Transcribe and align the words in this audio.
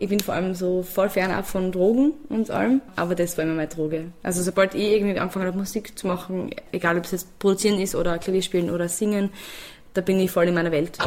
Ich 0.00 0.08
bin 0.08 0.20
vor 0.20 0.34
allem 0.34 0.54
so 0.54 0.84
voll 0.84 1.08
fernab 1.08 1.44
von 1.44 1.72
Drogen 1.72 2.12
und 2.28 2.52
allem, 2.52 2.80
aber 2.94 3.16
das 3.16 3.36
war 3.36 3.44
immer 3.44 3.54
meine 3.54 3.66
Droge. 3.66 4.12
Also 4.22 4.44
sobald 4.44 4.76
ich 4.76 4.92
irgendwie 4.92 5.18
angefangen 5.18 5.46
habe, 5.46 5.58
Musik 5.58 5.98
zu 5.98 6.06
machen, 6.06 6.50
egal 6.70 6.98
ob 6.98 7.04
es 7.04 7.10
jetzt 7.10 7.36
produzieren 7.40 7.80
ist 7.80 7.96
oder 7.96 8.16
Klavier 8.18 8.42
spielen 8.42 8.70
oder 8.70 8.88
singen, 8.88 9.30
da 9.94 10.00
bin 10.00 10.20
ich 10.20 10.30
voll 10.30 10.46
in 10.46 10.54
meiner 10.54 10.70
Welt. 10.70 10.98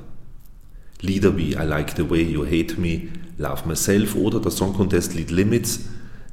Lieder 1.02 1.36
wie 1.36 1.52
I 1.52 1.64
Like 1.64 1.96
the 1.98 2.10
Way 2.10 2.32
You 2.32 2.46
Hate 2.46 2.80
Me, 2.80 3.10
Love 3.38 3.68
Myself 3.68 4.16
oder 4.16 4.40
das 4.40 4.56
Song 4.56 4.74
Contest 4.74 5.16
Lied 5.16 5.32
Limits 5.32 5.82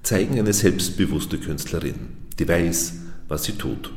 zeigen 0.04 0.38
eine 0.38 0.52
selbstbewusste 0.52 1.38
Künstlerin, 1.38 1.94
die 2.38 2.48
weiß, 2.48 2.94
was 3.26 3.44
sie 3.44 3.52
tut. 3.52 3.90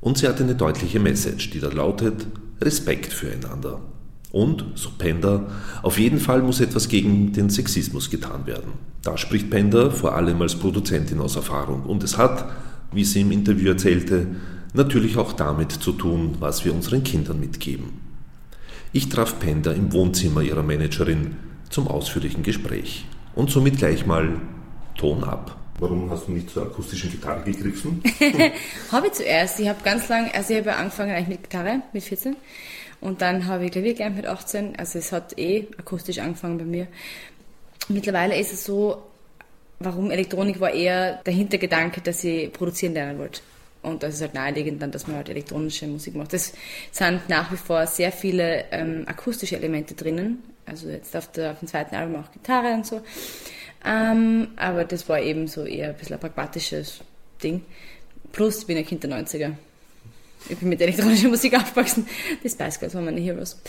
Und 0.00 0.18
sie 0.18 0.28
hat 0.28 0.40
eine 0.40 0.54
deutliche 0.54 1.00
Message, 1.00 1.50
die 1.50 1.60
da 1.60 1.68
lautet 1.68 2.26
Respekt 2.60 3.12
füreinander. 3.12 3.80
Und, 4.30 4.64
so 4.74 4.90
Pender, 4.96 5.46
auf 5.82 5.98
jeden 5.98 6.18
Fall 6.18 6.42
muss 6.42 6.60
etwas 6.60 6.88
gegen 6.88 7.32
den 7.32 7.48
Sexismus 7.48 8.10
getan 8.10 8.46
werden. 8.46 8.72
Da 9.02 9.16
spricht 9.16 9.50
Pender 9.50 9.90
vor 9.90 10.14
allem 10.14 10.40
als 10.42 10.54
Produzentin 10.54 11.20
aus 11.20 11.36
Erfahrung. 11.36 11.84
Und 11.84 12.04
es 12.04 12.18
hat, 12.18 12.44
wie 12.92 13.04
sie 13.04 13.22
im 13.22 13.32
Interview 13.32 13.70
erzählte, 13.70 14.26
natürlich 14.74 15.16
auch 15.16 15.32
damit 15.32 15.72
zu 15.72 15.92
tun, 15.92 16.36
was 16.40 16.64
wir 16.64 16.74
unseren 16.74 17.02
Kindern 17.02 17.40
mitgeben. 17.40 18.08
Ich 18.92 19.08
traf 19.08 19.38
Pender 19.38 19.74
im 19.74 19.92
Wohnzimmer 19.92 20.42
ihrer 20.42 20.62
Managerin 20.62 21.36
zum 21.70 21.88
ausführlichen 21.88 22.42
Gespräch. 22.42 23.06
Und 23.34 23.50
somit 23.50 23.78
gleich 23.78 24.06
mal 24.06 24.40
Ton 24.96 25.24
ab. 25.24 25.56
Warum 25.80 26.10
hast 26.10 26.26
du 26.26 26.32
nicht 26.32 26.50
zur 26.50 26.64
akustischen 26.64 27.10
Gitarre 27.10 27.42
gegriffen? 27.44 28.02
habe 28.92 29.06
ich 29.06 29.12
zuerst. 29.12 29.60
Ich 29.60 29.68
habe 29.68 29.78
ganz 29.84 30.08
lange, 30.08 30.34
also 30.34 30.52
ich 30.52 30.60
habe 30.60 30.74
angefangen 30.74 31.12
eigentlich 31.12 31.28
mit 31.28 31.42
Gitarre, 31.44 31.82
mit 31.92 32.02
14. 32.02 32.36
Und 33.00 33.22
dann 33.22 33.46
habe 33.46 33.64
ich 33.64 33.70
Klavier 33.70 33.94
gelernt 33.94 34.16
mit 34.16 34.26
18. 34.26 34.76
Also 34.76 34.98
es 34.98 35.12
hat 35.12 35.38
eh 35.38 35.68
akustisch 35.78 36.18
angefangen 36.18 36.58
bei 36.58 36.64
mir. 36.64 36.88
Mittlerweile 37.88 38.36
ist 38.36 38.52
es 38.52 38.64
so, 38.64 39.02
warum 39.78 40.10
Elektronik 40.10 40.58
war 40.60 40.72
eher 40.72 41.22
der 41.24 41.32
Hintergedanke, 41.32 42.00
dass 42.00 42.24
ich 42.24 42.52
produzieren 42.52 42.94
lernen 42.94 43.18
wollte. 43.18 43.40
Und 43.82 44.02
das 44.02 44.16
ist 44.16 44.20
halt 44.20 44.34
naheliegend 44.34 44.82
dann, 44.82 44.90
dass 44.90 45.06
man 45.06 45.16
halt 45.16 45.28
elektronische 45.28 45.86
Musik 45.86 46.16
macht. 46.16 46.34
Es 46.34 46.52
sind 46.90 47.28
nach 47.28 47.52
wie 47.52 47.56
vor 47.56 47.86
sehr 47.86 48.10
viele 48.10 48.64
ähm, 48.72 49.04
akustische 49.06 49.56
Elemente 49.56 49.94
drinnen. 49.94 50.42
Also 50.66 50.88
jetzt 50.88 51.16
auf, 51.16 51.30
der, 51.30 51.52
auf 51.52 51.60
dem 51.60 51.68
zweiten 51.68 51.94
Album 51.94 52.16
auch 52.16 52.32
Gitarre 52.32 52.74
und 52.74 52.84
so. 52.84 53.00
Ähm, 53.84 54.48
aber 54.56 54.84
das 54.84 55.08
war 55.08 55.20
eben 55.20 55.46
so 55.46 55.64
eher 55.64 55.90
ein 55.90 55.96
bisschen 55.96 56.14
ein 56.14 56.20
pragmatisches 56.20 57.00
Ding. 57.42 57.64
Plus, 58.32 58.60
ich 58.60 58.66
bin 58.66 58.76
ein 58.76 58.86
Kind 58.86 59.02
der 59.04 59.10
90er. 59.10 59.52
Ich 60.48 60.58
bin 60.58 60.68
mit 60.68 60.80
elektronischer 60.80 61.28
Musik 61.28 61.54
aufgewachsen. 61.56 62.06
Die 62.42 62.48
Spice 62.48 62.78
Girls 62.78 62.94
waren 62.94 63.04
meine 63.04 63.20
Heroes. 63.20 63.60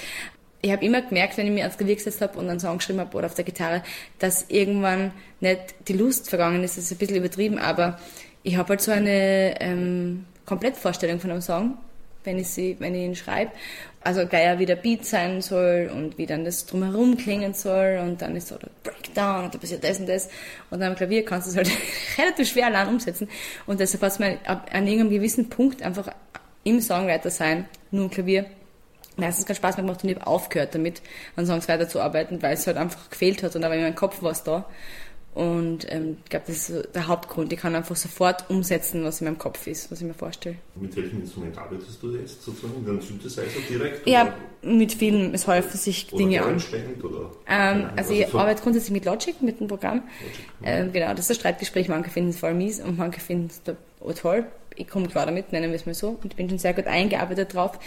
Ich 0.62 0.72
habe 0.72 0.84
immer 0.84 1.02
gemerkt, 1.02 1.38
wenn 1.38 1.47
ich 1.47 1.53
mir 1.53 1.64
ans 1.64 1.78
Klavier 1.78 1.96
gesetzt 1.96 2.22
habe 2.22 2.38
und 2.38 2.50
einen 2.50 2.59
Song 2.59 2.78
geschrieben 2.78 3.00
habe 3.00 3.16
oder 3.18 3.28
auf 3.28 3.34
der 3.34 3.46
Gitarre, 3.46 3.81
dass 4.20 4.46
irgendwann 4.50 5.12
nicht 5.40 5.75
die 5.88 5.94
Lust 5.94 6.30
vergangen 6.30 6.64
ist. 6.64 6.78
Das 6.78 6.86
ist 6.86 6.91
ein 6.91 6.97
bisschen 6.97 7.16
übertrieben, 7.16 7.59
aber 7.59 7.97
ich 8.44 8.58
habe 8.58 8.70
halt 8.70 8.81
so 8.81 8.91
eine 8.91 9.62
ähm, 9.62 10.26
Komplettvorstellung 10.46 11.20
von 11.20 11.31
einem 11.31 11.41
Song 11.41 11.78
wenn 12.24 12.38
ich, 12.38 12.47
sie, 12.47 12.76
wenn 12.80 12.96
ich 12.96 13.02
ihn 13.02 13.16
schreibe. 13.16 13.52
Also 14.01 14.25
gleich 14.25 14.57
wie 14.59 14.65
der 14.65 14.77
Beat 14.77 15.05
sein 15.05 15.41
soll 15.41 15.91
und 15.93 16.17
wie 16.17 16.25
dann 16.25 16.45
das 16.45 16.65
drumherum 16.65 17.17
klingen 17.17 17.53
soll 17.53 17.99
und 18.01 18.21
dann 18.21 18.35
ist 18.35 18.47
so 18.47 18.57
der 18.57 18.69
Breakdown 18.83 19.45
und 19.45 19.53
da 19.53 19.57
passiert 19.57 19.83
das 19.83 19.99
und 19.99 20.07
das. 20.07 20.29
Und 20.69 20.79
dann 20.79 20.91
am 20.91 20.95
Klavier 20.95 21.25
kannst 21.25 21.47
du 21.47 21.51
es 21.51 21.57
halt 21.57 21.69
relativ 22.17 22.49
schwer 22.49 22.67
allein 22.67 22.87
umsetzen. 22.87 23.27
Und 23.65 23.79
deshalb 23.81 24.01
hat 24.03 24.13
es 24.13 24.19
mir 24.19 24.37
an 24.45 24.87
irgendeinem 24.87 25.09
gewissen 25.09 25.49
Punkt 25.49 25.81
einfach 25.81 26.07
im 26.63 26.79
Songwriter 26.79 27.29
sein, 27.29 27.65
nur 27.91 28.05
im 28.05 28.09
Klavier, 28.09 28.45
meistens 29.17 29.45
keinen 29.45 29.57
Spaß 29.57 29.77
mehr 29.77 29.85
gemacht 29.85 30.03
und 30.03 30.09
ich 30.09 30.16
habe 30.16 30.27
aufgehört 30.27 30.75
damit, 30.75 31.01
an 31.35 31.45
Songs 31.45 31.67
weiterzuarbeiten, 31.67 32.41
weil 32.41 32.53
es 32.53 32.67
halt 32.67 32.77
einfach 32.77 33.09
gefehlt 33.09 33.43
hat 33.43 33.55
und 33.55 33.63
aber 33.63 33.75
in 33.75 33.81
meinem 33.81 33.95
Kopf 33.95 34.21
war 34.21 34.31
es 34.31 34.43
da. 34.43 34.66
Und 35.39 35.89
ähm, 35.89 36.17
ich 36.22 36.29
glaube, 36.29 36.47
das 36.47 36.69
ist 36.69 36.94
der 36.94 37.07
Hauptgrund. 37.07 37.53
Ich 37.53 37.59
kann 37.59 37.73
einfach 37.73 37.95
sofort 37.95 38.50
umsetzen, 38.50 39.05
was 39.05 39.22
in 39.22 39.25
meinem 39.25 39.38
Kopf 39.38 39.67
ist, 39.67 39.89
was 39.89 40.01
ich 40.01 40.05
mir 40.05 40.13
vorstelle. 40.13 40.57
Mit 40.75 40.94
welchem 40.97 41.22
Instrument 41.22 41.57
arbeitest 41.57 42.03
du 42.03 42.13
jetzt 42.13 42.44
sozusagen? 42.44 42.81
Mit 42.81 42.89
einem 42.89 43.01
Synthesizer 43.01 43.61
direkt? 43.69 44.05
Ja, 44.05 44.23
oder? 44.23 44.73
mit 44.73 44.91
vielen. 44.91 45.33
Es 45.33 45.47
häufen 45.47 45.78
sich 45.78 46.11
oder 46.11 46.17
Dinge 46.17 46.44
an. 46.44 46.61
Oder? 47.01 47.31
Ähm, 47.47 47.85
also, 47.95 48.11
also, 48.11 48.13
ich 48.16 48.33
arbeite 48.33 48.61
grundsätzlich 48.61 48.91
mit 48.91 49.05
Logic, 49.05 49.41
mit 49.41 49.61
dem 49.61 49.69
Programm. 49.69 50.03
Logic, 50.19 50.45
ähm, 50.66 50.91
genau, 50.91 51.11
das 51.11 51.22
ist 51.22 51.31
ein 51.31 51.35
Streitgespräch. 51.35 51.88
Manche 51.88 52.09
finden 52.09 52.31
es 52.31 52.39
voll 52.39 52.53
mies 52.53 52.81
und 52.81 52.97
manche 52.97 53.22
finden 53.22 53.47
es 53.47 53.61
toll. 54.19 54.45
Ich 54.75 54.89
komme 54.89 55.07
klar 55.07 55.25
damit, 55.25 55.53
nennen 55.53 55.69
wir 55.69 55.78
es 55.78 55.85
mal 55.85 55.95
so. 55.95 56.19
Und 56.22 56.33
ich 56.33 56.35
bin 56.35 56.49
schon 56.49 56.59
sehr 56.59 56.73
gut 56.73 56.88
eingearbeitet 56.88 57.53
drauf. 57.53 57.79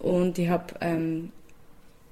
Und 0.00 0.40
ich 0.40 0.48
habe 0.48 0.74
ähm, 0.80 1.30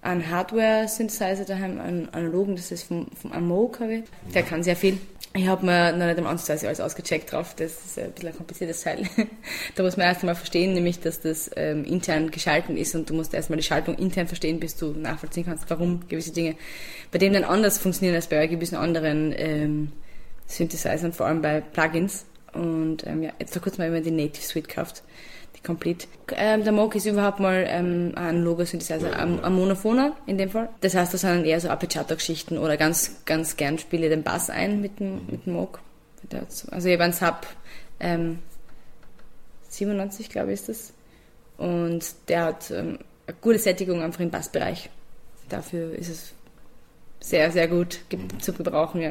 einen 0.05 0.31
Hardware-Synthesizer 0.31 1.45
daheim, 1.45 1.81
einen 1.81 2.09
analogen, 2.11 2.57
das 2.57 2.71
ist 2.71 2.85
vom, 2.85 3.07
vom 3.21 3.33
Amok, 3.33 3.81
habe 3.81 3.95
ich. 3.95 4.05
Der 4.35 4.43
kann 4.43 4.63
sehr 4.63 4.77
viel. 4.77 4.99
Ich 5.37 5.49
habe 5.49 5.67
mir 5.67 5.93
noch 5.93 6.07
nicht 6.07 6.19
am 6.19 6.27
Anfang 6.27 6.59
alles 6.65 6.81
ausgecheckt 6.81 7.33
drauf, 7.33 7.55
das 7.57 7.73
ist 7.73 7.99
ein 7.99 8.13
bisschen 8.13 8.29
ein 8.29 8.37
kompliziertes 8.37 8.83
Teil. 8.83 9.03
da 9.75 9.83
muss 9.83 9.97
man 9.97 10.07
erst 10.07 10.21
einmal 10.21 10.37
verstehen, 10.37 10.75
nämlich, 10.75 11.01
dass 11.01 11.21
das 11.21 11.51
ähm, 11.57 11.85
intern 11.85 12.31
geschalten 12.31 12.77
ist 12.77 12.95
und 12.95 13.11
du 13.11 13.15
musst 13.15 13.35
erstmal 13.35 13.57
die 13.57 13.65
Schaltung 13.65 13.97
intern 13.97 14.29
verstehen, 14.29 14.61
bis 14.61 14.77
du 14.77 14.93
nachvollziehen 14.93 15.47
kannst, 15.47 15.69
warum 15.71 16.07
gewisse 16.09 16.33
Dinge 16.33 16.55
bei 17.11 17.19
dem 17.19 17.33
dann 17.33 17.45
anders 17.45 17.79
funktionieren 17.79 18.15
als 18.15 18.29
bei 18.29 18.47
gewissen 18.47 18.77
anderen 18.77 19.35
ähm, 19.37 19.93
Synthesizern, 20.47 21.13
vor 21.13 21.27
allem 21.27 21.43
bei 21.43 21.61
Plugins. 21.61 22.27
Und 22.53 23.05
ähm, 23.07 23.23
ja, 23.23 23.33
jetzt 23.41 23.55
vor 23.55 23.63
kurzem 23.63 23.85
habe 23.85 23.97
ich 23.97 24.05
mir 24.05 24.11
die 24.11 24.23
Native 24.23 24.45
Suite 24.45 24.69
gekauft 24.69 25.03
Complete. 25.65 26.07
Ähm, 26.37 26.63
der 26.63 26.73
Moog 26.73 26.95
ist 26.95 27.07
überhaupt 27.07 27.41
mal 27.41 27.65
ähm, 27.67 28.13
ein 28.17 28.43
Logo-Synthesizer, 28.43 29.19
ein, 29.19 29.43
ein 29.43 29.53
Monophoner 29.53 30.15
in 30.27 30.39
dem 30.39 30.51
Fall. 30.51 30.69
Das 30.81 30.95
heißt, 30.95 31.15
das 31.15 31.23
sind 31.23 31.45
eher 31.47 31.61
so 31.61 31.71
Arpeggiato-Geschichten 31.71 32.59
oder 32.59 32.77
ganz, 32.77 33.25
ganz 33.25 33.57
gern 33.57 33.79
spiele 33.79 34.07
ich 34.07 34.13
den 34.13 34.23
Bass 34.23 34.51
ein 34.51 34.81
mit 34.81 35.01
dem, 35.01 35.27
mit 35.27 35.47
dem 35.47 35.55
Moog. 35.55 35.81
Also 36.71 36.89
ich 36.89 36.95
habe 36.95 37.05
einen 37.05 37.13
Sub 37.13 37.47
ähm, 38.01 38.39
97, 39.69 40.31
glaube 40.31 40.53
ich, 40.53 40.61
ist 40.61 40.69
das. 40.69 40.93
Und 41.57 42.05
der 42.29 42.45
hat 42.45 42.71
ähm, 42.71 42.99
eine 43.27 43.37
gute 43.41 43.59
Sättigung 43.59 44.03
einfach 44.03 44.21
im 44.21 44.31
Bassbereich. 44.31 44.91
Dafür 45.49 45.95
ist 45.95 46.09
es 46.09 46.33
sehr, 47.21 47.51
sehr 47.51 47.69
gut 47.69 48.01
zu 48.41 48.53
gebrauchen, 48.53 49.01
ja. 49.01 49.11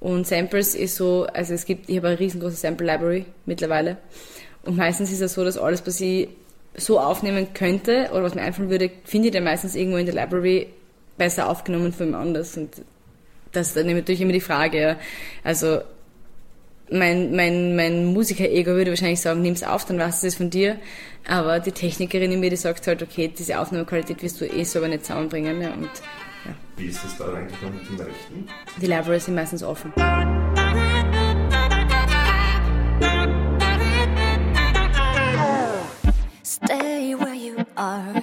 Und 0.00 0.26
Samples 0.26 0.74
ist 0.74 0.96
so, 0.96 1.26
also 1.32 1.54
es 1.54 1.64
gibt, 1.64 1.88
ich 1.88 1.96
habe 1.96 2.08
eine 2.08 2.18
riesengroße 2.18 2.56
Sample 2.56 2.86
Library 2.86 3.24
mittlerweile. 3.46 3.96
Und 4.64 4.76
meistens 4.76 5.12
ist 5.12 5.20
es 5.20 5.34
so, 5.34 5.44
dass 5.44 5.58
alles, 5.58 5.86
was 5.86 6.00
ich 6.00 6.28
so 6.76 6.98
aufnehmen 6.98 7.48
könnte 7.54 8.08
oder 8.12 8.24
was 8.24 8.34
mir 8.34 8.42
einfallen 8.42 8.70
würde, 8.70 8.90
finde 9.04 9.28
ich 9.28 9.34
dann 9.34 9.44
meistens 9.44 9.74
irgendwo 9.74 9.98
in 9.98 10.06
der 10.06 10.14
Library 10.14 10.68
besser 11.16 11.48
aufgenommen 11.48 11.92
von 11.92 12.06
jemand 12.06 12.26
anders. 12.26 12.56
Und 12.56 12.82
das 13.52 13.68
ist 13.68 13.76
dann 13.76 13.86
natürlich 13.86 14.20
immer 14.20 14.32
die 14.32 14.40
Frage. 14.40 14.96
Also 15.44 15.80
mein, 16.90 17.34
mein, 17.34 17.76
mein 17.76 18.06
Musiker-Ego 18.06 18.72
würde 18.72 18.90
wahrscheinlich 18.90 19.20
sagen, 19.20 19.42
nimm's 19.42 19.62
auf, 19.62 19.84
dann 19.84 19.98
weißt 19.98 20.22
du 20.22 20.26
es 20.26 20.34
von 20.34 20.50
dir. 20.50 20.76
Aber 21.26 21.60
die 21.60 21.72
Technikerin 21.72 22.32
in 22.32 22.40
mir, 22.40 22.50
die 22.50 22.56
sagt 22.56 22.86
halt, 22.86 23.02
okay, 23.02 23.28
diese 23.28 23.58
Aufnahmequalität 23.58 24.22
wirst 24.22 24.40
du 24.40 24.46
eh 24.46 24.64
selber 24.64 24.88
nicht 24.88 25.06
zusammenbringen. 25.06 25.60
Ja, 25.62 25.72
und, 25.72 25.84
ja. 25.84 26.54
Wie 26.76 26.86
ist 26.86 27.04
es 27.04 27.16
da 27.16 27.32
eigentlich 27.32 27.60
mit 27.62 27.88
den 27.88 28.06
Rechten? 28.06 28.48
Die 28.80 28.86
Libraries 28.86 29.24
sind 29.24 29.34
meistens 29.34 29.62
offen. 29.62 29.92
Stay 36.64 37.14
where 37.14 37.34
you 37.34 37.66
are. 37.76 38.22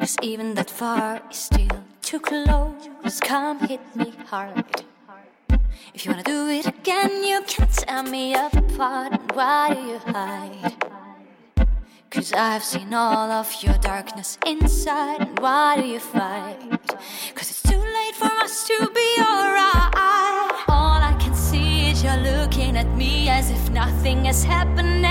Cause 0.00 0.16
even 0.20 0.54
that 0.54 0.68
far 0.68 1.22
is 1.30 1.36
still 1.36 1.84
too 2.02 2.18
close. 2.18 3.20
Come 3.20 3.60
hit 3.60 3.80
me 3.94 4.12
hard. 4.26 4.64
If 5.94 6.04
you 6.04 6.10
wanna 6.10 6.24
do 6.24 6.48
it 6.48 6.66
again, 6.66 7.22
you 7.22 7.42
can 7.46 7.68
tear 7.68 8.02
me 8.02 8.34
apart. 8.34 9.12
And 9.12 9.32
why 9.32 9.74
do 9.74 9.80
you 9.80 9.98
hide? 9.98 10.74
Cause 12.10 12.32
I've 12.32 12.64
seen 12.64 12.92
all 12.92 13.30
of 13.30 13.48
your 13.62 13.78
darkness 13.78 14.36
inside. 14.44 15.20
And 15.20 15.38
why 15.38 15.80
do 15.80 15.86
you 15.86 16.00
fight? 16.00 16.58
Cause 17.34 17.50
it's 17.50 17.62
too 17.62 17.78
late 17.78 18.16
for 18.16 18.32
us 18.42 18.66
to 18.66 18.90
be 18.92 19.10
alright. 19.20 19.94
All 20.66 21.00
I 21.00 21.16
can 21.20 21.34
see 21.34 21.90
is 21.90 22.02
you're 22.02 22.16
looking 22.16 22.76
at 22.76 22.88
me 22.96 23.28
as 23.28 23.50
if 23.50 23.70
nothing 23.70 24.24
has 24.24 24.42
happened 24.42 25.04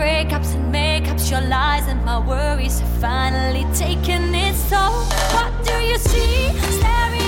breakups 0.00 0.54
and 0.54 0.74
makeups, 0.74 1.30
your 1.30 1.42
lies 1.42 1.86
and 1.86 2.02
my 2.06 2.18
worries 2.18 2.80
have 2.80 3.00
finally 3.02 3.66
taken 3.74 4.34
its 4.34 4.60
toll. 4.70 5.04
What 5.36 5.52
do 5.62 5.74
you 5.90 5.98
see 5.98 6.48
staring 6.78 7.19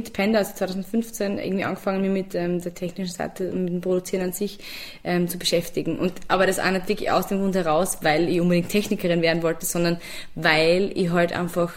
mit 0.00 0.12
Panda, 0.14 0.38
also 0.38 0.54
2015, 0.54 1.38
irgendwie 1.38 1.64
angefangen, 1.64 2.00
mich 2.00 2.10
mit 2.10 2.34
ähm, 2.34 2.60
der 2.60 2.74
technischen 2.74 3.12
Seite 3.12 3.50
und 3.50 3.64
mit 3.64 3.72
dem 3.74 3.80
Produzieren 3.82 4.24
an 4.24 4.32
sich 4.32 4.58
ähm, 5.04 5.28
zu 5.28 5.38
beschäftigen. 5.38 5.98
Und, 5.98 6.12
aber 6.28 6.46
das 6.46 6.58
auch 6.58 6.70
nicht 6.70 6.88
wirklich 6.88 7.10
aus 7.10 7.26
dem 7.26 7.38
Grund 7.40 7.54
heraus, 7.54 7.98
weil 8.02 8.28
ich 8.28 8.40
unbedingt 8.40 8.70
Technikerin 8.70 9.20
werden 9.20 9.42
wollte, 9.42 9.66
sondern 9.66 9.98
weil 10.34 10.90
ich 10.94 11.10
halt 11.10 11.32
einfach 11.32 11.72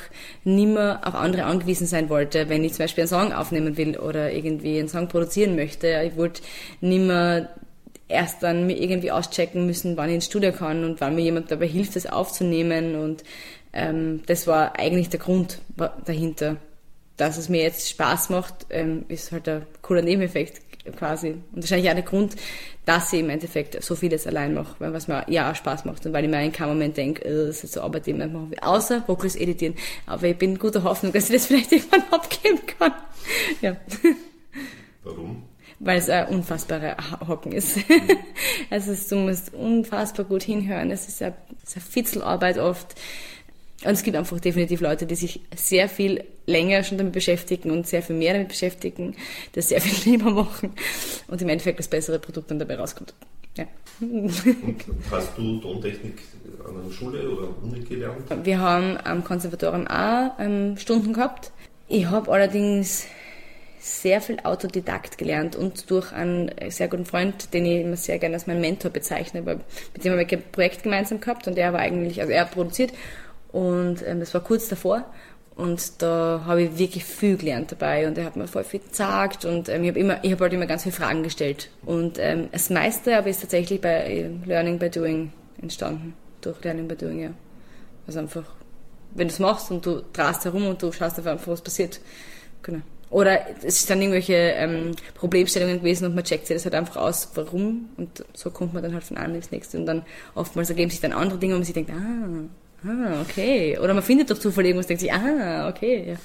nimmer 0.45 1.01
auf 1.03 1.15
andere 1.15 1.43
angewiesen 1.43 1.85
sein 1.85 2.09
wollte, 2.09 2.47
wenn 2.47 2.63
ich 2.63 2.73
zum 2.73 2.85
Beispiel 2.85 3.01
einen 3.03 3.09
Song 3.09 3.33
aufnehmen 3.33 3.75
will 3.75 3.97
oder 3.97 4.31
irgendwie 4.31 4.79
einen 4.79 4.87
Song 4.87 5.09
produzieren 5.09 5.55
möchte. 5.55 6.01
Ich 6.07 6.15
wollte 6.15 6.41
nimmer 6.79 7.49
erst 8.07 8.41
dann 8.41 8.67
mir 8.67 8.79
irgendwie 8.79 9.11
auschecken 9.11 9.65
müssen, 9.65 9.97
wann 9.97 10.09
ich 10.09 10.15
ins 10.15 10.25
Studio 10.25 10.53
kann 10.53 10.85
und 10.85 11.01
wann 11.01 11.15
mir 11.15 11.23
jemand 11.23 11.51
dabei 11.51 11.67
hilft, 11.67 11.95
das 11.95 12.05
aufzunehmen 12.05 12.95
und 12.95 13.23
ähm, 13.73 14.21
das 14.27 14.45
war 14.45 14.77
eigentlich 14.77 15.09
der 15.09 15.19
Grund 15.19 15.59
dahinter 16.05 16.57
dass 17.17 17.37
es 17.37 17.49
mir 17.49 17.61
jetzt 17.61 17.89
Spaß 17.89 18.29
macht, 18.29 18.65
ähm, 18.69 19.05
ist 19.07 19.31
halt 19.31 19.47
ein 19.47 19.65
cooler 19.81 20.01
Nebeneffekt 20.01 20.61
quasi. 20.97 21.29
Und 21.51 21.61
wahrscheinlich 21.61 21.89
auch 21.89 21.95
der 21.95 22.03
Grund, 22.03 22.35
dass 22.85 23.13
ich 23.13 23.21
im 23.21 23.29
Endeffekt 23.29 23.81
so 23.81 23.95
vieles 23.95 24.27
allein 24.27 24.53
mache, 24.53 24.75
weil 24.79 24.93
was 24.93 25.07
mir 25.07 25.23
ja 25.29 25.51
auch 25.51 25.55
Spaß 25.55 25.85
macht 25.85 26.05
und 26.05 26.13
weil 26.13 26.25
ich 26.25 26.29
mir 26.29 26.43
in 26.43 26.51
keinem 26.51 26.69
Moment 26.69 26.97
denke, 26.97 27.23
äh, 27.23 27.47
das 27.47 27.63
ist 27.63 27.73
so 27.73 27.81
Arbeit, 27.81 28.05
die 28.05 28.11
ich 28.11 28.17
machen 28.17 28.51
will. 28.51 28.59
Außer 28.59 29.03
Vocals 29.07 29.35
editieren. 29.35 29.75
Aber 30.05 30.27
ich 30.27 30.37
bin 30.37 30.57
guter 30.59 30.83
Hoffnung, 30.83 31.13
dass 31.13 31.29
ich 31.29 31.35
das 31.35 31.45
vielleicht 31.47 31.71
irgendwann 31.71 32.03
abgeben 32.11 32.59
kann. 32.77 32.93
ja. 33.61 33.77
Warum? 35.03 35.43
Weil 35.79 35.97
es 35.97 36.09
ein 36.09 36.27
unfassbarer 36.27 36.95
Hocken 37.27 37.51
ist. 37.51 37.77
Mhm. 37.77 38.17
also 38.69 38.93
du 39.09 39.21
musst 39.21 39.53
unfassbar 39.53 40.25
gut 40.25 40.43
hinhören. 40.43 40.91
Es 40.91 41.07
ist 41.07 41.21
eine, 41.21 41.35
es 41.63 41.69
ist 41.69 41.77
eine 41.77 41.85
Fitzelarbeit 41.85 42.57
oft 42.57 42.95
und 43.85 43.91
es 43.91 44.03
gibt 44.03 44.15
einfach 44.15 44.39
definitiv 44.39 44.81
Leute, 44.81 45.05
die 45.05 45.15
sich 45.15 45.41
sehr 45.55 45.89
viel 45.89 46.23
länger 46.45 46.83
schon 46.83 46.97
damit 46.97 47.13
beschäftigen 47.13 47.71
und 47.71 47.87
sehr 47.87 48.01
viel 48.01 48.15
mehr 48.15 48.33
damit 48.33 48.49
beschäftigen, 48.49 49.15
das 49.53 49.69
sehr 49.69 49.81
viel 49.81 50.11
lieber 50.13 50.31
machen 50.31 50.71
und 51.27 51.41
im 51.41 51.49
Endeffekt 51.49 51.79
das 51.79 51.87
bessere 51.87 52.19
Produkt 52.19 52.51
dann 52.51 52.59
dabei 52.59 52.75
rauskommt. 52.75 53.13
Ja. 53.55 53.65
Und 54.01 54.31
hast 55.11 55.37
du 55.37 55.59
Tontechnik 55.59 56.19
an 56.67 56.81
einer 56.81 56.91
Schule 56.91 57.29
oder 57.29 57.49
Uni 57.61 57.81
gelernt? 57.81 58.23
Wir 58.43 58.59
haben 58.59 58.97
am 59.03 59.23
Konservatorium 59.23 59.87
auch 59.87 60.31
ähm, 60.39 60.75
Stunden 60.77 61.13
gehabt. 61.13 61.51
Ich 61.87 62.07
habe 62.07 62.31
allerdings 62.31 63.05
sehr 63.79 64.21
viel 64.21 64.39
Autodidakt 64.43 65.17
gelernt 65.17 65.57
und 65.57 65.91
durch 65.91 66.13
einen 66.13 66.49
sehr 66.69 66.87
guten 66.87 67.05
Freund, 67.05 67.53
den 67.53 67.65
ich 67.65 67.81
immer 67.81 67.97
sehr 67.97 68.17
gerne 68.17 68.35
als 68.35 68.47
meinen 68.47 68.61
Mentor 68.61 68.91
bezeichne, 68.91 69.45
weil 69.45 69.59
mit 69.93 70.05
dem 70.05 70.13
habe 70.13 70.23
ich 70.23 70.31
ein 70.31 70.41
Projekt 70.53 70.83
gemeinsam 70.83 71.19
gehabt 71.19 71.47
und 71.47 71.57
er 71.57 71.73
war 71.73 71.81
eigentlich, 71.81 72.21
also 72.21 72.31
er 72.31 72.41
hat 72.41 72.51
produziert 72.51 72.93
und 73.53 74.05
ähm, 74.05 74.19
das 74.19 74.33
war 74.33 74.41
kurz 74.41 74.67
davor. 74.67 75.05
Und 75.55 76.01
da 76.01 76.41
habe 76.45 76.63
ich 76.63 76.79
wirklich 76.79 77.05
viel 77.05 77.37
gelernt 77.37 77.71
dabei 77.71 78.07
und 78.07 78.17
er 78.17 78.25
hat 78.25 78.35
mir 78.35 78.47
voll 78.47 78.63
viel 78.63 78.79
gezeigt 78.79 79.45
und 79.45 79.69
ähm, 79.69 79.83
ich 79.83 79.89
habe 79.89 79.99
immer, 79.99 80.23
ich 80.23 80.31
habe 80.31 80.45
halt 80.45 80.53
immer 80.53 80.65
ganz 80.65 80.81
viele 80.81 80.95
Fragen 80.95 81.21
gestellt. 81.21 81.69
Und 81.85 82.17
ähm, 82.17 82.49
das 82.51 82.71
meiste 82.71 83.15
aber 83.15 83.27
ist 83.27 83.41
tatsächlich 83.41 83.79
bei 83.79 84.03
äh, 84.03 84.29
Learning 84.45 84.79
by 84.79 84.89
Doing 84.89 85.31
entstanden. 85.61 86.15
Durch 86.41 86.61
Learning 86.63 86.87
by 86.87 86.95
Doing, 86.95 87.19
ja. 87.19 87.29
Also 88.07 88.19
einfach, 88.19 88.45
wenn 89.13 89.27
du 89.27 89.33
es 89.33 89.39
machst 89.39 89.69
und 89.69 89.85
du 89.85 90.01
drast 90.11 90.43
herum 90.43 90.65
und 90.65 90.81
du 90.81 90.91
schaust 90.91 91.19
einfach, 91.19 91.37
was 91.45 91.61
passiert. 91.61 92.01
Genau. 92.63 92.81
Oder 93.11 93.41
es 93.63 93.85
sind 93.85 94.01
irgendwelche 94.01 94.33
ähm, 94.33 94.95
Problemstellungen 95.13 95.77
gewesen 95.77 96.05
und 96.05 96.15
man 96.15 96.23
checkt 96.23 96.47
sich 96.47 96.55
das 96.55 96.65
halt 96.65 96.73
einfach 96.73 96.95
aus, 96.95 97.29
warum. 97.35 97.89
Und 97.95 98.25
so 98.33 98.49
kommt 98.49 98.73
man 98.73 98.81
dann 98.81 98.95
halt 98.95 99.03
von 99.03 99.17
einem 99.17 99.35
ins 99.35 99.51
nächste. 99.51 99.77
Und 99.77 99.85
dann 99.85 100.03
oftmals 100.33 100.71
ergeben 100.71 100.89
sich 100.89 100.99
dann 100.99 101.13
andere 101.13 101.37
Dinge 101.37 101.53
und 101.53 101.59
man 101.59 101.65
sich 101.65 101.75
denkt, 101.75 101.91
ah, 101.91 102.27
Ah, 102.85 103.21
okay. 103.21 103.77
Oder 103.77 103.93
man 103.93 104.03
findet 104.03 104.29
doch 104.29 104.37
Zufall 104.37 104.65
irgendwas 104.65 104.87
denkt 104.87 105.01
sich, 105.01 105.13
ah, 105.13 105.69
okay. 105.69 106.17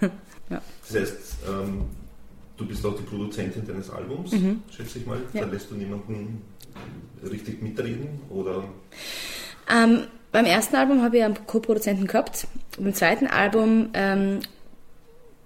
Ja. 0.00 0.08
ja. 0.50 0.62
Das 0.88 1.00
heißt, 1.00 1.16
ähm, 1.48 1.82
du 2.56 2.66
bist 2.66 2.84
auch 2.84 2.96
die 2.96 3.02
Produzentin 3.02 3.66
deines 3.66 3.90
Albums, 3.90 4.32
mhm. 4.32 4.62
schätze 4.70 4.98
ich 4.98 5.06
mal. 5.06 5.20
Ja. 5.32 5.42
Da 5.42 5.46
lässt 5.46 5.70
du 5.70 5.74
niemanden 5.74 6.42
richtig 7.28 7.62
mitreden? 7.62 8.20
Oder? 8.30 8.64
Ähm, 9.70 10.04
beim 10.32 10.44
ersten 10.44 10.76
Album 10.76 11.02
habe 11.02 11.18
ich 11.18 11.24
einen 11.24 11.46
Co-Produzenten 11.46 12.06
gehabt. 12.06 12.46
Beim 12.78 12.94
zweiten 12.94 13.26
Album 13.26 13.90
ähm, 13.94 14.40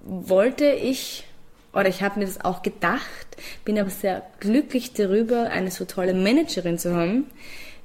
wollte 0.04 0.66
ich, 0.66 1.24
oder 1.72 1.88
ich 1.88 2.02
habe 2.02 2.20
mir 2.20 2.26
das 2.26 2.40
auch 2.40 2.62
gedacht, 2.62 3.26
bin 3.64 3.78
aber 3.78 3.90
sehr 3.90 4.22
glücklich 4.40 4.92
darüber, 4.92 5.50
eine 5.50 5.70
so 5.70 5.84
tolle 5.84 6.14
Managerin 6.14 6.78
zu 6.78 6.94
haben, 6.94 7.26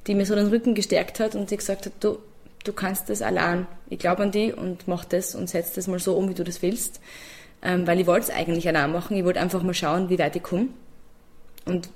die 0.08 0.16
mir 0.16 0.26
so 0.26 0.36
den 0.36 0.48
Rücken 0.48 0.76
gestärkt 0.76 1.20
hat 1.20 1.36
und 1.36 1.52
die 1.52 1.58
gesagt 1.58 1.86
hat, 1.86 1.94
du, 2.02 2.20
du 2.64 2.74
kannst 2.74 3.10
das 3.10 3.22
allein. 3.22 3.68
Ich 3.90 4.00
glaube 4.00 4.24
an 4.24 4.32
dich 4.32 4.56
und 4.56 4.88
mach 4.88 5.06
das 5.06 5.36
und 5.36 5.50
setz 5.50 5.74
das 5.74 5.88
mal 5.88 6.00
so 6.00 6.16
um, 6.16 6.30
wie 6.30 6.34
du 6.34 6.44
das 6.44 6.62
willst. 6.62 7.00
Ähm, 7.62 7.86
weil 7.86 8.00
ich 8.00 8.08
wollte 8.08 8.32
es 8.32 8.36
eigentlich 8.36 8.68
allein 8.68 8.92
machen. 8.92 9.18
Ich 9.18 9.26
wollte 9.26 9.42
einfach 9.42 9.64
mal 9.64 9.74
schauen, 9.74 10.10
wie 10.10 10.20
weit 10.20 10.36
ich 10.36 10.44
komme. 10.44 10.68
Und 11.66 11.90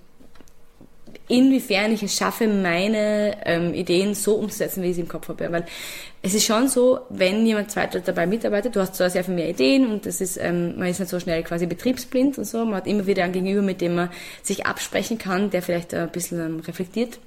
inwiefern 1.30 1.94
ich 1.94 2.04
es 2.04 2.16
schaffe, 2.16 2.48
meine 2.48 3.38
ähm, 3.46 3.74
Ideen 3.74 4.14
so 4.14 4.36
umzusetzen, 4.36 4.84
wie 4.84 4.90
ich 4.90 4.96
sie 4.96 5.02
im 5.02 5.08
Kopf 5.08 5.30
habe. 5.30 5.52
Weil 5.52 5.66
es 6.22 6.34
ist 6.34 6.46
schon 6.46 6.68
so, 6.68 7.00
wenn 7.10 7.46
jemand 7.46 7.72
zweiter 7.72 8.02
dabei 8.02 8.26
mitarbeitet, 8.26 8.76
du 8.76 8.82
hast 8.82 8.96
zwar 8.96 9.10
sehr 9.10 9.24
viel 9.24 9.36
mehr 9.36 9.50
Ideen 9.50 9.88
und 9.88 10.06
das 10.06 10.20
ist, 10.20 10.38
ähm, 10.38 10.78
man 10.78 10.90
ist 10.90 11.00
nicht 11.00 11.10
so 11.10 11.20
schnell 11.20 11.44
quasi 11.44 11.66
betriebsblind 11.66 12.38
und 12.38 12.46
so. 12.46 12.66
Man 12.66 12.76
hat 12.76 12.88
immer 12.88 13.08
wieder 13.08 13.24
einen 13.24 13.34
Gegenüber, 13.34 13.62
mit 13.62 13.80
dem 13.80 13.96
man 13.96 14.10
sich 14.42 14.66
absprechen 14.66 15.18
kann, 15.18 15.50
der 15.50 15.62
vielleicht 15.62 15.94
ein 15.94 16.10
bisschen 16.10 16.40
ähm, 16.40 16.60
reflektiert 16.60 17.20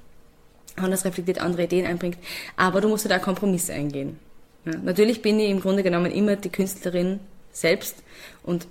anders 0.77 1.05
reflektiert, 1.05 1.39
andere 1.39 1.63
Ideen 1.63 1.85
einbringt. 1.85 2.17
Aber 2.55 2.81
du 2.81 2.87
musst 2.87 3.05
da 3.05 3.09
halt 3.09 3.23
Kompromisse 3.23 3.73
eingehen. 3.73 4.19
Ja, 4.65 4.73
natürlich 4.77 5.21
bin 5.21 5.39
ich 5.39 5.49
im 5.49 5.61
Grunde 5.61 5.83
genommen 5.83 6.11
immer 6.11 6.35
die 6.35 6.49
Künstlerin 6.49 7.19
selbst 7.51 7.97
und 8.43 8.67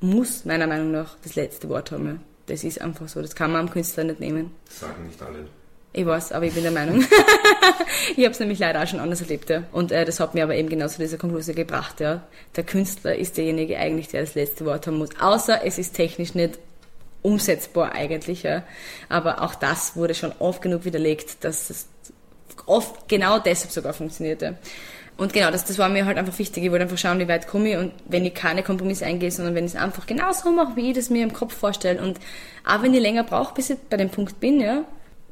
muss 0.00 0.44
meiner 0.44 0.66
Meinung 0.66 0.90
nach 0.90 1.16
das 1.22 1.36
letzte 1.36 1.68
Wort 1.68 1.90
haben. 1.90 2.20
Das 2.46 2.64
ist 2.64 2.80
einfach 2.80 3.08
so. 3.08 3.22
Das 3.22 3.34
kann 3.34 3.52
man 3.52 3.62
am 3.62 3.70
Künstler 3.70 4.04
nicht 4.04 4.20
nehmen. 4.20 4.52
Das 4.66 4.80
sagen 4.80 5.06
nicht 5.06 5.20
alle. 5.22 5.46
Ich 5.92 6.04
weiß, 6.04 6.32
aber 6.32 6.44
ich 6.44 6.52
bin 6.52 6.62
der 6.62 6.72
Meinung. 6.72 7.02
ich 8.16 8.24
habe 8.24 8.32
es 8.32 8.38
nämlich 8.38 8.58
leider 8.58 8.82
auch 8.82 8.86
schon 8.86 9.00
anders 9.00 9.22
erlebt, 9.22 9.48
ja. 9.48 9.62
Und 9.72 9.92
äh, 9.92 10.04
das 10.04 10.20
hat 10.20 10.34
mir 10.34 10.44
aber 10.44 10.54
eben 10.54 10.68
genau 10.68 10.88
zu 10.88 10.98
dieser 10.98 11.16
Konklusion 11.16 11.56
gebracht, 11.56 12.00
ja. 12.00 12.22
Der 12.54 12.64
Künstler 12.64 13.16
ist 13.16 13.38
derjenige 13.38 13.78
eigentlich, 13.78 14.08
der 14.08 14.20
das 14.20 14.34
letzte 14.34 14.66
Wort 14.66 14.86
haben 14.86 14.98
muss. 14.98 15.08
Außer 15.18 15.64
es 15.64 15.78
ist 15.78 15.94
technisch 15.94 16.34
nicht 16.34 16.58
umsetzbar 17.26 17.92
eigentlich. 17.92 18.44
Ja. 18.44 18.62
Aber 19.08 19.42
auch 19.42 19.54
das 19.54 19.96
wurde 19.96 20.14
schon 20.14 20.32
oft 20.38 20.62
genug 20.62 20.84
widerlegt, 20.84 21.44
dass 21.44 21.70
es 21.70 21.88
oft 22.66 23.08
genau 23.08 23.38
deshalb 23.38 23.72
sogar 23.72 23.92
funktionierte. 23.92 24.56
Und 25.18 25.32
genau, 25.32 25.50
das, 25.50 25.64
das 25.64 25.78
war 25.78 25.88
mir 25.88 26.04
halt 26.04 26.18
einfach 26.18 26.38
wichtig. 26.38 26.62
Ich 26.62 26.70
wollte 26.70 26.84
einfach 26.84 26.98
schauen, 26.98 27.18
wie 27.18 27.28
weit 27.28 27.48
komme 27.48 27.70
ich 27.70 27.76
und 27.76 27.92
wenn 28.04 28.24
ich 28.24 28.34
keine 28.34 28.62
Kompromisse 28.62 29.06
eingehe, 29.06 29.30
sondern 29.30 29.54
wenn 29.54 29.64
ich 29.64 29.74
es 29.74 29.80
einfach 29.80 30.06
genau 30.06 30.30
so 30.32 30.50
mache, 30.50 30.76
wie 30.76 30.90
ich 30.90 30.96
das 30.96 31.10
mir 31.10 31.22
im 31.22 31.32
Kopf 31.32 31.54
vorstelle. 31.54 32.02
Und 32.02 32.18
auch 32.66 32.82
wenn 32.82 32.92
ich 32.92 33.00
länger 33.00 33.24
brauche, 33.24 33.54
bis 33.54 33.70
ich 33.70 33.78
bei 33.90 33.96
dem 33.96 34.10
Punkt 34.10 34.40
bin, 34.40 34.60
ja, 34.60 34.84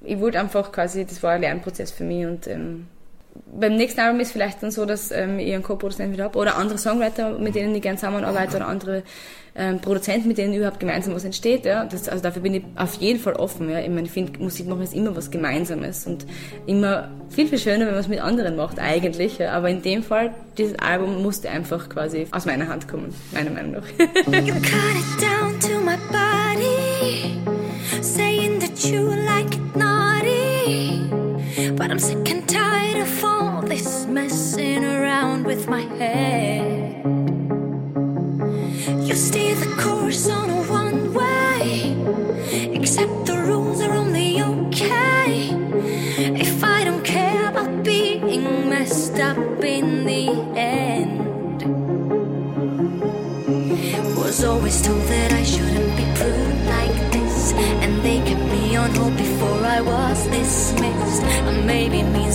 ich 0.03 0.19
wollte 0.21 0.41
einfach 0.41 0.73
quasi, 0.73 1.05
das 1.05 1.23
war 1.23 1.33
ein 1.33 1.43
Lernprozess 1.43 1.91
für 1.91 2.05
mich 2.05 2.27
und 2.27 2.47
ähm, 2.47 2.87
beim 3.47 3.77
nächsten 3.77 4.01
Album 4.01 4.21
ist 4.21 4.33
vielleicht 4.33 4.63
dann 4.63 4.71
so, 4.71 4.87
dass 4.87 5.11
ähm, 5.11 5.39
ich 5.39 5.53
einen 5.53 5.63
Co-Produzenten 5.63 6.13
wieder 6.13 6.25
habe 6.25 6.39
oder 6.39 6.57
andere 6.57 6.79
Songwriter, 6.79 7.39
mit 7.39 7.55
denen 7.55 7.75
ich 7.75 7.83
gerne 7.83 7.99
zusammenarbeite 7.99 8.57
oder 8.57 8.69
andere 8.69 9.03
ähm, 9.57 9.81
Produzenten, 9.81 10.29
mit 10.29 10.39
denen 10.39 10.55
überhaupt 10.55 10.81
gemeinsam 10.81 11.15
was 11.15 11.25
entsteht. 11.25 11.65
Ja. 11.65 11.85
Das, 11.85 12.09
also 12.09 12.23
dafür 12.23 12.43
bin 12.43 12.55
ich 12.55 12.65
auf 12.75 12.95
jeden 12.95 13.21
Fall 13.21 13.35
offen. 13.35 13.71
Ja. 13.71 13.81
Ich 13.81 13.89
meine, 13.89 14.03
ich 14.03 14.11
finde, 14.11 14.39
Musik 14.43 14.67
machen 14.67 14.83
ist 14.83 14.95
immer 14.95 15.15
was 15.15 15.31
Gemeinsames 15.31 16.07
und 16.07 16.27
immer 16.67 17.11
viel, 17.31 17.47
viel 17.47 17.59
schöner, 17.59 17.87
wenn 17.87 17.93
man 17.93 18.01
es 18.01 18.09
mit 18.09 18.21
anderen 18.21 18.57
macht 18.57 18.79
eigentlich. 18.79 19.39
Ja. 19.39 19.53
Aber 19.53 19.71
in 19.71 19.83
dem 19.83 20.03
Fall, 20.03 20.35
dieses 20.59 20.79
Album 20.79 21.23
musste 21.23 21.51
einfach 21.51 21.89
quasi 21.89 22.27
aus 22.33 22.47
meiner 22.47 22.69
Hand 22.69 22.89
kommen, 22.89 23.15
meiner 23.33 23.51
Meinung 23.51 23.73
nach. 23.73 23.85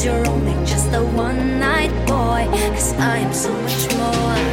you're 0.03 0.27
only 0.27 0.53
just 0.65 0.93
a 0.93 1.03
one 1.03 1.59
night 1.59 1.91
boy, 2.07 2.47
cause 2.71 2.93
I 2.93 3.17
am 3.17 3.33
so 3.33 3.51
much 3.51 3.93
more 3.97 4.48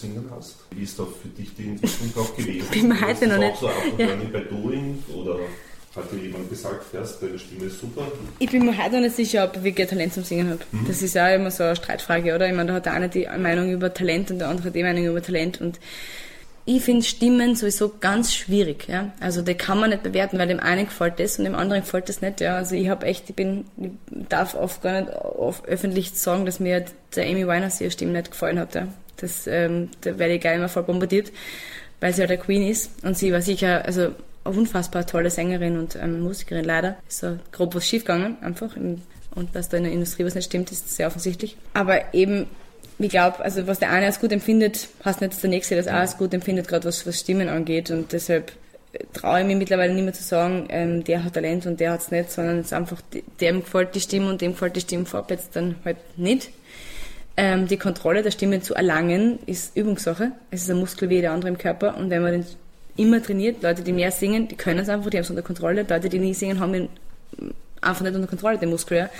singen 0.00 0.24
hast? 0.34 0.56
Wie 0.70 0.82
ist 0.84 0.98
da 0.98 1.04
für 1.04 1.28
dich 1.28 1.54
die 1.56 1.68
Entwicklung 1.68 2.24
auch 2.24 2.36
gewesen? 2.36 2.68
Bin 2.72 2.88
mir 2.88 3.00
heute 3.00 3.26
noch 3.26 3.34
auch 3.36 3.38
nicht- 3.40 3.56
so 3.58 3.68
ab 3.68 3.74
und 3.92 4.00
ja. 4.00 4.06
bei 4.32 4.40
Doing 4.40 5.02
oder 5.14 5.38
hat 5.96 6.12
dir 6.12 6.18
jemand 6.18 6.48
gesagt, 6.50 6.94
erst 6.94 7.22
deine 7.22 7.38
Stimme 7.38 7.64
ist 7.64 7.80
super? 7.80 8.02
Ich 8.38 8.50
bin 8.50 8.64
mir 8.66 8.76
heute 8.76 8.96
noch 8.96 9.00
nicht 9.00 9.16
sicher, 9.16 9.44
ob 9.44 9.56
ich 9.56 9.64
wirklich 9.64 9.88
Talent 9.88 10.12
zum 10.14 10.22
Singen 10.22 10.50
habe. 10.50 10.60
Das 10.86 11.02
ist 11.02 11.16
auch 11.18 11.34
immer 11.34 11.50
so 11.50 11.64
eine 11.64 11.74
Streitfrage, 11.76 12.34
oder? 12.34 12.46
Ich 12.46 12.54
meine, 12.54 12.68
da 12.68 12.74
hat 12.74 12.86
der 12.86 12.92
eine 12.92 13.08
die 13.08 13.26
Meinung 13.38 13.70
über 13.72 13.92
Talent 13.92 14.30
und 14.30 14.38
der 14.38 14.48
andere 14.48 14.70
die 14.70 14.82
Meinung 14.82 15.06
über 15.06 15.20
Talent. 15.22 15.60
Und 15.60 15.80
ich 16.66 16.82
finde 16.82 17.02
Stimmen 17.04 17.56
sowieso 17.56 17.90
ganz 18.00 18.34
schwierig. 18.34 18.86
Ja? 18.88 19.10
Also 19.20 19.40
die 19.42 19.54
kann 19.54 19.80
man 19.80 19.90
nicht 19.90 20.02
bewerten, 20.02 20.38
weil 20.38 20.46
dem 20.48 20.60
einen 20.60 20.84
gefällt 20.84 21.18
das 21.18 21.38
und 21.38 21.46
dem 21.46 21.54
anderen 21.54 21.80
gefällt 21.82 22.08
das 22.10 22.20
nicht. 22.20 22.42
Ja? 22.42 22.56
Also 22.56 22.74
ich 22.76 22.88
habe 22.90 23.06
echt, 23.06 23.30
ich 23.30 23.34
bin, 23.34 23.64
ich 23.78 23.90
darf 24.28 24.54
oft 24.54 24.82
gar 24.82 25.00
nicht 25.00 25.12
oft 25.14 25.66
öffentlich 25.66 26.10
sagen, 26.12 26.44
dass 26.44 26.60
mir 26.60 26.84
der 27.16 27.24
Amy 27.24 27.48
Winehouse 27.48 27.80
ihre 27.80 27.90
Stimme 27.90 28.12
nicht 28.12 28.30
gefallen 28.30 28.58
hat. 28.58 28.74
Ja? 28.74 28.86
Das, 29.18 29.46
ähm, 29.46 29.90
da 30.00 30.18
werde 30.18 30.34
ich 30.34 30.40
gleich 30.40 30.56
immer 30.56 30.68
voll 30.68 30.84
bombardiert, 30.84 31.32
weil 32.00 32.12
sie 32.12 32.22
halt 32.22 32.30
eine 32.30 32.40
Queen 32.40 32.66
ist 32.66 32.90
und 33.02 33.16
sie 33.16 33.32
war 33.32 33.42
sicher, 33.42 33.84
also 33.84 34.12
eine 34.44 34.56
unfassbar 34.56 35.06
tolle 35.06 35.30
Sängerin 35.30 35.78
und 35.78 35.96
ähm, 35.96 36.20
Musikerin 36.20 36.64
leider. 36.64 36.96
Ist 37.08 37.20
so 37.20 37.38
grob 37.52 37.74
was 37.74 37.86
schiefgegangen, 37.86 38.36
einfach. 38.42 38.76
Im, 38.76 39.02
und 39.34 39.54
dass 39.54 39.68
da 39.68 39.76
in 39.76 39.84
der 39.84 39.92
Industrie 39.92 40.24
was 40.24 40.34
nicht 40.34 40.46
stimmt, 40.46 40.72
ist 40.72 40.94
sehr 40.94 41.06
offensichtlich. 41.06 41.56
Aber 41.74 42.14
eben, 42.14 42.46
ich 42.98 43.10
glaube, 43.10 43.40
also 43.40 43.66
was 43.66 43.78
der 43.78 43.90
eine 43.90 44.06
als 44.06 44.20
gut 44.20 44.32
empfindet, 44.32 44.88
heißt 45.04 45.20
nicht, 45.20 45.34
dass 45.34 45.40
der 45.40 45.50
nächste 45.50 45.76
das 45.76 45.86
auch 45.86 45.92
als 45.92 46.16
gut 46.16 46.34
empfindet, 46.34 46.66
gerade 46.66 46.86
was, 46.86 47.06
was 47.06 47.20
Stimmen 47.20 47.48
angeht. 47.48 47.90
Und 47.90 48.12
deshalb 48.12 48.52
traue 49.12 49.40
ich 49.40 49.46
mir 49.46 49.56
mittlerweile 49.56 49.94
nicht 49.94 50.04
mehr 50.04 50.12
zu 50.12 50.22
sagen, 50.22 50.66
ähm, 50.70 51.04
der 51.04 51.24
hat 51.24 51.34
Talent 51.34 51.66
und 51.66 51.78
der 51.78 51.92
hat's 51.92 52.10
nicht, 52.10 52.32
sondern 52.32 52.58
es 52.58 52.66
ist 52.66 52.72
einfach, 52.72 53.00
dem 53.40 53.60
gefällt 53.60 53.94
die 53.94 54.00
Stimme 54.00 54.30
und 54.30 54.40
dem 54.40 54.52
gefällt 54.52 54.76
die 54.76 54.80
Stimme 54.80 55.06
vorab 55.06 55.30
jetzt 55.30 55.54
dann 55.54 55.76
halt 55.84 55.98
nicht. 56.16 56.50
Ähm, 57.40 57.68
die 57.68 57.76
Kontrolle 57.76 58.22
der 58.22 58.32
Stimme 58.32 58.60
zu 58.62 58.74
erlangen, 58.74 59.38
ist 59.46 59.76
Übungssache. 59.76 60.32
Es 60.50 60.62
ist 60.62 60.70
ein 60.70 60.80
Muskel 60.80 61.08
wie 61.08 61.14
jeder 61.14 61.30
andere 61.30 61.48
im 61.48 61.56
Körper 61.56 61.96
und 61.96 62.10
wenn 62.10 62.20
man 62.20 62.32
den 62.32 62.46
immer 62.96 63.22
trainiert, 63.22 63.62
Leute, 63.62 63.82
die 63.82 63.92
mehr 63.92 64.10
singen, 64.10 64.48
die 64.48 64.56
können 64.56 64.80
es 64.80 64.88
einfach, 64.88 65.08
die 65.08 65.18
haben 65.18 65.22
es 65.22 65.30
unter 65.30 65.42
Kontrolle. 65.42 65.86
Leute, 65.88 66.08
die 66.08 66.18
nie 66.18 66.34
singen, 66.34 66.58
haben 66.58 66.74
ihn 66.74 66.88
einfach 67.80 68.02
nicht 68.02 68.16
unter 68.16 68.26
Kontrolle, 68.26 68.58
den 68.58 68.70
Muskel. 68.70 68.98
Ja. 68.98 69.10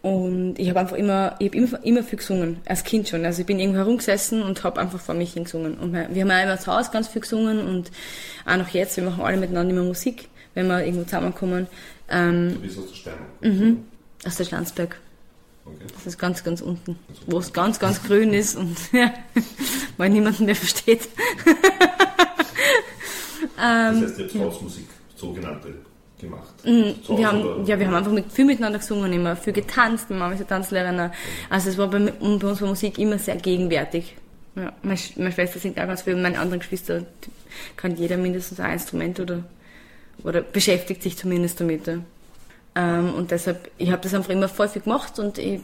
Und 0.00 0.58
ich 0.58 0.70
habe 0.70 0.80
einfach 0.80 0.96
immer, 0.96 1.36
ich 1.38 1.48
habe 1.48 1.58
immer, 1.58 1.84
immer 1.84 2.02
viel 2.02 2.16
gesungen, 2.18 2.60
als 2.64 2.82
Kind 2.82 3.08
schon. 3.08 3.26
Also 3.26 3.40
ich 3.40 3.46
bin 3.46 3.58
irgendwo 3.58 3.80
herumgesessen 3.80 4.42
und 4.42 4.64
habe 4.64 4.80
einfach 4.80 4.98
vor 4.98 5.14
mich 5.14 5.34
hingesungen. 5.34 5.76
Und 5.76 5.92
wir 5.92 6.08
wir 6.10 6.22
haben 6.22 6.30
auch 6.30 6.42
immer 6.42 6.58
zu 6.58 6.74
Hause 6.74 6.90
ganz 6.94 7.08
viel 7.08 7.20
gesungen 7.20 7.60
und 7.60 7.90
auch 8.46 8.56
noch 8.56 8.68
jetzt, 8.68 8.96
wir 8.96 9.04
machen 9.04 9.22
alle 9.22 9.36
miteinander 9.36 9.74
immer 9.74 9.84
Musik, 9.84 10.28
wenn 10.54 10.66
wir 10.68 10.82
irgendwo 10.82 11.04
zusammenkommen. 11.04 11.66
Ähm, 12.08 12.54
Du 12.54 12.60
bist 12.60 12.78
aus 12.78 12.88
der 12.88 12.94
Steiermark. 12.94 13.28
Mhm. 13.42 13.84
aus 14.24 14.36
der 14.36 14.44
Schlanzberg. 14.44 14.96
Okay. 15.74 15.86
Das 15.94 16.06
ist 16.06 16.18
ganz, 16.18 16.42
ganz 16.44 16.60
unten, 16.60 16.98
wo 17.26 17.38
es 17.38 17.52
ganz, 17.52 17.78
ganz 17.78 18.02
grün 18.02 18.32
ist 18.32 18.56
und 18.56 18.76
ja, 18.92 19.12
weil 19.96 20.10
niemanden 20.10 20.46
mehr 20.46 20.56
versteht. 20.56 21.08
Das 23.56 24.02
heißt, 24.02 24.18
ihr 24.18 24.24
habt 24.24 24.34
Hausmusik, 24.38 24.86
sogenannte, 25.16 25.74
gemacht. 26.20 26.54
Mhm. 26.64 26.94
Wir 27.08 27.26
haben, 27.28 27.64
ja, 27.66 27.78
wir 27.78 27.86
haben 27.86 27.94
einfach 27.94 28.12
mit, 28.12 28.30
viel 28.30 28.44
miteinander 28.44 28.78
gesungen, 28.78 29.12
immer 29.12 29.36
viel 29.36 29.52
getanzt. 29.52 30.10
Meine 30.10 30.20
Mama 30.20 30.34
ist 30.34 30.40
ja 30.40 30.46
Tanzlehrerin. 30.46 31.10
Also 31.50 31.70
es 31.70 31.78
war 31.78 31.88
bei, 31.88 31.98
bei 31.98 32.12
uns 32.20 32.60
war 32.60 32.68
Musik 32.68 32.98
immer 32.98 33.18
sehr 33.18 33.36
gegenwärtig. 33.36 34.16
Ja, 34.56 34.72
meine, 34.82 34.98
meine 35.16 35.32
Schwester 35.32 35.58
singt 35.58 35.78
auch 35.78 35.86
ganz 35.86 36.02
viel 36.02 36.16
meine 36.16 36.38
anderen 36.38 36.60
Geschwister 36.60 37.04
kann 37.76 37.96
jeder 37.96 38.16
mindestens 38.16 38.60
ein 38.60 38.72
Instrument 38.72 39.20
oder, 39.20 39.44
oder 40.24 40.42
beschäftigt 40.42 41.02
sich 41.02 41.16
zumindest 41.16 41.60
damit. 41.60 41.86
Ja. 41.86 41.98
Ähm, 42.78 43.14
und 43.14 43.32
deshalb, 43.32 43.70
ich 43.76 43.90
habe 43.90 44.00
das 44.02 44.14
einfach 44.14 44.30
immer 44.30 44.48
voll 44.48 44.68
viel 44.68 44.82
gemacht 44.82 45.18
und 45.18 45.36
ich 45.38 45.60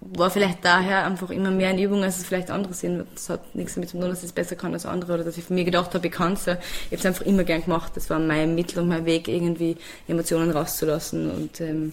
war 0.00 0.30
vielleicht 0.30 0.64
daher 0.64 1.06
einfach 1.06 1.30
immer 1.30 1.50
mehr 1.50 1.70
in 1.70 1.78
Übung, 1.78 2.02
als 2.02 2.18
es 2.18 2.26
vielleicht 2.26 2.50
andere 2.50 2.74
sind. 2.74 3.06
Das 3.14 3.30
hat 3.30 3.54
nichts 3.54 3.74
damit 3.74 3.90
zu 3.90 3.98
tun, 3.98 4.08
dass 4.08 4.18
ich 4.18 4.26
es 4.26 4.32
besser 4.32 4.56
kann 4.56 4.72
als 4.72 4.84
andere 4.84 5.14
oder 5.14 5.24
dass 5.24 5.38
ich 5.38 5.44
von 5.44 5.54
mir 5.54 5.64
gedacht 5.64 5.94
habe, 5.94 6.06
ich 6.06 6.12
kann 6.12 6.32
es. 6.32 6.42
Ich 6.42 6.48
habe 6.48 6.58
es 6.90 7.06
einfach 7.06 7.26
immer 7.26 7.44
gern 7.44 7.62
gemacht. 7.62 7.92
Das 7.94 8.10
war 8.10 8.18
mein 8.18 8.54
Mittel 8.54 8.80
und 8.80 8.88
mein 8.88 9.04
Weg, 9.04 9.28
irgendwie 9.28 9.76
Emotionen 10.08 10.50
rauszulassen. 10.50 11.30
Und 11.30 11.60
ähm, 11.60 11.92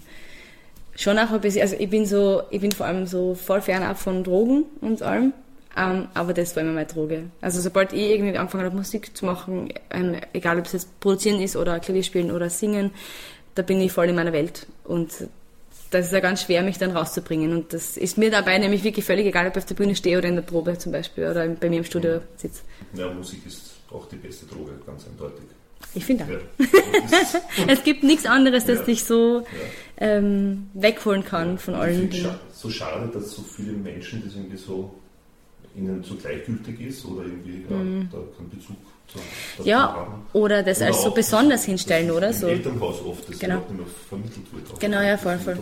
schon 0.96 1.20
auch 1.20 1.32
ein 1.32 1.42
bisschen, 1.42 1.62
also 1.62 1.76
ich 1.78 1.90
bin 1.90 2.06
so, 2.06 2.44
ich 2.50 2.62
bin 2.62 2.72
vor 2.72 2.88
allem 2.88 3.06
so 3.06 3.36
voll 3.36 3.62
fernab 3.62 4.00
von 4.00 4.24
Drogen 4.24 4.66
und 4.82 5.02
allem. 5.04 5.34
Ähm, 5.78 6.08
aber 6.14 6.34
das 6.34 6.56
war 6.56 6.64
immer 6.64 6.72
meine 6.72 6.86
Droge. 6.86 7.26
Also 7.42 7.60
sobald 7.60 7.92
ich 7.92 8.12
irgendwie 8.12 8.38
angefangen 8.38 8.64
habe, 8.64 8.76
Musik 8.76 9.16
zu 9.16 9.26
machen, 9.26 9.74
ähm, 9.92 10.16
egal 10.32 10.58
ob 10.58 10.66
es 10.66 10.72
jetzt 10.72 11.00
produzieren 11.02 11.42
ist 11.42 11.58
oder 11.58 11.80
Klavier 11.80 12.04
spielen 12.04 12.32
oder 12.32 12.50
singen, 12.50 12.92
da 13.56 13.62
bin 13.62 13.82
ich 13.82 13.92
voll 13.92 14.08
in 14.10 14.16
meiner 14.16 14.34
Welt. 14.34 14.68
Und 14.84 15.12
das 15.92 16.08
ist 16.08 16.12
ja 16.14 16.20
ganz 16.20 16.44
schwer, 16.44 16.62
mich 16.64 16.78
dann 16.78 16.92
rauszubringen. 16.92 17.52
Und 17.54 17.74
das 17.74 17.96
ist 17.98 18.18
mir 18.18 18.30
dabei 18.32 18.58
nämlich 18.58 18.84
wirklich 18.84 19.06
völlig 19.06 19.26
egal, 19.26 19.48
ob 19.48 19.54
ich 19.54 19.64
auf 19.64 19.66
der 19.66 19.76
Bühne 19.76 19.96
stehe 19.96 20.18
oder 20.18 20.28
in 20.28 20.36
der 20.36 20.42
Probe 20.42 20.78
zum 20.78 20.92
Beispiel 20.92 21.26
oder 21.28 21.48
bei 21.48 21.70
mir 21.70 21.78
im 21.80 21.84
Studio 21.86 22.20
sitze. 22.38 22.62
Ja, 22.94 23.12
Musik 23.14 23.46
ist 23.46 23.72
auch 23.92 24.08
die 24.10 24.18
beste 24.18 24.46
Droge, 24.46 24.72
ganz 24.86 25.06
eindeutig. 25.08 25.46
Ich 25.94 26.04
finde 26.06 26.26
auch. 26.26 26.30
Ja. 26.30 26.40
Es 27.68 27.84
gibt 27.84 28.04
nichts 28.04 28.26
anderes, 28.26 28.66
das 28.66 28.80
Ja. 28.80 28.86
dich 28.86 29.04
so 29.06 29.46
ähm, 29.98 30.70
wegholen 30.74 31.24
kann 31.24 31.58
von 31.58 31.76
Ich 31.76 31.80
allen 31.80 31.96
finde 32.00 32.12
Dingen. 32.18 32.26
scha 32.26 32.40
so 32.54 32.70
schade, 32.70 33.10
dass 33.14 33.32
so 33.32 33.42
viele 33.44 33.72
Menschen 33.74 34.22
das 34.26 34.36
irgendwie 34.36 34.58
so 34.58 34.94
ihnen 35.78 36.04
so 36.04 36.16
gleichgültig 36.16 36.80
ist 36.82 37.06
oder 37.06 37.24
irgendwie 37.24 37.62
ja, 37.70 37.78
da 38.12 38.18
keinen 38.38 38.50
Bezug 38.50 38.78
dazu 39.08 39.20
Mhm. 39.62 39.66
Ja, 39.66 40.08
oder 40.34 40.64
das 40.64 40.82
als 40.82 41.02
so 41.04 41.12
besonders 41.12 41.64
hinstellen, 41.64 42.08
das 42.10 42.18
oder? 42.18 42.28
Im 42.28 42.34
So. 42.34 42.48
Elternhaus 42.48 43.02
oft, 43.06 43.30
das 43.30 43.40
Genau. 43.40 43.56
mehr 43.56 43.86
vermittelt 44.10 44.54
wird. 44.54 44.80
Genau, 44.80 45.02
ja, 45.02 45.12
Das 45.14 45.22
voll, 45.22 45.38
voll. 45.40 45.58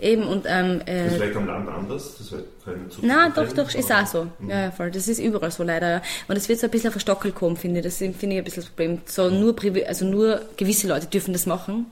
ja. 0.00 0.08
Eben 0.08 0.22
und 0.28 0.44
ähm, 0.48 0.80
Das 0.86 0.88
ist 0.88 0.88
äh, 0.88 1.10
vielleicht 1.16 1.36
am 1.36 1.46
Land 1.46 1.68
anders, 1.68 2.14
das 2.18 2.30
wird 2.32 2.44
keine 2.64 2.78
na 3.02 3.28
doch, 3.30 3.52
doch, 3.52 3.74
ist 3.74 3.90
auch 3.92 4.06
so. 4.06 4.26
Ja, 4.48 4.60
ja, 4.64 4.70
voll. 4.70 4.90
Das 4.90 5.08
ist 5.08 5.18
überall 5.18 5.50
so 5.50 5.62
leider. 5.64 5.90
ja. 5.90 6.02
Und 6.28 6.36
es 6.36 6.48
wird 6.48 6.60
so 6.60 6.66
ein 6.66 6.70
bisschen 6.70 6.92
verstockelt 6.92 7.34
kommen, 7.34 7.56
finde 7.56 7.80
ich. 7.80 7.84
Das 7.84 7.96
finde 7.96 8.14
ich 8.16 8.38
ein 8.38 8.44
bisschen 8.44 8.62
das 8.62 8.70
Problem. 8.70 9.00
So 9.06 9.28
nur, 9.30 9.54
privi- 9.54 9.84
also 9.84 10.04
nur 10.04 10.40
gewisse 10.56 10.86
Leute 10.86 11.06
dürfen 11.06 11.32
das 11.32 11.46
machen. 11.46 11.86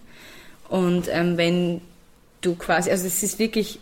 Und 0.69 1.09
ähm, 1.11 1.37
wenn 1.37 1.81
du 2.41 2.55
quasi, 2.55 2.91
also 2.91 3.07
es 3.07 3.23
ist 3.23 3.39
wirklich, 3.39 3.79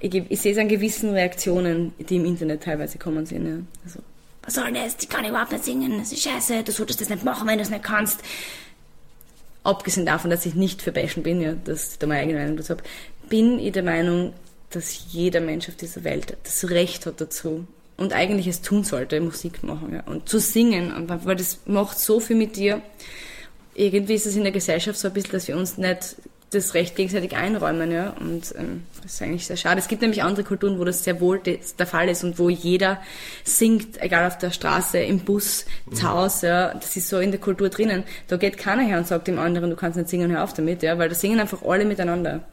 ich, 0.00 0.14
ich 0.28 0.40
sehe 0.40 0.52
es 0.52 0.58
an 0.58 0.68
gewissen 0.68 1.10
Reaktionen, 1.10 1.92
die 1.98 2.16
im 2.16 2.24
Internet 2.24 2.62
teilweise 2.64 2.98
kommen 2.98 3.26
sind. 3.26 3.46
Ja. 3.46 3.56
Also, 3.84 4.00
was 4.46 4.54
soll 4.54 4.72
das? 4.72 4.96
Ich 5.00 5.08
kann 5.08 5.24
überhaupt 5.24 5.52
nicht 5.52 5.64
singen, 5.64 5.98
das 5.98 6.12
ist 6.12 6.22
scheiße, 6.22 6.62
du 6.62 6.72
solltest 6.72 7.00
das 7.00 7.10
nicht 7.10 7.24
machen, 7.24 7.46
wenn 7.46 7.58
du 7.58 7.62
es 7.62 7.70
nicht 7.70 7.84
kannst. 7.84 8.20
abgesehen 9.66 10.06
davon, 10.06 10.30
dass 10.30 10.46
ich 10.46 10.54
nicht 10.54 10.80
für 10.80 10.92
Fashion 10.92 11.22
bin, 11.22 11.40
ja, 11.40 11.52
dass 11.52 11.92
ich 11.92 11.98
da 11.98 12.06
meine 12.06 12.22
eigene 12.22 12.38
Meinung 12.38 12.56
dazu 12.56 12.70
habe, 12.70 12.84
bin 13.28 13.58
ich 13.58 13.72
der 13.72 13.82
Meinung, 13.82 14.32
dass 14.70 15.12
jeder 15.12 15.40
Mensch 15.40 15.68
auf 15.68 15.76
dieser 15.76 16.04
Welt 16.04 16.36
das 16.44 16.70
Recht 16.70 17.06
hat 17.06 17.20
dazu 17.20 17.66
und 17.96 18.12
eigentlich 18.12 18.46
es 18.46 18.62
tun 18.62 18.84
sollte, 18.84 19.20
Musik 19.20 19.62
machen 19.62 19.92
ja, 19.92 20.02
und 20.02 20.28
zu 20.28 20.38
singen, 20.38 20.92
weil 21.08 21.36
das 21.36 21.60
macht 21.66 21.98
so 21.98 22.20
viel 22.20 22.36
mit 22.36 22.56
dir. 22.56 22.82
Irgendwie 23.74 24.14
ist 24.14 24.26
es 24.26 24.36
in 24.36 24.42
der 24.42 24.52
Gesellschaft 24.52 24.98
so 24.98 25.08
ein 25.08 25.14
bisschen, 25.14 25.32
dass 25.32 25.48
wir 25.48 25.56
uns 25.56 25.76
nicht 25.76 26.16
das 26.50 26.74
Recht 26.74 26.94
gegenseitig 26.94 27.36
einräumen, 27.36 27.90
ja. 27.90 28.10
Und 28.20 28.54
ähm, 28.56 28.84
das 29.02 29.14
ist 29.14 29.22
eigentlich 29.22 29.46
sehr 29.46 29.56
schade. 29.56 29.80
Es 29.80 29.88
gibt 29.88 30.02
nämlich 30.02 30.22
andere 30.22 30.44
Kulturen, 30.44 30.78
wo 30.78 30.84
das 30.84 31.02
sehr 31.02 31.20
wohl 31.20 31.40
der 31.40 31.86
Fall 31.86 32.08
ist 32.08 32.22
und 32.22 32.38
wo 32.38 32.48
jeder 32.48 33.00
singt, 33.44 34.00
egal 34.00 34.26
auf 34.26 34.38
der 34.38 34.50
Straße, 34.50 34.98
im 34.98 35.20
Bus, 35.20 35.66
zu 35.92 36.04
mhm. 36.04 36.08
Hause, 36.08 36.46
ja. 36.46 36.74
Das 36.74 36.96
ist 36.96 37.08
so 37.08 37.18
in 37.18 37.32
der 37.32 37.40
Kultur 37.40 37.68
drinnen. 37.68 38.04
Da 38.28 38.36
geht 38.36 38.58
keiner 38.58 38.82
her 38.82 38.98
und 38.98 39.06
sagt 39.06 39.28
dem 39.28 39.38
anderen, 39.38 39.70
du 39.70 39.76
kannst 39.76 39.96
nicht 39.96 40.08
singen, 40.08 40.30
hör 40.30 40.44
auf 40.44 40.54
damit, 40.54 40.82
ja, 40.82 40.98
weil 40.98 41.08
da 41.08 41.14
singen 41.14 41.40
einfach 41.40 41.62
alle 41.62 41.84
miteinander. 41.84 42.44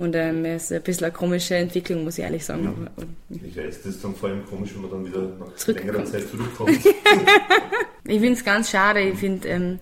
Und 0.00 0.16
ähm, 0.16 0.46
es 0.46 0.64
ist 0.64 0.72
ein 0.72 0.82
bisschen 0.82 1.04
eine 1.04 1.12
komische 1.12 1.56
Entwicklung, 1.56 2.04
muss 2.04 2.16
ich 2.16 2.24
ehrlich 2.24 2.44
sagen. 2.44 2.62
Mhm. 2.62 2.88
Aber, 2.96 3.06
ich 3.28 3.56
weiß, 3.56 3.82
das 3.82 3.94
ist 3.96 4.04
dann 4.04 4.14
vor 4.14 4.30
allem 4.30 4.46
komisch, 4.46 4.70
wenn 4.74 4.82
man 4.82 4.90
dann 4.90 5.06
wieder 5.06 5.20
nach 5.38 5.66
längerer 5.66 6.04
Zeit 6.06 6.26
zurückkommt. 6.30 6.70
ich 8.04 8.20
finde 8.20 8.32
es 8.32 8.44
ganz 8.44 8.70
schade. 8.70 9.00
Ich 9.00 9.18
finde, 9.18 9.48
ähm, 9.48 9.78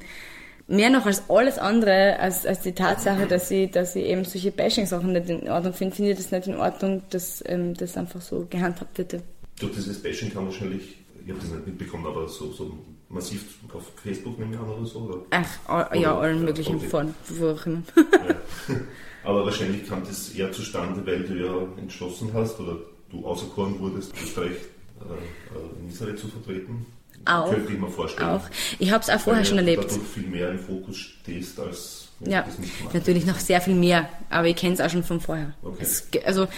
mehr 0.69 0.91
noch 0.91 1.07
als 1.07 1.29
alles 1.29 1.59
andere, 1.59 2.19
als, 2.21 2.47
als 2.47 2.61
die 2.61 2.73
Tatsache, 2.73 3.27
dass 3.27 3.51
ich, 3.51 3.71
dass 3.71 3.97
ich 3.97 4.05
eben 4.05 4.25
solche 4.25 4.53
Bashing-Sachen 4.53 5.13
nicht 5.13 5.29
in 5.29 5.49
Ordnung 5.49 5.73
finde, 5.73 5.97
finde 5.97 6.13
ich 6.13 6.19
das 6.19 6.31
nicht 6.31 6.47
in 6.47 6.57
Ordnung, 6.57 7.03
dass 7.11 7.43
ähm, 7.47 7.75
das 7.75 7.97
einfach 7.97 8.21
so 8.21 8.47
gehandhabt 8.49 8.97
wird. 8.99 9.23
Durch 9.59 9.73
dieses 9.73 10.01
Bashing 10.01 10.33
kann 10.33 10.45
wahrscheinlich, 10.45 10.99
ich 11.25 11.31
habe 11.31 11.41
das 11.41 11.51
nicht 11.51 11.67
mitbekommen, 11.67 12.07
aber 12.07 12.29
so, 12.29 12.53
so 12.53 12.79
massiv 13.09 13.59
auf 13.73 13.91
Facebook 14.03 14.39
nehmen 14.39 14.53
kann 14.53 14.69
oder 14.69 14.87
so? 14.87 15.01
Oder? 15.01 15.23
Ach, 15.31 15.95
ja, 15.95 16.19
allen 16.19 16.45
möglichen 16.45 16.77
okay. 16.77 16.89
Formen, 16.89 17.15
wo 17.29 17.49
auch 17.49 17.67
immer. 17.67 17.83
ja. 17.97 18.75
Aber 19.25 19.45
wahrscheinlich 19.45 19.87
kam 19.87 20.03
das 20.05 20.31
eher 20.31 20.51
zustande, 20.53 21.05
weil 21.05 21.23
du 21.25 21.35
ja 21.35 21.53
entschlossen 21.77 22.31
hast 22.33 22.59
oder 22.61 22.79
du 23.11 23.27
auserkoren 23.27 23.79
wurdest, 23.79 24.15
Österreich 24.23 24.53
äh, 24.53 25.13
äh, 25.13 25.83
in 25.83 25.89
Israel 25.89 26.17
zu 26.17 26.29
vertreten. 26.29 26.87
Auch. 27.29 27.51
Könnte 27.51 27.73
ich 27.73 27.79
mir 27.79 27.91
vorstellen. 27.91 28.29
Auch. 28.29 28.43
Ich 28.79 28.91
habe 28.91 29.03
es 29.03 29.11
auch 29.11 29.21
vorher 29.21 29.45
schon 29.45 29.59
erlebt. 29.59 29.91
Weil 29.91 29.99
du 29.99 30.05
viel 30.05 30.27
mehr 30.27 30.51
im 30.51 30.59
Fokus 30.59 30.97
stehst 30.97 31.61
als 31.61 32.09
ja, 32.21 32.45
natürlich 32.93 33.27
noch 33.27 33.39
sehr 33.39 33.61
viel 33.61 33.75
mehr, 33.75 34.09
aber 34.29 34.49
ich 34.49 34.57
kenne 34.57 34.75
es 34.75 34.81
auch 34.81 34.91
schon 34.91 35.05
von 35.05 35.21
vorher. 35.21 35.55
Okay. 35.63 35.77
Es, 35.81 36.09
also 36.25 36.49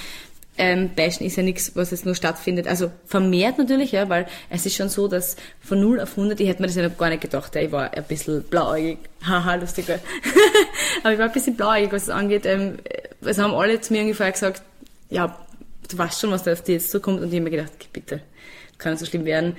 ähm, 0.56 0.90
Bashen 0.94 1.26
ist 1.26 1.36
ja 1.36 1.42
nichts, 1.42 1.72
was 1.74 1.90
jetzt 1.90 2.06
nur 2.06 2.14
stattfindet. 2.14 2.66
Also 2.66 2.90
vermehrt 3.06 3.58
natürlich, 3.58 3.92
ja, 3.92 4.08
weil 4.08 4.26
es 4.48 4.66
ist 4.66 4.76
schon 4.76 4.88
so, 4.88 5.08
dass 5.08 5.36
von 5.60 5.80
0 5.80 6.00
auf 6.00 6.10
100, 6.10 6.40
ich 6.40 6.48
hätte 6.48 6.62
mir 6.62 6.68
das 6.68 6.76
ja 6.76 6.88
noch 6.88 6.96
gar 6.96 7.08
nicht 7.08 7.22
gedacht, 7.22 7.54
ja, 7.54 7.62
ich 7.62 7.72
war 7.72 7.92
ein 7.92 8.04
bisschen 8.04 8.42
blauäugig, 8.42 8.98
haha, 9.26 9.56
lustig, 9.56 9.86
aber 11.02 11.12
ich 11.12 11.18
war 11.18 11.26
ein 11.26 11.32
bisschen 11.32 11.56
blauäugig, 11.56 11.92
was 11.92 12.04
es 12.04 12.10
angeht. 12.10 12.46
Ähm, 12.46 12.78
es 13.22 13.38
haben 13.38 13.54
alle 13.54 13.80
zu 13.80 13.92
mir 13.92 14.02
ungefähr 14.02 14.30
gesagt, 14.32 14.62
ja, 15.08 15.38
du 15.88 15.98
weißt 15.98 16.20
schon, 16.20 16.30
was 16.30 16.42
da 16.42 16.52
auf 16.52 16.62
dir 16.62 16.74
jetzt 16.74 16.90
zukommt 16.90 17.20
und 17.20 17.28
ich 17.28 17.34
habe 17.34 17.44
mir 17.44 17.50
gedacht, 17.50 17.72
bitte, 17.92 18.22
kann 18.80 18.96
so 18.96 19.06
schlimm 19.06 19.24
werden. 19.24 19.56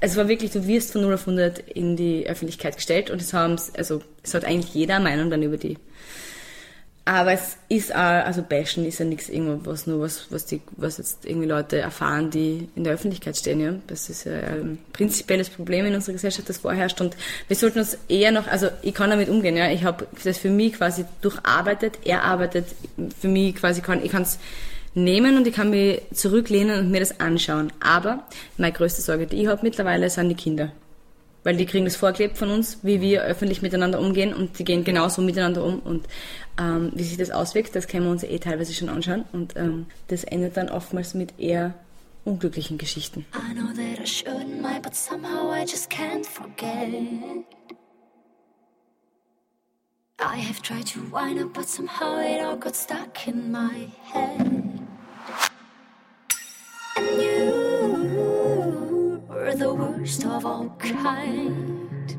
Es 0.00 0.16
war 0.16 0.28
wirklich, 0.28 0.52
du 0.52 0.66
wirst 0.66 0.92
von 0.92 1.02
0 1.02 1.14
auf 1.14 1.20
100 1.22 1.58
in 1.58 1.96
die 1.96 2.28
Öffentlichkeit 2.28 2.76
gestellt 2.76 3.10
und 3.10 3.20
es 3.20 3.32
haben, 3.32 3.56
also, 3.76 4.02
es 4.22 4.34
hat 4.34 4.44
eigentlich 4.44 4.74
jeder 4.74 5.00
Meinung 5.00 5.30
dann 5.30 5.42
über 5.42 5.56
die. 5.56 5.76
Aber 7.08 7.32
es 7.32 7.56
ist 7.70 7.94
auch, 7.94 7.98
also 7.98 8.42
Bashen 8.42 8.84
ist 8.84 8.98
ja 8.98 9.06
nichts 9.06 9.30
irgendwas 9.30 9.86
nur 9.86 10.00
was, 10.00 10.26
was 10.28 10.44
die, 10.44 10.60
was 10.76 10.98
jetzt 10.98 11.24
irgendwie 11.24 11.48
Leute 11.48 11.78
erfahren, 11.78 12.28
die 12.28 12.68
in 12.76 12.84
der 12.84 12.92
Öffentlichkeit 12.92 13.34
stehen, 13.34 13.60
ja. 13.60 13.76
Das 13.86 14.10
ist 14.10 14.24
ja 14.24 14.32
ein 14.32 14.78
prinzipielles 14.92 15.48
Problem 15.48 15.86
in 15.86 15.94
unserer 15.94 16.12
Gesellschaft, 16.12 16.50
das 16.50 16.58
vorherrscht 16.58 17.00
und 17.00 17.16
wir 17.46 17.56
sollten 17.56 17.78
uns 17.78 17.96
eher 18.10 18.30
noch, 18.30 18.46
also 18.46 18.68
ich 18.82 18.92
kann 18.92 19.08
damit 19.08 19.30
umgehen, 19.30 19.56
ja. 19.56 19.70
Ich 19.70 19.84
habe 19.84 20.06
das 20.22 20.36
für 20.36 20.50
mich 20.50 20.74
quasi 20.74 21.06
durcharbeitet, 21.22 22.06
erarbeitet, 22.06 22.66
für 23.18 23.28
mich 23.28 23.54
quasi 23.54 23.80
kann, 23.80 24.04
ich 24.04 24.12
kann 24.12 24.24
es 24.24 24.38
nehmen 25.04 25.36
und 25.36 25.46
ich 25.46 25.54
kann 25.54 25.70
mich 25.70 26.02
zurücklehnen 26.12 26.80
und 26.80 26.90
mir 26.90 27.00
das 27.00 27.20
anschauen. 27.20 27.72
Aber 27.80 28.24
meine 28.56 28.72
größte 28.72 29.02
Sorge, 29.02 29.26
die 29.26 29.42
ich 29.42 29.46
habe 29.46 29.60
mittlerweile, 29.62 30.10
sind 30.10 30.28
die 30.28 30.34
Kinder. 30.34 30.72
Weil 31.44 31.56
die 31.56 31.66
kriegen 31.66 31.84
das 31.84 31.96
vorgelebt 31.96 32.36
von 32.36 32.50
uns, 32.50 32.78
wie 32.82 33.00
wir 33.00 33.22
öffentlich 33.22 33.62
miteinander 33.62 34.00
umgehen 34.00 34.34
und 34.34 34.58
die 34.58 34.64
gehen 34.64 34.84
genauso 34.84 35.22
miteinander 35.22 35.64
um. 35.64 35.78
Und 35.78 36.06
ähm, 36.60 36.90
wie 36.94 37.04
sich 37.04 37.16
das 37.16 37.30
auswirkt, 37.30 37.74
das 37.76 37.86
können 37.86 38.04
wir 38.04 38.10
uns 38.10 38.24
eh 38.24 38.38
teilweise 38.38 38.74
schon 38.74 38.88
anschauen. 38.88 39.24
Und 39.32 39.56
ähm, 39.56 39.86
das 40.08 40.24
endet 40.24 40.56
dann 40.56 40.68
oftmals 40.68 41.14
mit 41.14 41.38
eher 41.38 41.74
unglücklichen 42.24 42.76
Geschichten. 42.76 43.24
I 43.34 43.54
know 43.54 43.68
that 43.68 44.00
I 44.00 44.04
shouldn't 44.04 44.60
mind, 44.60 44.82
but 44.82 44.94
somehow 44.94 45.50
I 45.52 45.62
just 45.62 45.90
can't 45.90 46.26
forget. 46.26 46.88
I 50.20 50.36
have 50.36 50.60
tried 50.60 50.86
to 50.88 51.00
wind 51.12 51.38
up, 51.38 51.54
but 51.54 51.68
somehow 51.68 52.18
it 52.18 52.42
all 52.42 52.56
got 52.56 52.74
stuck 52.74 53.28
in 53.28 53.52
my 53.52 53.88
head. 54.02 54.87
And 56.98 57.22
you 57.22 59.22
were 59.28 59.54
the 59.54 59.72
worst 59.72 60.26
of 60.26 60.44
all 60.44 60.68
kind. 60.80 62.18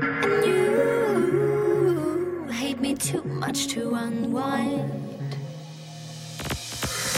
And 0.00 0.46
you 0.46 2.46
hate 2.50 2.80
me 2.80 2.94
too 2.94 3.22
much 3.24 3.66
to 3.74 3.92
unwind. 3.92 5.36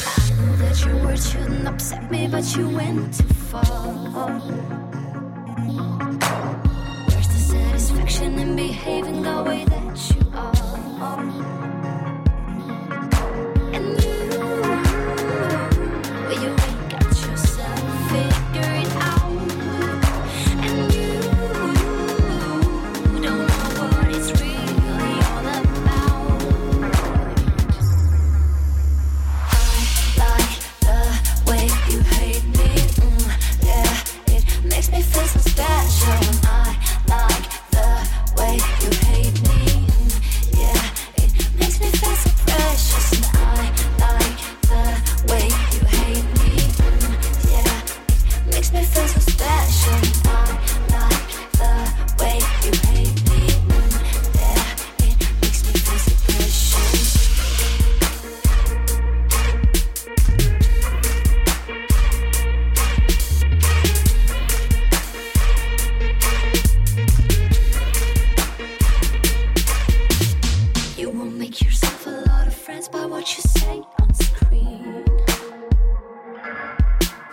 I 0.07 0.31
know 0.35 0.57
that 0.57 0.85
your 0.85 0.96
words 1.04 1.31
shouldn't 1.31 1.68
upset 1.68 2.11
me, 2.11 2.26
but 2.26 2.44
you 2.57 2.68
went 2.68 3.14
too 3.14 3.28
far. 3.52 4.40
Where's 7.07 7.28
the 7.28 7.38
satisfaction 7.52 8.40
in 8.40 8.57
behaving 8.57 9.22
the 9.22 9.44
way 9.44 9.64
that 9.66 10.16
you 10.16 10.27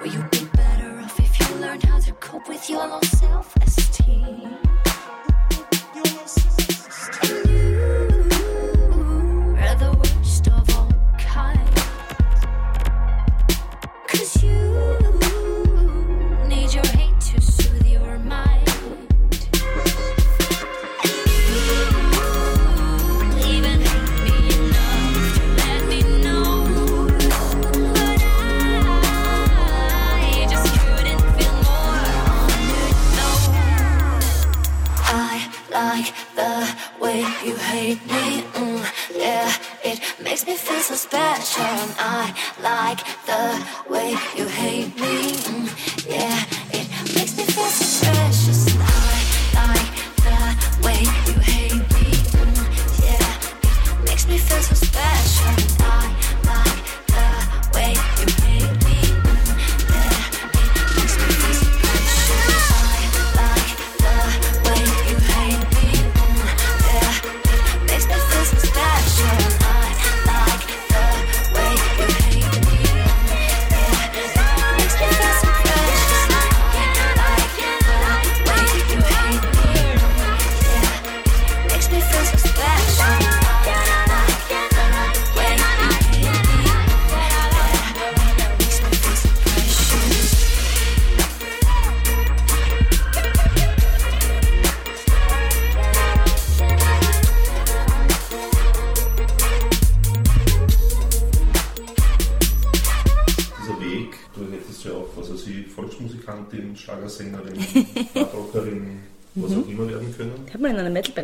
Will 0.05 0.11
you 0.11 0.23
be 0.29 0.45
better 0.53 0.99
off 0.99 1.19
if 1.19 1.39
you 1.39 1.55
learn 1.55 1.81
how 1.81 1.99
to 1.99 2.11
cope 2.11 2.47
with 2.47 2.69
your 2.69 2.87
low 2.87 3.01
self 3.01 3.55
esteem? 3.55 4.64
Hate 41.43 43.14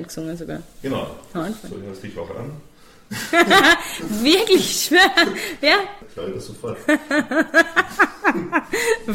Metalband 0.02 0.08
gesungen 0.08 0.38
sogar. 0.38 0.62
Genau. 0.82 1.16
So 1.34 1.40
erinnerst 1.76 2.04
dich 2.04 2.18
auch 2.18 2.30
an. 2.36 2.52
Wirklich 4.24 4.84
schwer. 4.86 5.12
Ja, 5.62 5.80
Ich 6.08 6.14
glaube 6.14 6.32
das 6.32 6.48
sofort. 6.48 6.78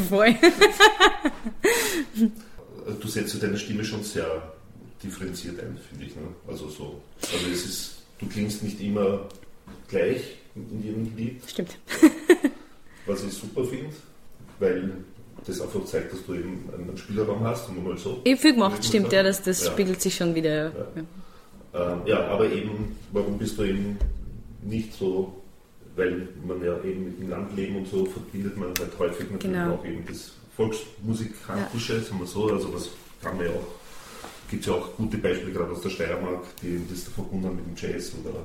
voll. 0.09 0.35
Du 3.01 3.07
setzt 3.07 3.33
ja 3.33 3.39
deine 3.39 3.57
Stimme 3.57 3.83
schon 3.83 4.03
sehr 4.03 4.53
differenziert 5.03 5.59
ein, 5.59 5.79
finde 5.89 6.05
ich. 6.05 6.15
Ne? 6.15 6.21
Also 6.47 6.69
so. 6.69 7.01
Also 7.21 7.47
es 7.51 7.65
ist, 7.65 7.91
du 8.19 8.27
klingst 8.27 8.61
nicht 8.63 8.79
immer 8.81 9.27
gleich 9.87 10.21
in 10.55 10.83
jedem 10.83 11.15
Lied, 11.17 11.41
Stimmt. 11.47 11.77
was 13.07 13.23
ich 13.23 13.33
super 13.33 13.63
finde, 13.65 13.89
weil 14.59 14.91
das 15.47 15.61
einfach 15.61 15.83
zeigt, 15.85 16.13
dass 16.13 16.25
du 16.25 16.33
eben 16.35 16.69
einen 16.77 16.97
Spielraum 16.97 17.43
hast 17.43 17.69
und 17.69 17.83
mal 17.83 17.97
so. 17.97 18.21
Ich 18.23 18.33
habe 18.33 18.41
viel 18.41 18.53
gemacht, 18.53 18.83
stimmt, 18.85 19.11
ja, 19.11 19.23
das, 19.23 19.41
das 19.43 19.65
Ja. 19.65 19.71
spiegelt 19.71 20.01
sich 20.01 20.15
schon 20.15 20.35
wieder. 20.35 20.65
Ja. 20.65 21.91
Ähm, 21.93 22.01
ja, 22.05 22.27
aber 22.27 22.49
eben, 22.51 22.95
warum 23.11 23.37
bist 23.37 23.57
du 23.57 23.63
eben 23.63 23.97
nicht 24.61 24.93
so, 24.93 25.33
weil 25.95 26.27
man 26.45 26.63
ja 26.63 26.81
eben 26.83 27.05
mit 27.05 27.19
dem 27.19 27.29
Landleben 27.29 27.77
und 27.77 27.87
so 27.89 28.05
verbindet 28.05 28.55
man 28.57 28.69
halt 28.79 28.91
häufig 28.99 29.29
natürlich 29.31 29.57
Genau. 29.57 29.73
auch 29.75 29.85
eben 29.85 30.03
das 30.07 30.31
Volksmusikalische, 30.55 32.01
sagen 32.01 32.19
wir 32.19 32.27
so, 32.27 32.51
also 32.51 32.73
was 32.73 32.89
kann 33.21 33.37
man 33.37 33.45
ja 33.45 33.51
auch, 33.51 33.67
gibt 34.49 34.61
es 34.63 34.67
ja 34.67 34.73
auch 34.73 34.95
gute 34.95 35.17
Beispiele 35.17 35.51
gerade 35.51 35.71
aus 35.71 35.81
der 35.81 35.89
Steiermark, 35.89 36.43
die 36.61 36.81
das 36.89 37.05
da 37.05 37.11
verbunden 37.11 37.47
haben 37.47 37.55
mit 37.57 37.65
dem 37.67 37.75
Jazz 37.75 38.11
oder, 38.23 38.35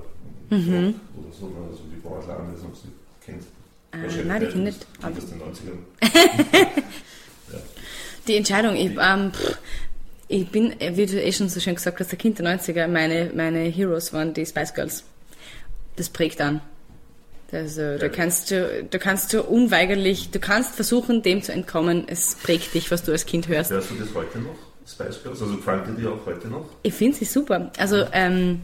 Mhm. 0.50 0.94
Oder 1.16 1.32
so, 1.40 1.46
ne, 1.46 1.54
also 1.70 1.80
die 1.90 1.98
Bauerlande, 2.06 2.52
das 2.52 2.82
sie 2.82 2.88
kennt. 3.24 3.42
Äh, 3.92 4.24
nein, 4.24 4.40
die 4.40 4.46
kenn 4.46 4.66
ich 4.66 4.74
nicht. 4.74 4.86
Aus 5.02 5.26
den 5.26 5.40
90ern. 5.40 5.78
Die 8.28 8.36
Entscheidung, 8.36 8.76
ich, 8.76 8.96
ähm, 9.00 9.32
pff, 9.32 9.58
ich 10.28 10.48
bin, 10.48 10.74
wie 10.78 11.06
du 11.06 11.20
eh 11.20 11.32
schon 11.32 11.48
so 11.48 11.60
schön 11.60 11.74
gesagt 11.74 11.98
hast, 12.00 12.10
der 12.10 12.18
Kind 12.18 12.38
der 12.38 12.58
90er, 12.58 12.86
meine, 12.86 13.32
meine 13.34 13.60
Heroes 13.64 14.12
waren 14.12 14.32
die 14.32 14.46
Spice 14.46 14.74
Girls. 14.74 15.04
Das 15.96 16.08
prägt 16.08 16.40
an. 16.40 16.60
Also, 17.50 17.98
da 17.98 18.08
kannst 18.08 18.50
du, 18.50 18.84
da 18.88 18.96
kannst 18.96 19.34
du 19.34 19.42
unweigerlich, 19.42 20.30
du 20.30 20.38
kannst 20.38 20.74
versuchen, 20.74 21.22
dem 21.22 21.42
zu 21.42 21.52
entkommen. 21.52 22.04
Es 22.06 22.36
prägt 22.36 22.72
dich, 22.72 22.90
was 22.90 23.02
du 23.02 23.12
als 23.12 23.26
Kind 23.26 23.48
hörst. 23.48 23.70
Hörst 23.70 23.90
du 23.90 23.94
das 23.96 24.14
heute 24.14 24.38
noch, 24.38 24.56
Spice 24.88 25.22
Girls? 25.22 25.42
Also 25.42 25.56
gefällt 25.56 25.86
dir 25.86 25.92
die 25.92 26.06
auch 26.06 26.24
heute 26.24 26.48
noch? 26.48 26.64
Ich 26.82 26.94
finde 26.94 27.18
sie 27.18 27.26
super. 27.26 27.70
Also, 27.76 28.06
ähm, 28.12 28.62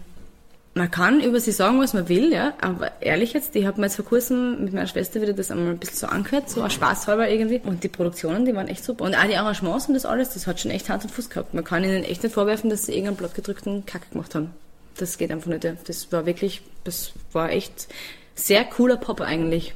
man 0.75 0.91
kann 0.91 1.21
über 1.21 1.41
sie 1.41 1.53
sagen, 1.53 1.81
was 1.81 1.93
man 1.93 2.09
will, 2.09 2.33
ja, 2.33 2.55
aber 2.61 2.93
ehrlich 3.01 3.33
jetzt, 3.33 3.57
ich 3.57 3.67
habe 3.67 3.81
mir 3.81 3.87
jetzt 3.87 3.97
vor 3.97 4.05
kurzem 4.05 4.65
mit 4.65 4.73
meiner 4.73 4.87
Schwester 4.87 5.21
wieder 5.21 5.33
das 5.33 5.51
einmal 5.51 5.71
ein 5.71 5.79
bisschen 5.79 5.97
so 5.97 6.07
angehört, 6.07 6.49
so 6.49 6.63
aus 6.63 6.73
Spaß 6.73 7.09
halber 7.09 7.29
irgendwie. 7.29 7.61
Und 7.65 7.83
die 7.83 7.89
Produktionen, 7.89 8.45
die 8.45 8.55
waren 8.55 8.69
echt 8.69 8.85
super. 8.85 9.05
Und 9.05 9.15
auch 9.15 9.25
die 9.25 9.37
Arrangements 9.37 9.89
und 9.89 9.95
das 9.95 10.07
alles, 10.07 10.31
das 10.31 10.47
hat 10.47 10.61
schon 10.61 10.71
echt 10.71 10.89
Hand 10.89 11.05
und 11.05 11.11
Fuß 11.11 11.31
gehabt. 11.31 11.55
Man 11.55 11.65
kann 11.65 11.83
ihnen 11.85 12.05
echt 12.05 12.23
nicht 12.23 12.33
vorwerfen, 12.33 12.71
dass 12.71 12.87
sie 12.87 12.93
irgendeinen 12.93 13.17
blattgedrückten 13.17 13.87
Kack 13.87 14.11
gemacht 14.13 14.35
haben. 14.35 14.51
Das 14.97 15.19
geht 15.19 15.31
einfach 15.31 15.49
nicht. 15.49 15.65
ja. 15.65 15.75
Das 15.87 16.13
war 16.13 16.27
wirklich, 16.27 16.63
das 16.85 17.13
war 17.33 17.51
echt 17.51 17.89
sehr 18.35 18.65
cooler 18.65 18.97
Pop 18.97 19.21
eigentlich. 19.21 19.75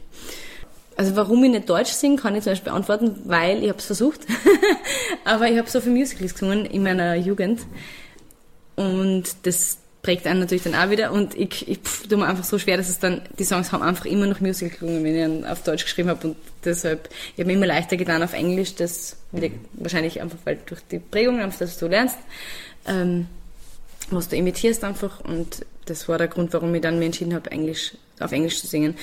Also 0.97 1.17
warum 1.17 1.43
ich 1.43 1.51
nicht 1.51 1.69
Deutsch 1.69 1.93
singe, 1.93 2.17
kann 2.17 2.37
ich 2.37 2.45
zum 2.45 2.53
Beispiel 2.53 2.71
beantworten, 2.71 3.23
weil 3.25 3.63
ich 3.63 3.69
habe 3.71 3.79
es 3.79 3.87
versucht. 3.87 4.21
Aber 5.25 5.49
ich 5.49 5.59
habe 5.59 5.69
so 5.69 5.81
viele 5.81 5.97
Musicals 5.97 6.35
gesungen 6.35 6.65
in 6.65 6.83
meiner 6.83 7.15
Jugend. 7.15 7.61
Und 8.77 9.25
das 9.43 9.79
prägt 10.03 10.27
einen 10.27 10.41
natürlich 10.41 10.65
dann 10.65 10.75
auch 10.75 10.91
wieder. 10.91 11.13
Und 11.13 11.35
ich, 11.37 11.69
ich 11.69 11.79
pff, 11.79 12.09
tue 12.09 12.19
mir 12.19 12.27
einfach 12.27 12.45
so 12.45 12.59
schwer, 12.59 12.77
dass 12.77 12.89
es 12.89 12.99
dann, 12.99 13.23
die 13.39 13.45
Songs 13.45 13.71
haben 13.73 13.83
einfach 13.83 14.05
immer 14.05 14.27
noch 14.27 14.41
Musical 14.41 14.77
gelungen, 14.77 15.05
wenn 15.05 15.15
ich 15.15 15.23
ihn 15.23 15.45
auf 15.47 15.63
Deutsch 15.63 15.85
geschrieben 15.85 16.09
habe. 16.11 16.29
Und 16.29 16.37
deshalb, 16.65 17.09
ich 17.35 17.39
habe 17.39 17.47
mir 17.47 17.55
immer 17.55 17.67
leichter 17.67 17.97
getan 17.97 18.23
auf 18.23 18.33
Englisch. 18.33 18.75
Das 18.75 19.17
liegt 19.31 19.61
wahrscheinlich 19.75 20.21
einfach, 20.21 20.39
weil 20.45 20.59
durch 20.67 20.81
die 20.91 20.99
Prägung, 20.99 21.41
einfach, 21.41 21.61
dass 21.61 21.79
du 21.79 21.87
lernst, 21.87 22.19
ähm, 22.87 23.27
was 24.11 24.29
du 24.29 24.37
imitierst 24.37 24.83
einfach. 24.83 25.21
Und 25.21 25.65
das 25.87 26.09
war 26.09 26.19
der 26.19 26.29
Grund, 26.29 26.53
warum 26.53 26.75
ich 26.75 26.83
dann 26.83 26.99
mir 26.99 27.07
entschieden 27.07 27.35
habe, 27.35 27.51
Englisch, 27.53 27.93
auf 28.19 28.33
Englisch 28.33 28.61
zu 28.61 28.67
singen. 28.67 28.97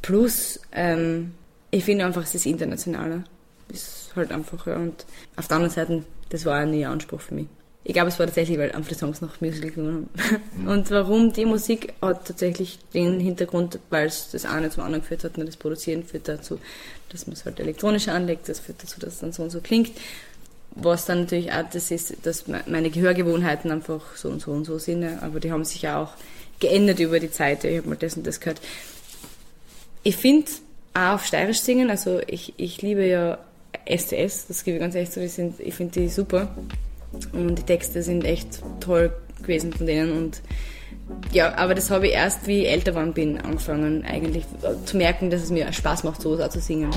Plus, 0.00 0.58
ähm, 0.72 1.34
ich 1.70 1.84
finde 1.84 2.06
einfach, 2.06 2.22
es 2.22 2.34
ist 2.34 2.46
internationaler. 2.46 3.24
Ist 3.68 4.10
halt 4.16 4.32
einfach, 4.32 4.66
ja. 4.66 4.76
Und 4.76 5.04
auf 5.36 5.48
der 5.48 5.56
anderen 5.56 5.74
Seite, 5.74 6.02
das 6.30 6.46
war 6.46 6.56
ein 6.56 6.84
Anspruch 6.84 7.20
für 7.20 7.34
mich. 7.34 7.46
Ich 7.84 7.94
glaube, 7.94 8.08
es 8.08 8.18
war 8.20 8.26
tatsächlich, 8.26 8.58
weil 8.58 8.70
einfach 8.72 8.90
die 8.90 8.94
Songs 8.94 9.20
noch 9.20 9.40
Musical 9.40 9.70
gelungen 9.70 10.08
haben. 10.16 10.68
Und 10.68 10.90
warum 10.92 11.32
die 11.32 11.44
Musik 11.44 11.92
hat 12.00 12.26
tatsächlich 12.28 12.78
den 12.94 13.18
Hintergrund, 13.18 13.80
weil 13.90 14.06
es 14.06 14.30
das 14.30 14.44
eine 14.44 14.70
zum 14.70 14.84
anderen 14.84 15.02
geführt 15.02 15.24
hat, 15.24 15.36
nur 15.36 15.46
das 15.46 15.56
Produzieren 15.56 16.04
führt 16.04 16.28
dazu, 16.28 16.60
dass 17.08 17.26
man 17.26 17.34
es 17.34 17.44
halt 17.44 17.58
elektronisch 17.58 18.06
anlegt, 18.06 18.48
das 18.48 18.60
führt 18.60 18.82
dazu, 18.82 19.00
dass 19.00 19.14
es 19.14 19.18
dann 19.20 19.32
so 19.32 19.42
und 19.42 19.50
so 19.50 19.60
klingt. 19.60 19.90
Was 20.74 21.06
dann 21.06 21.22
natürlich 21.22 21.52
auch 21.52 21.64
das 21.70 21.90
ist, 21.90 22.14
dass 22.24 22.46
me- 22.46 22.62
meine 22.66 22.88
Gehörgewohnheiten 22.88 23.70
einfach 23.72 24.14
so 24.16 24.28
und 24.28 24.40
so 24.40 24.52
und 24.52 24.64
so 24.64 24.78
sind, 24.78 25.04
aber 25.20 25.40
die 25.40 25.50
haben 25.50 25.64
sich 25.64 25.82
ja 25.82 26.00
auch 26.00 26.12
geändert 26.60 27.00
über 27.00 27.18
die 27.18 27.32
Zeit. 27.32 27.64
Ich 27.64 27.78
habe 27.78 27.88
mal 27.88 27.96
das 27.96 28.16
und 28.16 28.26
das 28.26 28.38
gehört. 28.38 28.60
Ich 30.04 30.16
finde 30.16 30.50
auch 30.94 31.14
auf 31.14 31.26
Steirisch 31.26 31.60
singen, 31.60 31.90
also 31.90 32.20
ich, 32.26 32.54
ich 32.58 32.80
liebe 32.80 33.04
ja 33.06 33.38
STS, 33.86 34.46
das 34.46 34.62
gebe 34.64 34.76
ich 34.76 34.80
ganz 34.80 34.94
ehrlich 34.94 35.10
zu, 35.10 35.20
ich 35.22 35.74
finde 35.74 36.00
die 36.00 36.08
super. 36.08 36.48
Und 37.32 37.56
die 37.56 37.62
Texte 37.62 38.02
sind 38.02 38.24
echt 38.24 38.60
toll 38.80 39.12
gewesen 39.42 39.72
von 39.72 39.86
denen 39.86 40.16
und 40.16 40.40
ja, 41.32 41.54
aber 41.56 41.74
das 41.74 41.90
habe 41.90 42.06
ich 42.06 42.12
erst, 42.12 42.46
wie 42.46 42.62
ich 42.62 42.68
älter 42.68 42.92
geworden 42.92 43.12
bin, 43.12 43.40
angefangen 43.40 44.04
eigentlich 44.04 44.44
äh, 44.62 44.84
zu 44.84 44.96
merken, 44.96 45.30
dass 45.30 45.42
es 45.42 45.50
mir 45.50 45.72
Spaß 45.72 46.04
macht, 46.04 46.22
so 46.22 46.40
auch 46.40 46.48
zu 46.48 46.60
singen. 46.60 46.90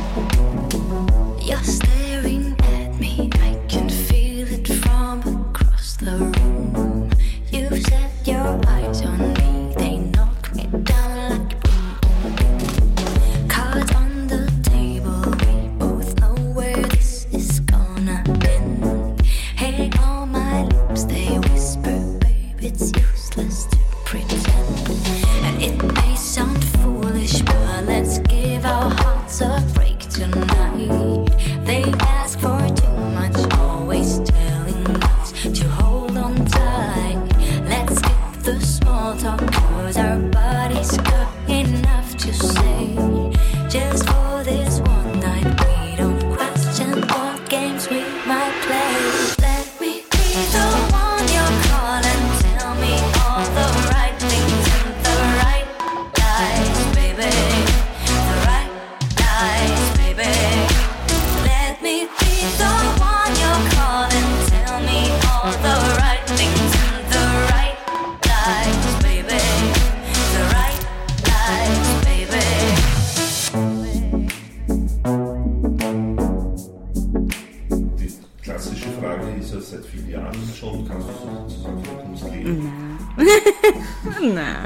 You're 1.39 1.63
staring 1.63 2.55
at 2.59 2.99
me, 2.99 3.29
I 3.33 3.57
can 3.67 3.89
feel 3.89 4.47
it 4.47 4.67
from 4.67 5.21
across 5.53 5.97
the 5.99 6.11
room. 6.11 6.44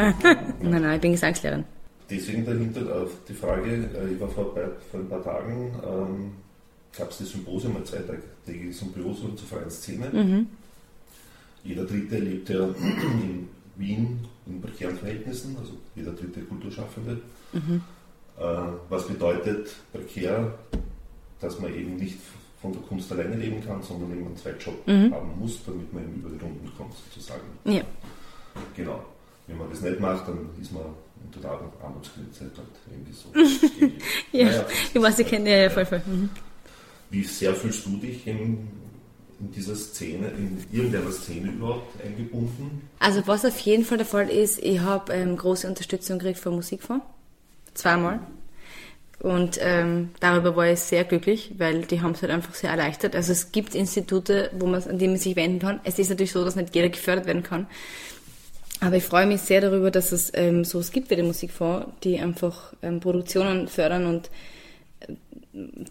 Nein. 0.61 0.81
nein, 0.81 0.95
ich 0.95 1.01
bin 1.01 1.11
Gesangslehrerin. 1.11 1.65
Deswegen 2.09 2.45
dahinter 2.45 2.81
äh, 2.81 3.07
die 3.27 3.33
Frage, 3.33 3.71
äh, 3.71 4.13
ich 4.13 4.19
war 4.19 4.29
vor, 4.29 4.55
ein 4.93 5.09
paar 5.09 5.23
Tagen, 5.23 5.71
ähm, 5.85 6.31
gab 6.97 7.11
es 7.11 7.19
das 7.19 7.29
Symposium, 7.31 7.77
ein 7.77 7.85
zweitägiges 7.85 8.79
Symposium 8.79 9.37
zur 9.37 9.47
freien 9.47 9.69
Szene. 9.69 10.45
Jeder 11.63 11.85
Dritte 11.85 12.17
lebt 12.17 12.49
ja 12.49 12.65
in 13.23 13.47
Wien 13.75 14.19
in 14.47 14.61
prekären 14.61 14.97
Verhältnissen, 14.97 15.55
also 15.59 15.73
jeder 15.95 16.11
dritte 16.13 16.41
Kulturschaffende. 16.41 17.21
Äh, 17.53 18.41
was 18.89 19.07
bedeutet 19.07 19.69
prekär, 19.93 20.53
dass 21.39 21.59
man 21.59 21.73
eben 21.75 21.97
nicht 21.97 22.17
von 22.61 22.73
der 22.73 22.81
Kunst 22.81 23.11
alleine 23.11 23.35
leben 23.35 23.63
kann, 23.63 23.83
sondern 23.83 24.11
eben 24.11 24.25
einen 24.25 24.37
Zweitjob 24.37 24.85
haben 24.87 25.39
muss, 25.39 25.63
damit 25.65 25.93
man 25.93 26.03
eben 26.03 26.15
über 26.15 26.29
die 26.29 26.43
Runden 26.43 26.69
kommt, 26.75 26.93
sozusagen. 27.13 27.41
Ja. 27.65 27.83
Genau. 28.75 29.03
Wenn 29.49 29.57
man 29.57 29.69
das 29.69 29.81
nicht 29.81 29.99
macht, 29.99 30.27
dann 30.27 30.49
ist 30.61 30.71
man 30.71 30.83
unter 31.25 31.39
der 31.39 31.51
Armutsgrenze 31.83 32.41
halt 32.41 32.51
irgendwie 32.89 33.13
so. 33.13 33.29
Ja, 34.31 34.45
Naja, 34.45 34.65
ich 34.93 35.01
weiß, 35.01 35.19
ich 35.19 35.27
kenne 35.27 35.49
ja, 35.49 35.57
ja 35.63 35.69
voll, 35.69 35.85
voll. 35.85 36.01
Mhm. 36.05 36.29
Wie 37.09 37.23
sehr 37.23 37.55
fühlst 37.55 37.83
du 37.87 37.97
dich 37.97 38.27
in, 38.27 38.67
in 39.39 39.51
dieser 39.51 39.75
Szene, 39.75 40.27
in 40.29 40.63
irgendeiner 40.71 41.11
Szene 41.11 41.49
überhaupt 41.51 41.99
eingebunden? 42.03 42.83
Also 42.99 43.25
was 43.25 43.43
auf 43.43 43.57
jeden 43.61 43.83
Fall 43.83 43.97
der 43.97 44.05
Fall 44.05 44.29
ist, 44.29 44.59
ich 44.59 44.79
habe 44.79 45.11
ähm, 45.13 45.35
große 45.35 45.67
Unterstützung 45.67 46.19
gekriegt 46.19 46.39
vom 46.39 46.55
Musikfonds. 46.55 47.03
Zweimal. 47.73 48.19
Und 49.19 49.57
ähm, 49.61 50.11
darüber 50.19 50.55
war 50.55 50.67
ich 50.67 50.79
sehr 50.79 51.03
glücklich, 51.03 51.53
weil 51.57 51.81
die 51.81 52.01
haben 52.01 52.11
es 52.11 52.21
halt 52.21 52.31
einfach 52.31 52.53
sehr 52.53 52.69
erleichtert. 52.69 53.15
Also 53.15 53.33
es 53.33 53.51
gibt 53.51 53.75
Institute, 53.75 54.51
wo 54.57 54.65
man, 54.65 54.81
an 54.83 54.97
die 54.97 55.07
man 55.07 55.17
sich 55.17 55.35
wenden 55.35 55.59
kann. 55.59 55.81
Es 55.83 55.99
ist 55.99 56.09
natürlich 56.09 56.31
so, 56.31 56.45
dass 56.45 56.55
nicht 56.55 56.73
jeder 56.73 56.89
gefördert 56.89 57.25
werden 57.25 57.43
kann. 57.43 57.67
Aber 58.81 58.95
ich 58.95 59.03
freue 59.03 59.25
mich 59.25 59.41
sehr 59.41 59.61
darüber, 59.61 59.91
dass 59.91 60.11
es 60.11 60.31
ähm, 60.33 60.63
sowas 60.63 60.91
gibt 60.91 61.09
wie 61.09 61.15
den 61.15 61.27
Musikfonds, 61.27 61.87
die 62.03 62.19
einfach 62.19 62.73
ähm, 62.81 62.99
Produktionen 62.99 63.67
fördern 63.67 64.05
und 64.05 64.29
äh, 65.01 65.13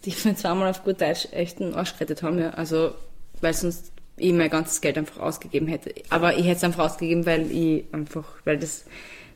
die 0.05 0.14
mir 0.24 0.35
zweimal 0.37 0.70
auf 0.70 0.85
gut 0.85 1.01
Deutsch 1.01 1.29
echt 1.33 1.61
einen 1.61 1.74
Arsch 1.74 1.94
gerettet 1.94 2.22
haben. 2.22 2.38
Ja. 2.38 2.51
Also, 2.51 2.92
weil 3.40 3.53
sonst 3.53 3.92
ich 4.16 4.33
mein 4.33 4.51
ganzes 4.51 4.81
Geld 4.81 4.96
einfach 4.98 5.20
ausgegeben 5.20 5.68
hätte. 5.68 5.94
Aber 6.09 6.37
ich 6.37 6.46
hätte 6.46 6.57
es 6.57 6.64
einfach 6.64 6.87
ausgegeben, 6.87 7.27
weil 7.27 7.51
ich 7.53 7.85
einfach, 7.92 8.24
weil 8.44 8.59
das 8.59 8.85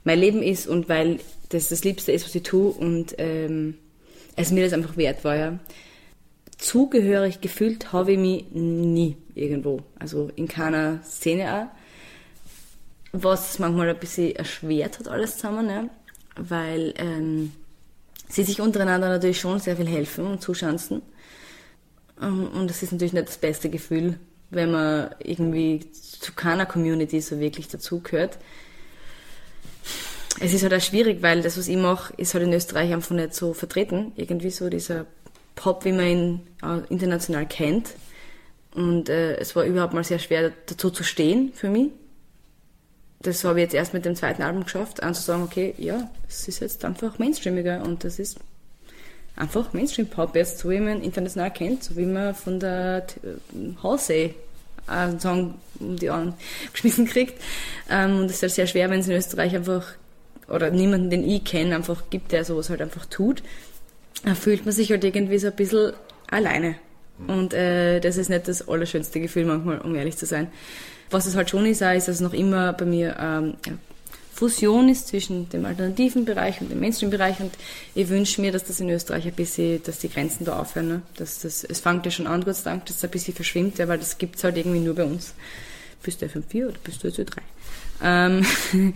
mein 0.04 0.18
Leben 0.18 0.42
ist 0.42 0.66
und 0.66 0.88
weil 0.88 1.20
das 1.50 1.68
das 1.68 1.84
Liebste 1.84 2.10
ist, 2.10 2.24
was 2.24 2.34
ich 2.34 2.42
tue 2.42 2.70
und 2.70 3.14
ähm, 3.18 3.74
es 4.34 4.50
mir 4.50 4.64
das 4.64 4.72
einfach 4.72 4.96
wert 4.96 5.24
war. 5.24 5.36
Ja. 5.36 5.58
Zugehörig 6.56 7.40
gefühlt 7.40 7.92
habe 7.92 8.12
ich 8.12 8.18
mich 8.18 8.44
nie 8.52 9.16
irgendwo. 9.34 9.80
Also 9.98 10.30
in 10.36 10.48
keiner 10.48 11.00
Szene 11.04 11.54
auch 11.54 11.81
was 13.12 13.58
manchmal 13.58 13.90
ein 13.90 13.98
bisschen 13.98 14.34
erschwert 14.34 14.98
hat 14.98 15.08
alles 15.08 15.36
zusammen, 15.36 15.66
ne? 15.66 15.90
weil 16.36 16.94
ähm, 16.96 17.52
sie 18.28 18.42
sich 18.42 18.60
untereinander 18.60 19.08
natürlich 19.08 19.40
schon 19.40 19.60
sehr 19.60 19.76
viel 19.76 19.86
helfen 19.86 20.26
und 20.26 20.40
zuschanzen. 20.40 21.02
Ähm, 22.20 22.48
und 22.48 22.68
das 22.68 22.82
ist 22.82 22.92
natürlich 22.92 23.12
nicht 23.12 23.28
das 23.28 23.38
beste 23.38 23.68
Gefühl, 23.68 24.18
wenn 24.50 24.70
man 24.70 25.14
irgendwie 25.18 25.80
zu 25.92 26.32
keiner 26.32 26.66
Community 26.66 27.20
so 27.20 27.38
wirklich 27.38 27.68
dazugehört. 27.68 28.38
Es 30.40 30.54
ist 30.54 30.62
halt 30.62 30.72
auch 30.72 30.80
schwierig, 30.80 31.20
weil 31.20 31.42
das, 31.42 31.58
was 31.58 31.68
ich 31.68 31.76
mache, 31.76 32.14
ist 32.16 32.32
halt 32.32 32.44
in 32.44 32.52
Österreich 32.52 32.92
einfach 32.92 33.14
nicht 33.14 33.34
so 33.34 33.52
vertreten. 33.52 34.12
Irgendwie 34.16 34.50
so 34.50 34.70
dieser 34.70 35.04
Pop, 35.54 35.84
wie 35.84 35.92
man 35.92 36.06
ihn 36.06 36.40
international 36.88 37.46
kennt. 37.46 37.90
Und 38.74 39.10
äh, 39.10 39.36
es 39.36 39.54
war 39.54 39.64
überhaupt 39.64 39.92
mal 39.92 40.02
sehr 40.02 40.18
schwer, 40.18 40.52
dazu 40.66 40.88
zu 40.88 41.04
stehen 41.04 41.52
für 41.54 41.68
mich 41.68 41.90
das 43.22 43.44
habe 43.44 43.60
ich 43.60 43.64
jetzt 43.64 43.74
erst 43.74 43.94
mit 43.94 44.04
dem 44.04 44.16
zweiten 44.16 44.42
Album 44.42 44.64
geschafft, 44.64 45.02
anzusagen, 45.02 45.44
okay, 45.44 45.74
ja, 45.78 46.10
es 46.28 46.48
ist 46.48 46.60
jetzt 46.60 46.84
einfach 46.84 47.18
mainstreamiger 47.18 47.82
und 47.82 48.04
das 48.04 48.18
ist 48.18 48.38
einfach 49.36 49.72
Mainstream-Pop 49.72 50.36
jetzt, 50.36 50.58
so 50.58 50.70
wie 50.70 50.80
man 50.80 51.02
international 51.02 51.50
kennt, 51.50 51.84
so 51.84 51.96
wie 51.96 52.04
man 52.04 52.34
von 52.34 52.60
der 52.60 53.06
Halsey 53.82 54.34
einen 54.86 55.20
Song 55.20 55.54
um 55.78 55.96
die 55.96 56.10
Ohren 56.10 56.34
geschmissen 56.72 57.06
kriegt. 57.06 57.40
Ähm, 57.90 58.20
und 58.20 58.24
es 58.26 58.36
ist 58.36 58.42
halt 58.42 58.52
sehr 58.52 58.66
schwer, 58.66 58.90
wenn 58.90 59.00
es 59.00 59.08
in 59.08 59.14
Österreich 59.14 59.54
einfach, 59.54 59.86
oder 60.48 60.70
niemanden, 60.70 61.10
den 61.10 61.28
ich 61.28 61.44
kenne, 61.44 61.74
einfach 61.74 62.04
gibt, 62.10 62.32
der 62.32 62.44
sowas 62.44 62.68
halt 62.68 62.82
einfach 62.82 63.06
tut. 63.06 63.42
Da 64.24 64.34
fühlt 64.34 64.64
man 64.64 64.72
sich 64.72 64.90
halt 64.90 65.04
irgendwie 65.04 65.38
so 65.38 65.48
ein 65.48 65.56
bisschen 65.56 65.92
alleine. 66.30 66.76
Und 67.26 67.54
äh, 67.54 68.00
das 68.00 68.16
ist 68.16 68.28
nicht 68.28 68.48
das 68.48 68.68
allerschönste 68.68 69.20
Gefühl 69.20 69.44
manchmal, 69.44 69.78
um 69.80 69.94
ehrlich 69.94 70.16
zu 70.16 70.26
sein. 70.26 70.48
Was 71.12 71.26
es 71.26 71.36
halt 71.36 71.50
schon 71.50 71.66
ist, 71.66 71.82
ist, 71.82 72.08
dass 72.08 72.16
es 72.16 72.20
noch 72.20 72.32
immer 72.32 72.72
bei 72.72 72.84
mir 72.84 73.16
ähm, 73.20 73.54
Fusion 74.34 74.88
ist 74.88 75.08
zwischen 75.08 75.48
dem 75.50 75.66
alternativen 75.66 76.24
Bereich 76.24 76.60
und 76.60 76.70
dem 76.70 76.80
Mainstream-Bereich 76.80 77.38
und 77.40 77.52
ich 77.94 78.08
wünsche 78.08 78.40
mir, 78.40 78.50
dass 78.50 78.64
das 78.64 78.80
in 78.80 78.90
Österreich 78.90 79.26
ein 79.26 79.34
bisschen, 79.34 79.82
dass 79.84 79.98
die 79.98 80.08
Grenzen 80.08 80.44
da 80.44 80.58
aufhören. 80.58 80.88
Ne? 80.88 81.02
Dass 81.16 81.40
das, 81.40 81.62
es 81.62 81.80
fängt 81.80 82.04
ja 82.06 82.10
schon 82.10 82.26
an, 82.26 82.44
Gott 82.44 82.56
sei 82.56 82.70
Dank, 82.70 82.86
dass 82.86 82.96
es 82.96 83.04
ein 83.04 83.10
bisschen 83.10 83.34
verschwimmt, 83.34 83.78
ja, 83.78 83.86
weil 83.86 83.98
das 83.98 84.18
gibt 84.18 84.36
es 84.36 84.44
halt 84.44 84.56
irgendwie 84.56 84.80
nur 84.80 84.94
bei 84.94 85.04
uns. 85.04 85.34
Bist 86.02 86.22
du 86.22 86.26
FM4 86.26 86.68
oder 86.68 86.78
bist 86.82 87.04
du 87.04 87.08
SÖ3? 87.08 87.36
Ähm, 88.02 88.44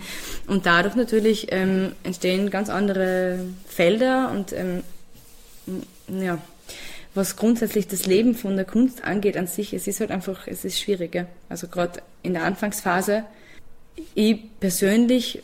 und 0.49 0.67
dadurch 0.67 0.97
natürlich 0.97 1.47
ähm, 1.51 1.93
entstehen 2.03 2.51
ganz 2.51 2.69
andere 2.71 3.39
Felder 3.69 4.33
und 4.33 4.53
ähm, 4.53 4.83
ja, 6.09 6.39
was 7.17 7.37
grundsätzlich 7.37 7.89
das 7.89 8.07
Leben 8.07 8.35
von 8.35 8.57
der 8.57 8.65
Kunst 8.65 9.05
angeht 9.05 9.37
an 9.37 9.47
sich, 9.47 9.73
es 9.73 9.87
ist 9.87 10.01
halt 10.01 10.11
einfach, 10.11 10.47
es 10.47 10.65
ist 10.65 10.79
schwieriger. 10.79 11.27
Also 11.49 11.69
gerade 11.69 12.03
in 12.23 12.35
der 12.35 12.45
Anfangsphase, 12.45 13.25
ich 14.15 14.39
persönlich 14.61 15.43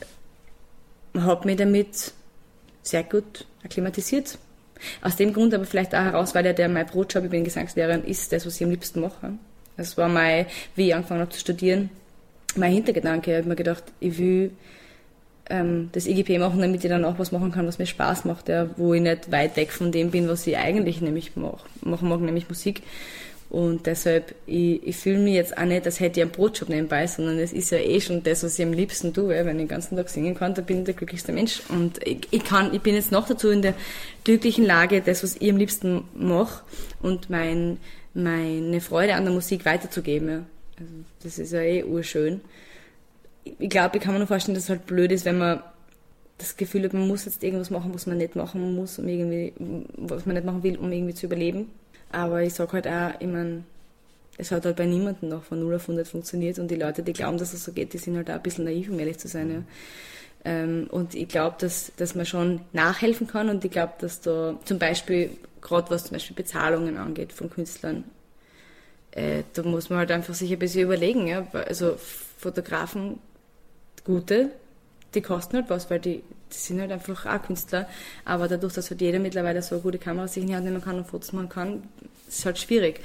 habe 1.14 1.46
mich 1.46 1.56
damit 1.56 2.12
sehr 2.82 3.02
gut 3.02 3.46
akklimatisiert. 3.64 4.38
Aus 5.00 5.16
dem 5.16 5.32
Grund 5.32 5.54
aber 5.54 5.64
vielleicht 5.64 5.94
auch 5.94 6.00
heraus, 6.00 6.34
weil 6.34 6.44
ja 6.44 6.52
der 6.52 6.68
mein 6.68 6.86
Brotjob, 6.86 7.24
ich 7.24 7.30
bin 7.30 7.44
Gesangslehrerin, 7.44 8.04
ist 8.04 8.32
das, 8.32 8.44
was 8.46 8.56
ich 8.56 8.64
am 8.64 8.70
liebsten 8.70 9.00
mache. 9.00 9.32
Das 9.76 9.96
war 9.96 10.08
mein, 10.08 10.46
wie 10.74 10.88
ich 10.88 10.94
angefangen 10.94 11.20
habe 11.20 11.30
zu 11.30 11.40
studieren, 11.40 11.90
mein 12.56 12.72
Hintergedanke. 12.72 13.30
Ich 13.30 13.36
habe 13.38 13.48
mir 13.48 13.56
gedacht, 13.56 13.84
ich 14.00 14.18
will 14.18 14.50
ähm, 15.52 15.90
das 15.92 16.06
IGP 16.06 16.38
machen, 16.38 16.60
damit 16.60 16.82
ich 16.82 16.90
dann 16.90 17.04
auch 17.04 17.18
was 17.18 17.30
machen 17.30 17.52
kann, 17.52 17.66
was 17.66 17.78
mir 17.78 17.86
Spaß 17.86 18.24
macht, 18.24 18.48
ja, 18.48 18.70
wo 18.76 18.94
ich 18.94 19.02
nicht 19.02 19.30
weit 19.30 19.56
weg 19.56 19.70
von 19.70 19.92
dem 19.92 20.10
bin, 20.10 20.26
was 20.26 20.46
ich 20.46 20.56
eigentlich 20.56 21.02
nämlich 21.02 21.32
mach, 21.36 21.64
machen 21.82 22.08
mag, 22.08 22.20
nämlich 22.20 22.48
Musik. 22.48 22.82
Und 23.50 23.86
deshalb, 23.86 24.34
ich, 24.46 24.82
ich 24.86 24.96
fühle 24.96 25.18
mich 25.18 25.34
jetzt 25.34 25.58
auch 25.58 25.66
nicht, 25.66 25.84
als 25.84 26.00
hätte 26.00 26.20
ich 26.20 26.22
einen 26.22 26.32
Brotjob 26.32 26.70
nebenbei, 26.70 27.06
sondern 27.06 27.38
es 27.38 27.52
ist 27.52 27.70
ja 27.70 27.76
eh 27.76 28.00
schon 28.00 28.22
das, 28.22 28.42
was 28.42 28.58
ich 28.58 28.64
am 28.64 28.72
liebsten 28.72 29.12
tue. 29.12 29.28
Wenn 29.28 29.58
ich 29.58 29.64
den 29.64 29.68
ganzen 29.68 29.94
Tag 29.94 30.08
singen 30.08 30.34
kann, 30.34 30.54
dann 30.54 30.64
bin 30.64 30.78
ich 30.78 30.84
der 30.86 30.94
glücklichste 30.94 31.32
Mensch. 31.32 31.60
Und 31.68 31.98
ich, 32.06 32.28
ich 32.30 32.44
kann, 32.44 32.72
ich 32.72 32.80
bin 32.80 32.94
jetzt 32.94 33.12
noch 33.12 33.28
dazu 33.28 33.50
in 33.50 33.60
der 33.60 33.74
glücklichen 34.24 34.64
Lage, 34.64 35.02
das, 35.02 35.22
was 35.22 35.36
ich 35.38 35.50
am 35.50 35.58
liebsten 35.58 36.04
mache 36.14 36.62
und 37.02 37.28
mein, 37.28 37.76
meine 38.14 38.80
Freude 38.80 39.16
an 39.16 39.24
der 39.24 39.34
Musik 39.34 39.66
weiterzugeben. 39.66 40.28
Ja. 40.30 40.44
Also, 40.80 40.92
das 41.22 41.38
ist 41.38 41.52
ja 41.52 41.60
eh 41.60 41.84
urschön 41.84 42.40
ich 43.44 43.70
glaube, 43.70 43.98
ich 43.98 44.02
kann 44.02 44.12
mir 44.12 44.18
nur 44.18 44.28
vorstellen, 44.28 44.54
dass 44.54 44.64
es 44.64 44.70
halt 44.70 44.86
blöd 44.86 45.12
ist, 45.12 45.24
wenn 45.24 45.38
man 45.38 45.62
das 46.38 46.56
Gefühl 46.56 46.84
hat, 46.84 46.92
man 46.92 47.06
muss 47.06 47.24
jetzt 47.24 47.42
irgendwas 47.42 47.70
machen, 47.70 47.94
was 47.94 48.06
man 48.06 48.18
nicht 48.18 48.36
machen 48.36 48.74
muss, 48.74 48.98
um 48.98 49.06
irgendwie, 49.06 49.52
was 49.96 50.26
man 50.26 50.34
nicht 50.34 50.44
machen 50.44 50.62
will, 50.62 50.76
um 50.76 50.90
irgendwie 50.90 51.14
zu 51.14 51.26
überleben. 51.26 51.70
Aber 52.10 52.42
ich 52.42 52.54
sage 52.54 52.72
halt 52.72 52.88
auch, 52.88 53.20
ich 53.20 53.26
meine, 53.26 53.64
es 54.38 54.50
hat 54.50 54.64
halt 54.64 54.76
bei 54.76 54.86
niemandem 54.86 55.28
noch 55.28 55.44
von 55.44 55.60
0 55.60 55.74
auf 55.74 55.82
100 55.82 56.06
funktioniert 56.06 56.58
und 56.58 56.70
die 56.70 56.76
Leute, 56.76 57.02
die 57.02 57.12
glauben, 57.12 57.38
dass 57.38 57.52
es 57.52 57.64
so 57.64 57.72
geht, 57.72 57.92
die 57.92 57.98
sind 57.98 58.16
halt 58.16 58.30
auch 58.30 58.34
ein 58.34 58.42
bisschen 58.42 58.64
naiv, 58.64 58.88
um 58.90 58.98
ehrlich 58.98 59.18
zu 59.18 59.28
sein. 59.28 59.50
Ja. 59.50 59.62
Ähm, 60.44 60.88
und 60.90 61.14
ich 61.14 61.28
glaube, 61.28 61.56
dass, 61.60 61.92
dass 61.96 62.14
man 62.14 62.26
schon 62.26 62.60
nachhelfen 62.72 63.26
kann 63.26 63.48
und 63.48 63.64
ich 63.64 63.70
glaube, 63.70 63.92
dass 64.00 64.20
da 64.20 64.58
zum 64.64 64.78
Beispiel, 64.78 65.30
gerade 65.60 65.90
was 65.90 66.04
zum 66.04 66.14
Beispiel 66.14 66.34
Bezahlungen 66.34 66.96
angeht 66.96 67.32
von 67.32 67.50
Künstlern, 67.50 68.04
äh, 69.12 69.42
da 69.52 69.62
muss 69.62 69.90
man 69.90 70.00
halt 70.00 70.10
einfach 70.10 70.34
sich 70.34 70.52
ein 70.52 70.58
bisschen 70.58 70.82
überlegen. 70.82 71.26
Ja. 71.26 71.46
Also 71.52 71.96
Fotografen 72.38 73.20
gute, 74.04 74.50
die 75.14 75.20
kosten 75.20 75.56
halt 75.56 75.70
was, 75.70 75.90
weil 75.90 76.00
die, 76.00 76.22
die 76.52 76.56
sind 76.56 76.80
halt 76.80 76.92
einfach 76.92 77.26
auch 77.26 77.42
Künstler. 77.42 77.88
Aber 78.24 78.48
dadurch, 78.48 78.74
dass 78.74 78.90
halt 78.90 79.00
jeder 79.00 79.18
mittlerweile 79.18 79.62
so 79.62 79.76
eine 79.76 79.82
gute 79.82 79.98
Kamera 79.98 80.28
sich 80.28 80.42
in 80.42 80.48
die 80.48 80.54
Hand 80.54 80.64
nehmen 80.64 80.82
kann 80.82 80.96
und 80.96 81.06
Fotos 81.06 81.32
machen 81.32 81.48
kann, 81.48 81.82
ist 82.28 82.44
halt 82.44 82.58
schwierig. 82.58 83.00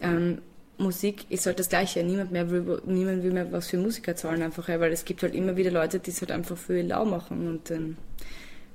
Ähm, 0.00 0.38
Musik 0.78 1.24
ist 1.30 1.46
halt 1.46 1.58
das 1.58 1.68
Gleiche. 1.68 2.02
Niemand 2.02 2.32
mehr 2.32 2.50
will, 2.50 2.82
niemand 2.84 3.22
will 3.22 3.32
mehr 3.32 3.50
was 3.50 3.68
für 3.68 3.78
Musiker 3.78 4.14
zahlen 4.14 4.42
einfach, 4.42 4.68
weil 4.68 4.92
es 4.92 5.04
gibt 5.04 5.22
halt 5.22 5.34
immer 5.34 5.56
wieder 5.56 5.70
Leute, 5.70 5.98
die 5.98 6.10
es 6.10 6.20
halt 6.20 6.30
einfach 6.30 6.56
für 6.56 6.80
lau 6.82 7.04
machen 7.04 7.48
und 7.48 7.70
ähm, 7.70 7.96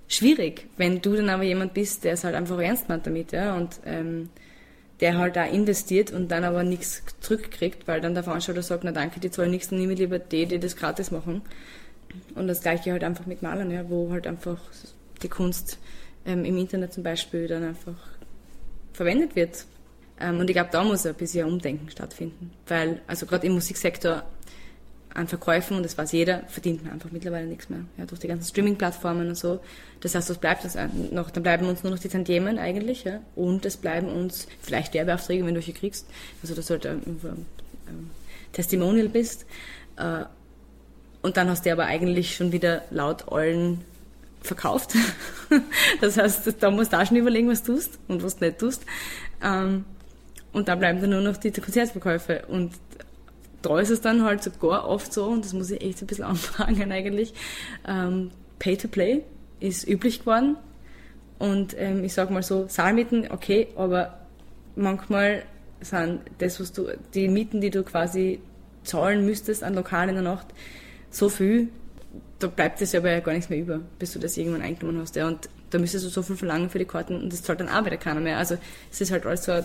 schwierig, 0.07 0.67
wenn 0.77 1.01
du 1.01 1.15
dann 1.15 1.29
aber 1.29 1.43
jemand 1.43 1.73
bist, 1.73 2.03
der 2.03 2.13
es 2.13 2.23
halt 2.23 2.35
einfach 2.35 2.59
ernst 2.59 2.89
meint 2.89 3.05
damit, 3.05 3.31
ja, 3.31 3.55
und 3.55 3.79
ähm, 3.85 4.29
der 5.01 5.17
halt 5.17 5.35
da 5.35 5.43
investiert 5.43 6.11
und 6.11 6.29
dann 6.29 6.43
aber 6.43 6.63
nichts 6.63 7.03
zurückkriegt, 7.19 7.87
weil 7.87 8.01
dann 8.01 8.13
der 8.13 8.23
Veranstalter 8.23 8.61
sagt, 8.61 8.83
na 8.83 8.91
danke, 8.91 9.19
die 9.19 9.31
zahlen 9.31 9.51
nichts, 9.51 9.69
dann 9.69 9.79
nehme 9.79 9.93
ich 9.93 9.99
lieber 9.99 10.19
die, 10.19 10.45
die 10.45 10.59
das 10.59 10.75
gratis 10.75 11.11
machen. 11.11 11.41
Und 12.35 12.47
das 12.47 12.61
gleiche 12.61 12.91
halt 12.91 13.03
einfach 13.03 13.25
mit 13.25 13.41
Malern, 13.41 13.71
ja, 13.71 13.89
wo 13.89 14.11
halt 14.11 14.27
einfach 14.27 14.59
die 15.23 15.29
Kunst 15.29 15.79
ähm, 16.25 16.45
im 16.45 16.57
Internet 16.57 16.93
zum 16.93 17.03
Beispiel 17.03 17.47
dann 17.47 17.63
einfach 17.63 17.95
verwendet 18.93 19.35
wird. 19.35 19.65
Ähm, 20.19 20.39
und 20.39 20.49
ich 20.49 20.55
glaube, 20.55 20.69
da 20.71 20.83
muss 20.83 21.05
ein 21.05 21.15
bisschen 21.15 21.47
Umdenken 21.47 21.89
stattfinden. 21.89 22.51
Weil, 22.67 23.01
also 23.07 23.25
gerade 23.25 23.47
im 23.47 23.53
Musiksektor 23.53 24.23
an 25.13 25.27
Verkäufen, 25.27 25.77
und 25.77 25.83
das 25.83 25.97
weiß 25.97 26.11
jeder, 26.11 26.43
verdient 26.47 26.83
man 26.83 26.93
einfach 26.93 27.11
mittlerweile 27.11 27.47
nichts 27.47 27.69
mehr. 27.69 27.81
Ja, 27.97 28.05
durch 28.05 28.21
die 28.21 28.27
ganzen 28.27 28.47
Streaming-Plattformen 28.47 29.27
und 29.29 29.35
so. 29.37 29.59
Das 29.99 30.15
heißt, 30.15 30.29
was 30.29 30.37
bleibt 30.37 30.63
uns 30.63 30.77
noch? 31.11 31.31
Dann 31.31 31.43
bleiben 31.43 31.67
uns 31.67 31.83
nur 31.83 31.91
noch 31.91 31.99
die 31.99 32.09
Tantiemen 32.09 32.57
eigentlich, 32.57 33.03
ja. 33.03 33.19
Und 33.35 33.65
es 33.65 33.77
bleiben 33.77 34.07
uns 34.07 34.47
vielleicht 34.61 34.93
Werbeaufträge, 34.93 35.45
wenn 35.45 35.53
du 35.53 35.59
welche 35.59 35.73
kriegst. 35.73 36.07
Also, 36.41 36.55
dass 36.55 36.67
du 36.67 36.73
halt 36.73 36.85
ein, 36.85 37.01
ein, 37.05 37.45
ein 37.87 38.09
Testimonial 38.53 39.09
bist. 39.09 39.45
Äh, 39.97 40.25
und 41.21 41.37
dann 41.37 41.49
hast 41.49 41.65
du 41.65 41.71
aber 41.71 41.85
eigentlich 41.85 42.35
schon 42.35 42.51
wieder 42.51 42.83
laut 42.89 43.31
allen 43.31 43.81
verkauft. 44.41 44.95
das 46.01 46.17
heißt, 46.17 46.55
da 46.59 46.71
musst 46.71 46.93
du 46.93 46.99
auch 46.99 47.05
schon 47.05 47.17
überlegen, 47.17 47.49
was 47.49 47.63
du 47.63 47.73
tust 47.73 47.99
und 48.07 48.23
was 48.23 48.37
du 48.37 48.45
nicht 48.45 48.59
tust. 48.59 48.83
Ähm, 49.43 49.85
und 50.51 50.67
da 50.67 50.75
bleiben 50.75 50.99
dann 50.99 51.11
nur 51.11 51.21
noch 51.21 51.37
die 51.37 51.51
Konzertverkäufe. 51.51 52.43
Und 52.47 52.71
da 53.61 53.79
ist 53.79 53.89
es 53.89 54.01
dann 54.01 54.23
halt 54.23 54.43
sogar 54.43 54.87
oft 54.87 55.13
so, 55.13 55.25
und 55.25 55.45
das 55.45 55.53
muss 55.53 55.71
ich 55.71 55.81
echt 55.81 56.01
ein 56.01 56.07
bisschen 56.07 56.25
anfangen 56.25 56.91
eigentlich, 56.91 57.33
ähm, 57.87 58.31
Pay 58.59 58.77
to 58.77 58.87
Play 58.87 59.23
ist 59.59 59.87
üblich 59.87 60.19
geworden. 60.19 60.57
Und 61.39 61.75
ähm, 61.79 62.03
ich 62.03 62.13
sag 62.13 62.29
mal 62.29 62.43
so, 62.43 62.67
Saalmieten, 62.67 63.31
okay, 63.31 63.69
aber 63.75 64.19
manchmal 64.75 65.43
sind 65.79 66.21
das, 66.37 66.59
was 66.59 66.71
du, 66.71 66.89
die 67.15 67.27
Mieten, 67.27 67.61
die 67.61 67.71
du 67.71 67.83
quasi 67.83 68.39
zahlen 68.83 69.25
müsstest 69.25 69.63
an 69.63 69.73
Lokalen 69.73 70.09
in 70.09 70.15
der 70.15 70.23
Nacht, 70.23 70.47
so 71.09 71.29
viel, 71.29 71.69
da 72.39 72.47
bleibt 72.47 72.81
es 72.81 72.91
ja 72.91 72.99
gar 72.99 73.33
nichts 73.33 73.49
mehr 73.49 73.59
über, 73.59 73.79
bis 73.97 74.13
du 74.13 74.19
das 74.19 74.37
irgendwann 74.37 74.61
eingenommen 74.61 75.01
hast. 75.01 75.15
Ja. 75.15 75.27
Und 75.27 75.49
da 75.71 75.79
müsstest 75.79 76.05
du 76.05 76.09
so 76.09 76.21
viel 76.21 76.35
verlangen 76.35 76.69
für 76.69 76.79
die 76.79 76.85
Karten 76.85 77.15
und 77.15 77.31
das 77.31 77.43
zahlt 77.43 77.59
dann 77.59 77.69
auch 77.69 77.85
wieder 77.85 77.97
keiner 77.97 78.19
mehr. 78.19 78.37
Also 78.37 78.57
es 78.91 79.01
ist 79.01 79.11
halt 79.11 79.25
alles 79.25 79.45
so 79.45 79.53
ein 79.53 79.63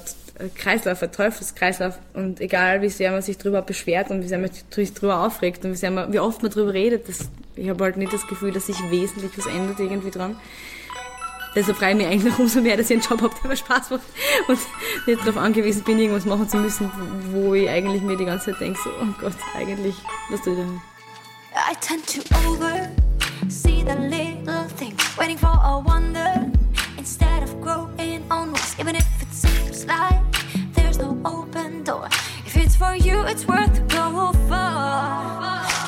Kreislauf, 0.54 1.02
ein 1.02 1.12
Teufelskreislauf 1.12 1.98
und 2.14 2.40
egal 2.40 2.80
wie 2.82 2.88
sehr 2.88 3.10
man 3.10 3.22
sich 3.22 3.36
darüber 3.38 3.62
beschwert 3.62 4.10
und 4.10 4.22
wie 4.22 4.28
sehr 4.28 4.38
man 4.38 4.50
sich 4.50 4.94
darüber 4.94 5.26
aufregt 5.26 5.64
und 5.64 5.72
wie, 5.72 5.76
sehr 5.76 5.90
man, 5.90 6.12
wie 6.12 6.20
oft 6.20 6.42
man 6.42 6.50
darüber 6.50 6.72
redet, 6.72 7.08
das, 7.08 7.28
ich 7.56 7.68
habe 7.68 7.84
halt 7.84 7.96
nicht 7.96 8.12
das 8.12 8.26
Gefühl, 8.26 8.52
dass 8.52 8.66
sich 8.66 8.76
wesentlich 8.90 9.36
was 9.36 9.46
ändert 9.46 9.80
irgendwie 9.80 10.10
dran. 10.10 10.36
Deshalb 11.56 11.78
freue 11.78 11.92
ich 11.92 11.96
mich 11.96 12.06
eigentlich 12.06 12.38
umso 12.38 12.60
mehr, 12.60 12.76
dass 12.76 12.90
ich 12.90 12.96
einen 12.96 13.02
Job 13.02 13.22
habe, 13.22 13.34
der 13.42 13.50
mir 13.50 13.56
Spaß 13.56 13.90
macht 13.90 14.02
und 14.46 14.58
nicht 15.06 15.20
darauf 15.22 15.38
angewiesen 15.38 15.82
bin, 15.84 15.98
irgendwas 15.98 16.26
machen 16.26 16.48
zu 16.48 16.58
müssen, 16.58 16.90
wo 17.32 17.54
ich 17.54 17.68
eigentlich 17.68 18.02
mir 18.02 18.16
die 18.16 18.26
ganze 18.26 18.52
Zeit 18.52 18.60
denke, 18.60 18.78
so, 18.84 18.90
oh 18.90 19.06
Gott, 19.20 19.32
eigentlich, 19.56 19.94
was 20.30 20.42
tue 20.42 20.52
ich 20.52 20.58
da? 20.58 20.64
I 21.56 21.74
tend 21.80 22.06
to 22.06 22.20
oversee 22.36 23.82
the 23.82 23.96
waiting 25.26 25.38
for 25.38 25.58
a 25.64 25.76
wonder 25.80 26.52
instead 26.98 27.42
of 27.42 27.60
growing 27.60 28.24
onwards, 28.30 28.76
even 28.78 28.94
if 28.94 29.22
it 29.22 29.32
seems 29.32 29.84
like 29.84 30.22
there's 30.72 30.98
no 30.98 31.20
open 31.24 31.82
door. 31.82 32.06
If 32.46 32.56
it's 32.56 32.76
for 32.76 32.94
you, 32.94 33.26
it's 33.26 33.44
worth 33.44 33.74
to 33.74 33.80
go 33.96 34.32
for. 34.48 34.68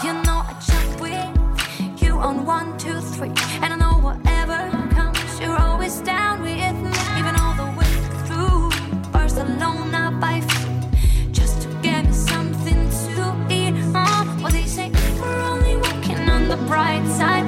You 0.05 0.13
know 0.27 0.39
I 0.51 0.55
jump 0.69 1.01
with 1.01 2.03
you 2.03 2.15
on 2.15 2.45
one, 2.47 2.77
two, 2.79 2.99
three, 3.01 3.33
and 3.63 3.73
I 3.75 3.77
know 3.77 4.01
whatever 4.09 4.59
comes, 4.91 5.39
you're 5.41 5.61
always 5.69 6.01
down 6.01 6.43
with 6.43 6.75
me, 6.85 6.97
even 7.19 7.35
all 7.43 7.55
the 7.63 7.71
way 7.79 7.93
through 8.27 8.71
Barcelona 9.13 10.19
by 10.21 10.41
foot, 10.41 11.31
just 11.31 11.63
to 11.63 11.69
get 11.81 12.07
me 12.07 12.13
something 12.13 12.91
to 13.15 13.23
eat. 13.55 13.75
Uh, 13.95 14.25
well, 14.43 14.51
they 14.51 14.67
say 14.67 14.91
we're 15.21 15.43
only 15.43 15.77
walking 15.77 16.29
on 16.29 16.49
the 16.49 16.57
bright 16.67 17.07
side. 17.07 17.47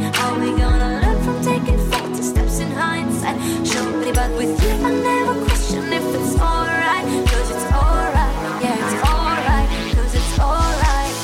Hindsight? 3.21 3.67
Surely, 3.67 4.13
but 4.13 4.31
with 4.37 4.63
you, 4.63 4.71
I 4.85 4.93
never 4.93 5.45
question 5.45 5.93
if 5.93 6.03
it's 6.15 6.41
alright. 6.41 7.05
Cause 7.29 7.51
it's 7.51 7.73
alright, 7.73 8.63
yeah, 8.63 8.85
it's 8.85 9.03
alright. 9.09 9.69
Cause 9.95 10.15
it's 10.15 10.39
alright. 10.39 11.15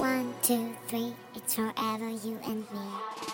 One, 0.00 0.34
two, 0.42 0.74
three, 0.88 1.12
it's 1.34 1.54
forever 1.54 2.10
you 2.10 2.38
and 2.44 2.64
me. 2.72 3.28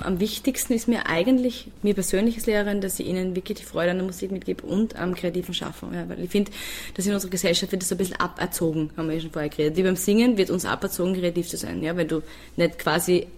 am 0.00 0.20
wichtigsten 0.20 0.74
ist 0.74 0.86
mir 0.86 1.06
eigentlich, 1.06 1.68
mir 1.82 1.94
persönlich 1.94 2.36
als 2.36 2.44
Lehrerin, 2.44 2.82
dass 2.82 3.00
ich 3.00 3.06
ihnen 3.06 3.34
wirklich 3.34 3.58
die 3.58 3.64
Freude 3.64 3.92
an 3.92 3.96
der 3.96 4.06
Musik 4.06 4.30
mitgebe 4.30 4.66
und 4.66 4.96
am 4.96 5.14
kreativen 5.14 5.54
Schaffen. 5.54 5.94
Ja, 5.94 6.06
weil 6.10 6.22
ich 6.22 6.30
finde, 6.30 6.52
dass 6.94 7.06
in 7.06 7.14
unserer 7.14 7.30
Gesellschaft 7.30 7.72
wird 7.72 7.80
das 7.80 7.88
so 7.88 7.94
ein 7.94 7.98
bisschen 7.98 8.20
aberzogen, 8.20 8.90
haben 8.98 9.08
wir 9.08 9.14
ja 9.14 9.22
schon 9.22 9.30
vorher 9.30 9.48
geredet. 9.48 9.76
Wie 9.78 9.82
beim 9.82 9.96
Singen 9.96 10.36
wird 10.36 10.50
uns 10.50 10.66
aberzogen, 10.66 11.14
kreativ 11.14 11.48
zu 11.48 11.56
sein. 11.56 11.82
Ja, 11.82 11.96
wenn 11.96 12.08
du 12.08 12.22
nicht 12.56 12.78
quasi 12.78 13.28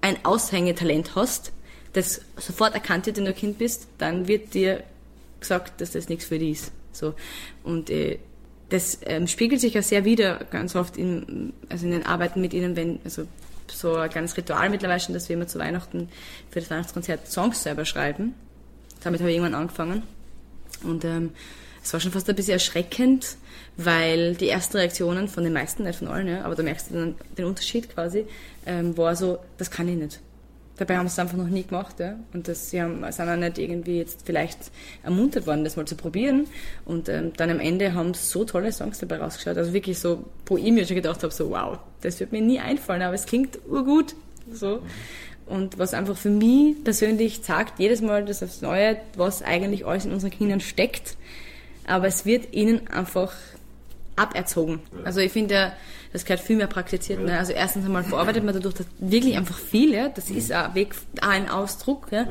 ein 0.00 0.24
Aushängetalent 0.24 1.14
hast, 1.14 1.52
das 1.92 2.20
sofort 2.36 2.74
erkannt 2.74 3.06
wird, 3.06 3.16
wenn 3.16 3.24
du 3.24 3.32
Kind 3.32 3.58
bist, 3.58 3.88
dann 3.98 4.28
wird 4.28 4.54
dir 4.54 4.82
gesagt, 5.40 5.80
dass 5.80 5.92
das 5.92 6.08
nichts 6.08 6.26
für 6.26 6.38
dich 6.38 6.60
ist. 6.60 6.72
So. 6.92 7.14
Und 7.64 7.90
äh, 7.90 8.18
das 8.68 8.98
ähm, 9.04 9.26
spiegelt 9.26 9.60
sich 9.60 9.74
ja 9.74 9.82
sehr 9.82 10.04
wieder 10.04 10.44
ganz 10.50 10.76
oft 10.76 10.96
in, 10.96 11.52
also 11.68 11.86
in 11.86 11.92
den 11.92 12.06
Arbeiten 12.06 12.40
mit 12.40 12.54
ihnen, 12.54 12.76
wenn, 12.76 13.00
also 13.04 13.26
so 13.66 13.94
ein 13.94 14.10
kleines 14.10 14.36
Ritual 14.36 14.68
mittlerweile 14.70 15.00
schon, 15.00 15.14
dass 15.14 15.28
wir 15.28 15.36
immer 15.36 15.46
zu 15.46 15.58
Weihnachten 15.58 16.08
für 16.50 16.60
das 16.60 16.70
Weihnachtskonzert 16.70 17.28
Songs 17.28 17.62
selber 17.62 17.84
schreiben. 17.84 18.34
Damit 19.02 19.20
habe 19.20 19.30
ich 19.30 19.36
irgendwann 19.36 19.60
angefangen. 19.60 20.02
Und 20.82 21.04
ähm, 21.04 21.30
es 21.82 21.92
war 21.92 22.00
schon 22.00 22.12
fast 22.12 22.28
ein 22.28 22.36
bisschen 22.36 22.54
erschreckend, 22.54 23.36
weil 23.84 24.34
die 24.34 24.48
ersten 24.48 24.76
Reaktionen 24.76 25.28
von 25.28 25.44
den 25.44 25.52
meisten, 25.52 25.84
nicht 25.84 25.98
von 25.98 26.08
allen, 26.08 26.28
ja, 26.28 26.42
aber 26.42 26.54
da 26.54 26.62
merkst 26.62 26.90
du 26.90 26.94
dann 26.94 27.14
den 27.36 27.46
Unterschied 27.46 27.92
quasi, 27.92 28.26
ähm, 28.66 28.96
war 28.96 29.16
so, 29.16 29.38
das 29.58 29.70
kann 29.70 29.88
ich 29.88 29.96
nicht. 29.96 30.20
Dabei 30.76 30.96
haben 30.96 31.08
sie 31.08 31.12
es 31.12 31.18
einfach 31.18 31.36
noch 31.36 31.48
nie 31.48 31.64
gemacht, 31.64 32.00
ja. 32.00 32.16
Und 32.32 32.48
das, 32.48 32.70
sie 32.70 32.80
haben, 32.80 33.04
sind 33.12 33.28
auch 33.28 33.36
nicht 33.36 33.58
irgendwie 33.58 33.98
jetzt 33.98 34.22
vielleicht 34.24 34.58
ermuntert 35.02 35.46
worden, 35.46 35.62
das 35.62 35.76
mal 35.76 35.86
zu 35.86 35.94
probieren. 35.94 36.46
Und 36.86 37.10
ähm, 37.10 37.32
dann 37.36 37.50
am 37.50 37.60
Ende 37.60 37.92
haben 37.92 38.14
so 38.14 38.44
tolle 38.44 38.72
Songs 38.72 38.98
dabei 38.98 39.18
rausgeschaut. 39.18 39.58
Also 39.58 39.74
wirklich 39.74 39.98
so, 39.98 40.24
wo 40.46 40.56
ich 40.56 40.72
mir 40.72 40.86
schon 40.86 40.96
gedacht 40.96 41.22
habe, 41.22 41.34
so 41.34 41.50
wow, 41.50 41.78
das 42.00 42.18
wird 42.18 42.32
mir 42.32 42.40
nie 42.40 42.60
einfallen, 42.60 43.02
aber 43.02 43.14
es 43.14 43.26
klingt 43.26 43.58
urgut. 43.68 44.14
So. 44.50 44.80
Und 45.44 45.78
was 45.78 45.92
einfach 45.92 46.16
für 46.16 46.30
mich 46.30 46.82
persönlich 46.82 47.40
sagt, 47.42 47.78
jedes 47.78 48.00
Mal 48.00 48.24
das 48.24 48.42
aufs 48.42 48.62
Neue, 48.62 48.96
was 49.16 49.42
eigentlich 49.42 49.84
alles 49.84 50.06
in 50.06 50.12
unseren 50.12 50.30
Kindern 50.30 50.60
steckt. 50.60 51.16
Aber 51.86 52.06
es 52.06 52.24
wird 52.24 52.54
ihnen 52.54 52.86
einfach 52.88 53.32
aberzogen. 54.20 54.80
Also 55.04 55.20
ich 55.20 55.32
finde, 55.32 55.72
das 56.12 56.24
gehört 56.24 56.40
viel 56.40 56.56
mehr 56.56 56.66
praktiziert. 56.66 57.20
Ne? 57.20 57.38
Also 57.38 57.52
erstens 57.52 57.84
einmal 57.86 58.04
verarbeitet 58.04 58.44
man 58.44 58.54
dadurch 58.54 58.74
das 58.74 58.86
wirklich 58.98 59.36
einfach 59.36 59.58
viel, 59.58 59.92
ja. 59.94 60.08
Das 60.08 60.30
ist 60.30 60.52
auch, 60.52 60.74
Weg, 60.74 60.94
ein 61.22 61.48
Ausdruck, 61.48 62.08
ja. 62.10 62.26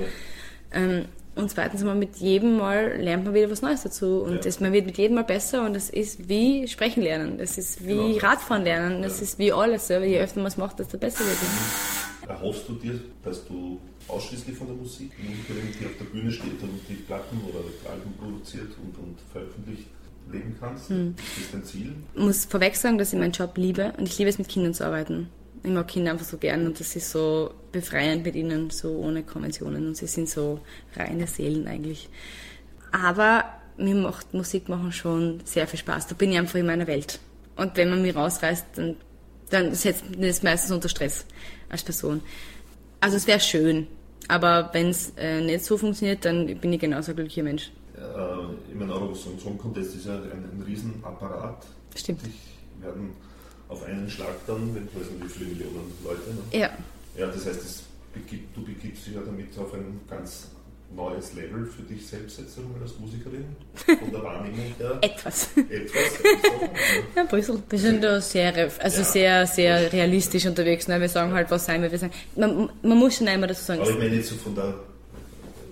Ähm, 0.71 1.05
und 1.35 1.49
zweitens 1.49 1.81
einmal 1.81 1.95
mit 1.95 2.17
jedem 2.17 2.57
Mal 2.57 2.97
lernt 3.01 3.23
man 3.23 3.33
wieder 3.33 3.49
was 3.49 3.61
Neues 3.61 3.83
dazu. 3.83 4.21
Und 4.23 4.33
Ja. 4.33 4.37
das, 4.39 4.59
man 4.59 4.73
wird 4.73 4.85
mit 4.85 4.97
jedem 4.97 5.15
Mal 5.15 5.23
besser 5.23 5.65
und 5.65 5.73
es 5.75 5.89
ist 5.89 6.27
wie 6.27 6.67
Sprechen 6.67 7.01
lernen. 7.01 7.37
Das 7.37 7.57
ist 7.57 7.85
wie 7.87 7.93
Genau. 8.13 8.17
Radfahren 8.17 8.63
lernen. 8.63 9.01
Das 9.01 9.21
ist 9.21 9.39
wie 9.39 9.53
alles. 9.53 9.87
Ja. 9.87 10.01
Je 10.01 10.19
öfter 10.19 10.39
man 10.41 10.47
es 10.47 10.57
macht, 10.57 10.79
desto 10.79 10.97
besser 10.97 11.19
wird 11.25 11.37
es. 11.41 12.27
Erhoffst 12.29 12.67
du 12.67 12.73
dir, 12.73 12.99
dass 13.23 13.45
du 13.47 13.79
ausschließlich 14.07 14.57
von 14.57 14.67
der 14.67 14.75
Musik, 14.75 15.11
Musikerin, 15.23 15.69
die 15.79 15.85
auf 15.85 15.91
der 15.97 16.05
Bühne 16.05 16.31
steht 16.31 16.61
und 16.61 16.79
die 16.89 16.93
Platten 16.95 17.39
oder 17.47 17.59
Alben 17.89 18.13
produziert 18.19 18.71
und, 18.83 18.97
und 19.01 19.17
veröffentlicht, 19.31 19.85
leben 20.31 20.55
kannst? 20.59 20.89
Hm. 20.89 21.15
Ist 21.39 21.53
dein 21.53 21.63
Ziel? 21.63 21.93
Ich 22.13 22.21
muss 22.21 22.45
vorweg 22.45 22.75
sagen, 22.75 22.97
dass 22.97 23.13
ich 23.13 23.19
meinen 23.19 23.31
Job 23.31 23.57
liebe 23.57 23.93
und 23.97 24.07
ich 24.07 24.17
liebe 24.17 24.29
es 24.29 24.37
mit 24.37 24.47
Kindern 24.47 24.73
zu 24.73 24.85
arbeiten. 24.85 25.29
Ich 25.63 25.69
mag 25.69 25.87
Kinder 25.87 26.11
einfach 26.11 26.25
so 26.25 26.37
gern 26.37 26.65
und 26.65 26.79
das 26.79 26.95
ist 26.95 27.11
so 27.11 27.53
befreiend 27.71 28.23
mit 28.23 28.35
ihnen, 28.35 28.69
so 28.69 28.91
ohne 28.97 29.23
Konventionen 29.23 29.87
und 29.87 29.97
sie 29.97 30.07
sind 30.07 30.29
so 30.29 30.61
reine 30.95 31.27
Seelen 31.27 31.67
eigentlich. 31.67 32.09
Aber 32.91 33.43
mir 33.77 33.95
macht 33.95 34.33
Musik 34.33 34.69
machen 34.69 34.91
schon 34.91 35.41
sehr 35.43 35.67
viel 35.67 35.79
Spaß. 35.79 36.07
Da 36.07 36.15
bin 36.15 36.31
ich 36.31 36.37
einfach 36.37 36.55
in 36.55 36.65
meiner 36.65 36.87
Welt. 36.87 37.19
Und 37.55 37.75
wenn 37.75 37.89
man 37.89 38.01
mich 38.01 38.15
rausreißt, 38.15 38.65
dann, 38.75 38.95
dann 39.49 39.73
setzt 39.73 40.09
mich 40.09 40.29
das 40.29 40.43
meistens 40.43 40.71
unter 40.71 40.89
Stress 40.89 41.25
als 41.69 41.83
Person. 41.83 42.21
Also 43.01 43.17
es 43.17 43.27
wäre 43.27 43.39
schön, 43.39 43.87
aber 44.27 44.69
wenn 44.73 44.89
es 44.89 45.13
äh, 45.17 45.41
nicht 45.41 45.65
so 45.65 45.77
funktioniert, 45.77 46.23
dann 46.25 46.45
bin 46.59 46.73
ich 46.73 46.79
genauso 46.79 47.11
ein 47.11 47.15
glücklicher 47.15 47.43
Mensch. 47.43 47.71
Äh, 47.99 48.71
ich 48.71 48.75
meine, 48.75 48.93
Eurovision 48.93 49.37
Song 49.39 49.57
Contest 49.57 49.95
ist 49.95 50.05
ja 50.05 50.15
ein, 50.15 50.21
ein 50.31 50.63
Riesenapparat. 50.65 51.65
Stimmt. 51.95 52.21
Die 52.25 52.83
werden 52.83 53.11
auf 53.67 53.83
einen 53.83 54.09
Schlag 54.09 54.35
dann, 54.47 54.73
wenn 54.73 54.85
ich 54.87 54.95
weiß 54.95 55.11
nicht, 55.11 55.23
wie 55.25 55.29
viele 55.29 55.49
Millionen 55.51 55.91
Leute. 56.03 56.21
Ne? 56.29 56.59
Ja, 56.59 56.69
Ja, 57.17 57.27
das 57.27 57.45
heißt, 57.45 57.61
es 57.61 57.83
begibt, 58.13 58.55
du 58.55 58.63
begibst 58.63 59.05
dich 59.05 59.13
ja 59.15 59.21
damit 59.25 59.57
auf 59.57 59.73
ein 59.73 59.99
ganz 60.09 60.47
neues 60.95 61.33
Level 61.33 61.67
für 61.67 61.83
dich 61.83 62.07
selbst 62.07 62.39
jetzt 62.39 62.57
einmal 62.57 62.81
als 62.81 62.97
Musikerin, 62.97 63.45
von 63.99 64.11
der 64.11 64.23
Wahrnehmung 64.23 64.73
her. 64.79 64.97
etwas. 65.01 65.49
Etwas. 65.55 66.01
Ja, 67.15 67.23
Brüssel. 67.29 67.61
Wir 67.69 67.77
sind 67.79 68.03
da 68.03 68.19
sehr, 68.19 68.71
also 68.79 68.97
Ja. 69.01 69.03
sehr, 69.03 69.45
sehr 69.47 69.93
realistisch 69.93 70.47
unterwegs. 70.47 70.87
Ne? 70.87 70.99
Wir 70.99 71.09
sagen 71.09 71.31
halt, 71.33 71.51
was 71.51 71.65
sein 71.65 71.83
wir. 71.83 71.91
wir 71.91 71.99
sagen, 71.99 72.13
man, 72.35 72.69
man 72.81 72.97
muss 72.97 73.17
schon 73.17 73.27
einmal 73.27 73.47
dazu 73.49 73.63
sagen, 73.65 73.81
Aber 73.81 73.91
ich 73.91 73.97
meine 73.99 74.15
jetzt 74.15 74.29
so 74.29 74.35
von 74.37 74.55
der, 74.55 74.73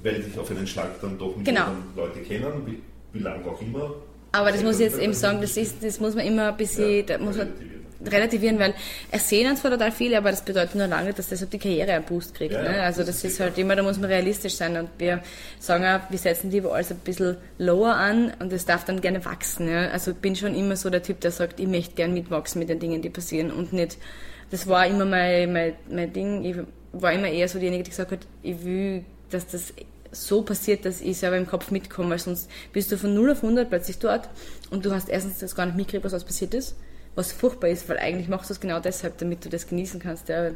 weil 0.08 0.22
dich 0.24 0.38
auf 0.40 0.50
einen 0.52 0.68
Schlag 0.68 1.00
dann 1.02 1.18
doch 1.18 1.36
Genau. 1.44 1.68
Leute 1.96 2.20
kennen, 2.22 2.66
wie, 2.66 2.82
wie 3.14 3.20
lange 3.24 3.46
auch 3.46 3.62
immer. 3.62 3.96
aber 4.32 4.52
das 4.52 4.64
muss 4.64 4.76
ich 4.80 4.86
jetzt 4.88 5.00
eben 5.00 5.14
sagen, 5.14 5.42
das, 5.42 5.58
ist, 5.58 5.84
das 5.84 6.00
muss 6.00 6.16
man 6.16 6.26
immer 6.26 6.50
ein 6.50 6.58
bisschen, 6.58 7.06
da 7.06 7.18
muss 7.18 7.38
man 7.38 7.48
relativieren. 7.48 7.86
relativieren, 8.06 8.60
weil 8.60 8.74
es 9.12 9.28
sehen 9.30 9.50
uns 9.50 9.62
zwar 9.62 9.72
total 9.72 9.92
viele, 9.92 10.18
aber 10.18 10.30
das 10.32 10.46
bedeutet 10.46 10.76
nur 10.76 10.88
lange, 10.88 11.14
dass 11.14 11.30
deshalb 11.30 11.50
die 11.52 11.58
Karriere 11.60 11.94
einen 11.94 12.06
Boost 12.06 12.36
kriegt. 12.36 12.54
Ja, 12.54 12.62
ne? 12.62 12.76
ja, 12.78 12.84
Also 12.84 13.04
das 13.04 13.22
das 13.22 13.24
ist 13.24 13.34
ist 13.34 13.40
halt 13.40 13.58
immer, 13.58 13.76
da 13.76 13.84
muss 13.84 13.98
man 13.98 14.10
realistisch 14.10 14.56
sein 14.56 14.78
und 14.78 14.90
wir 15.00 15.22
sagen 15.60 15.84
auch, 15.86 16.02
wir 16.12 16.20
setzen 16.20 16.52
die 16.52 16.62
alles 16.62 16.92
ein 16.92 17.00
bisschen 17.00 17.38
lower 17.58 17.96
an 17.96 18.34
und 18.40 18.54
es 18.54 18.66
darf 18.66 18.86
dann 18.86 19.02
gerne 19.02 19.26
wachsen. 19.26 19.68
Ja? 19.70 19.90
Also 19.90 20.12
ich 20.12 20.18
bin 20.18 20.36
schon 20.36 20.54
immer 20.56 20.76
so 20.76 20.90
der 20.92 21.02
Typ, 21.04 21.22
der 21.22 21.32
sagt, 21.32 21.60
ich 21.60 21.68
möchte 21.68 21.96
gern 21.96 22.14
mitwachsen 22.14 22.60
mit 22.60 22.70
den 22.70 22.80
Dingen, 22.80 23.02
die 23.02 23.10
passieren 23.10 23.52
und 23.52 23.74
nicht, 23.74 23.98
das 24.52 24.68
war 24.68 24.86
immer 24.88 25.06
mein, 25.06 25.52
mein, 25.52 25.74
mein 25.90 26.14
Ding, 26.14 26.44
ich 26.46 26.56
war 26.94 27.12
immer 27.14 27.28
eher 27.30 27.48
so 27.48 27.58
diejenige, 27.60 27.84
die 27.84 27.90
gesagt 27.90 28.12
hat, 28.12 28.20
ich 28.44 28.64
will, 28.64 29.04
dass 29.32 29.48
das 29.48 29.74
so 30.12 30.42
passiert, 30.42 30.86
dass 30.86 31.02
ich 31.02 31.18
selber 31.18 31.38
im 31.38 31.48
Kopf 31.48 31.72
mitkomme, 31.72 32.12
weil 32.12 32.20
sonst 32.20 32.50
bist 32.74 32.92
du 32.92 32.98
von 32.98 33.14
0 33.14 33.32
auf 33.32 33.44
100 33.44 33.70
plötzlich 33.70 34.00
dort 34.00 34.30
und 34.70 34.86
du 34.86 34.92
hast 34.92 35.10
erstens 35.10 35.40
das 35.40 35.56
gar 35.56 35.66
nicht 35.66 35.76
mitgekriegt, 35.76 36.04
was 36.04 36.14
alles 36.14 36.26
passiert 36.26 36.54
ist, 36.54 36.76
was 37.16 37.32
furchtbar 37.32 37.70
ist, 37.70 37.88
weil 37.90 37.98
eigentlich 37.98 38.28
machst 38.28 38.50
du 38.50 38.54
es 38.54 38.60
genau 38.60 38.80
deshalb, 38.80 39.18
damit 39.18 39.44
du 39.46 39.50
das 39.50 39.68
genießen 39.68 40.00
kannst. 40.00 40.30
Ja. 40.30 40.52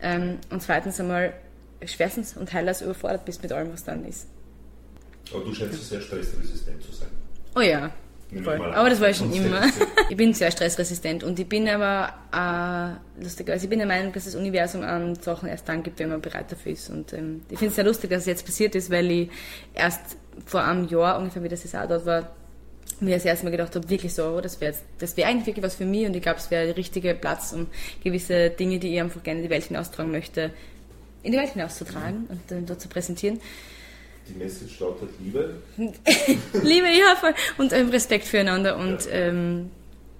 Ähm, 0.00 0.38
und 0.50 0.62
zweitens 0.62 1.00
einmal 1.00 1.34
schwerstens 1.84 2.36
und 2.36 2.52
heilers 2.52 2.82
überfordert 2.82 3.24
bist 3.24 3.42
mit 3.42 3.52
allem, 3.52 3.72
was 3.72 3.84
dann 3.84 4.04
ist. 4.04 4.26
Aber 5.32 5.44
du 5.44 5.54
scheinst 5.54 5.88
sehr 5.88 6.00
stressresistent 6.00 6.82
zu 6.82 6.92
sein. 6.92 7.08
Oh 7.56 7.60
ja, 7.60 7.92
Voll. 8.42 8.60
Aber 8.60 8.90
das 8.90 9.00
war 9.00 9.10
ich 9.10 9.16
schon 9.16 9.32
immer. 9.32 9.62
Ich 10.10 10.18
bin 10.18 10.34
sehr 10.34 10.50
stressresistent 10.50 11.24
und 11.24 11.38
ich 11.38 11.48
bin 11.48 11.66
aber 11.66 12.12
äh, 12.30 13.22
lustig, 13.22 13.48
also 13.48 13.64
ich 13.64 13.70
bin 13.70 13.78
der 13.78 13.88
Meinung, 13.88 14.12
dass 14.12 14.26
das 14.26 14.34
Universum 14.34 14.82
an 14.82 15.14
Sachen 15.14 15.48
erst 15.48 15.66
dann 15.66 15.82
gibt, 15.82 15.98
wenn 15.98 16.10
man 16.10 16.20
bereit 16.20 16.52
dafür 16.52 16.72
ist. 16.72 16.90
Und 16.90 17.14
ähm, 17.14 17.40
ich 17.48 17.58
finde 17.58 17.70
es 17.70 17.76
sehr 17.76 17.84
lustig, 17.84 18.10
dass 18.10 18.20
es 18.20 18.26
jetzt 18.26 18.44
passiert 18.44 18.74
ist, 18.74 18.90
weil 18.90 19.10
ich 19.10 19.30
erst 19.72 20.18
vor 20.44 20.62
einem 20.62 20.86
Jahr 20.88 21.18
ungefähr, 21.18 21.42
wie 21.42 21.48
das 21.48 21.64
jetzt 21.64 21.74
auch 21.74 21.88
dort 21.88 22.04
war, 22.04 22.30
mir 23.00 23.14
das 23.14 23.24
erste 23.24 23.46
Mal 23.46 23.50
gedacht 23.50 23.74
habe, 23.74 23.88
wirklich 23.88 24.12
so, 24.12 24.24
oh, 24.24 24.40
das 24.40 24.60
wäre 24.60 24.74
das 24.98 25.16
wäre 25.16 25.28
eigentlich 25.28 25.46
wirklich 25.46 25.64
was 25.64 25.74
für 25.74 25.86
mich 25.86 26.06
und 26.06 26.14
ich 26.14 26.22
glaube, 26.22 26.38
es 26.38 26.50
wäre 26.50 26.66
der 26.66 26.76
richtige 26.76 27.14
Platz, 27.14 27.52
um 27.52 27.66
gewisse 28.02 28.50
Dinge, 28.50 28.78
die 28.78 28.94
ich 28.94 29.00
einfach 29.00 29.22
gerne 29.22 29.40
in 29.40 29.44
die 29.44 29.50
Welt 29.50 29.64
hinaustragen 29.64 30.12
möchte, 30.12 30.50
in 31.22 31.32
die 31.32 31.38
Welt 31.38 31.50
hinauszutragen 31.50 32.26
und 32.28 32.40
dann 32.48 32.66
dort 32.66 32.80
zu 32.80 32.88
präsentieren. 32.88 33.40
Die 34.28 34.38
Message 34.38 34.80
lautet 34.80 35.10
Liebe. 35.22 35.54
Liebe, 35.76 36.86
ja, 36.86 37.16
voll. 37.16 37.34
Und 37.58 37.72
ähm, 37.72 37.90
Respekt 37.90 38.24
füreinander 38.24 38.76
und, 38.78 39.06
ähm, 39.10 39.70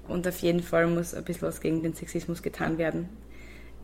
und 0.09 0.29
auf 0.29 0.39
jeden 0.39 0.63
Fall 0.63 0.87
muss 0.87 1.15
ein 1.15 1.25
bisschen 1.25 1.49
was 1.49 1.61
gegen 1.61 1.83
den 1.83 1.95
Sexismus 1.95 2.43
getan 2.43 2.77
werden. 2.77 3.09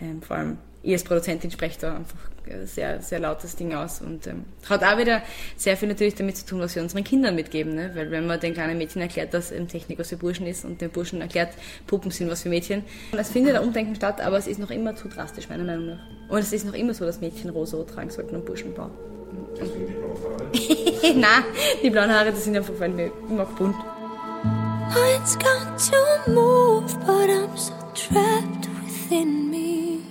Ähm, 0.01 0.23
vor 0.23 0.37
allem, 0.37 0.59
ich 0.83 0.93
als 0.93 1.05
Produzentin 1.05 1.51
spreche 1.51 1.79
da 1.81 1.97
einfach 1.97 2.19
äh, 2.47 2.67
sehr, 2.67 3.03
sehr 3.03 3.19
laut 3.19 3.45
das 3.45 3.57
Ding 3.57 3.75
aus 3.75 4.01
und 4.01 4.27
ähm, 4.27 4.45
hat 4.69 4.83
auch 4.83 4.99
wieder 4.99 5.23
sehr 5.57 5.77
viel 5.77 5.89
natürlich 5.89 6.15
damit 6.15 6.37
zu 6.39 6.47
tun, 6.47 6.61
was 6.61 6.75
wir 6.75 6.83
unseren 6.83 7.05
Kindern 7.05 7.35
mitgeben. 7.35 7.75
Ne? 7.75 7.91
Weil 7.95 8.11
wenn 8.11 8.27
man 8.27 8.41
den 8.41 8.55
kleinen 8.55 8.79
Mädchen 8.79 9.03
erklärt, 9.03 9.35
dass 9.35 9.53
Technik 9.69 9.99
was 9.99 10.09
für 10.09 10.17
Burschen 10.17 10.47
ist 10.47 10.65
und 10.65 10.81
den 10.81 10.91
Burschen 10.91 11.21
erklärt, 11.21 11.55
Puppen 11.87 12.11
sind 12.11 12.31
was 12.31 12.43
für 12.43 12.49
Mädchen. 12.49 12.85
Es 13.13 13.31
findet 13.31 13.57
ein 13.57 13.63
Umdenken 13.63 13.95
statt, 13.95 14.21
aber 14.21 14.39
es 14.39 14.47
ist 14.47 14.59
noch 14.59 14.71
immer 14.71 14.97
zu 14.97 15.09
drastisch, 15.09 15.49
meiner 15.49 15.65
Meinung 15.65 15.87
nach. 15.87 16.01
Und 16.29 16.39
es 16.39 16.53
ist 16.53 16.65
noch 16.65 16.75
immer 16.75 16.95
so, 16.95 17.05
dass 17.05 17.21
Mädchen 17.21 17.51
rosa 17.51 17.83
tragen 17.85 18.11
sollten 18.11 18.37
und 18.37 18.47
Burschen 18.47 18.73
blau. 18.73 18.91
Deswegen 19.61 19.87
die 19.87 19.93
blauen 19.93 20.17
Haare. 20.23 21.15
Nein, 21.15 21.45
die 21.83 21.91
blauen 21.91 22.11
Haare, 22.11 22.31
das 22.33 22.45
sind 22.45 22.57
einfach, 22.57 22.75
weil 22.79 22.99
ich 23.01 23.13
mag 23.29 23.55
bunt. 23.57 23.77
Oh, 23.79 24.01
Mine's 24.95 25.37
got 25.37 25.79
to 25.79 26.31
move, 26.31 26.97
but 27.07 27.31
I'm 27.31 27.57
so 27.57 27.73
trapped 27.95 28.69
within 28.83 29.51
me. 29.51 30.03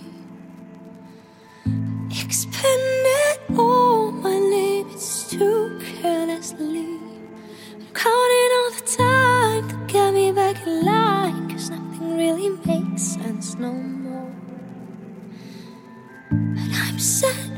Expended 2.10 3.58
all 3.58 4.12
my 4.12 4.38
limits 4.38 5.30
too 5.30 5.80
carelessly. 6.02 7.00
I'm 7.74 7.88
counting 7.94 8.52
all 8.60 8.72
the 8.72 8.84
time 8.98 9.70
to 9.70 9.76
get 9.94 10.14
me 10.14 10.32
back 10.32 10.66
in 10.66 10.86
line, 10.86 11.50
cause 11.50 11.70
nothing 11.70 12.18
really 12.18 12.50
makes 12.66 13.02
sense 13.02 13.56
no 13.56 13.72
more. 13.74 14.32
I'm 16.32 16.98
on 16.98 17.49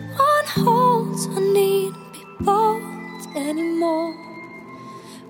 so 1.21 1.29
I 1.33 1.39
needn't 1.39 2.13
be 2.13 2.23
bold 2.39 2.81
anymore. 3.35 4.15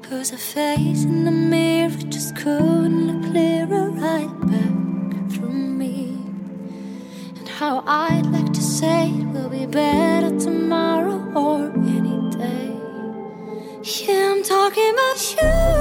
Cause 0.01 0.31
a 0.31 0.37
face 0.37 1.03
in 1.03 1.25
the 1.25 1.31
mirror 1.31 1.89
just 2.07 2.33
couldn't 2.37 3.07
look 3.07 3.31
clearer 3.31 3.89
right 3.89 4.33
back 4.51 5.31
through 5.31 5.49
me. 5.81 6.17
And 7.37 7.47
how 7.59 7.83
I'd 7.85 8.25
like 8.27 8.53
to 8.53 8.61
say 8.61 9.09
it 9.09 9.27
will 9.33 9.49
be 9.49 9.65
better 9.65 10.31
tomorrow 10.39 11.19
or 11.35 11.69
any 11.97 12.19
day. 12.37 12.71
Yeah, 13.83 14.31
I'm 14.31 14.43
talking 14.43 14.93
about. 14.93 15.19
You. 15.35 15.80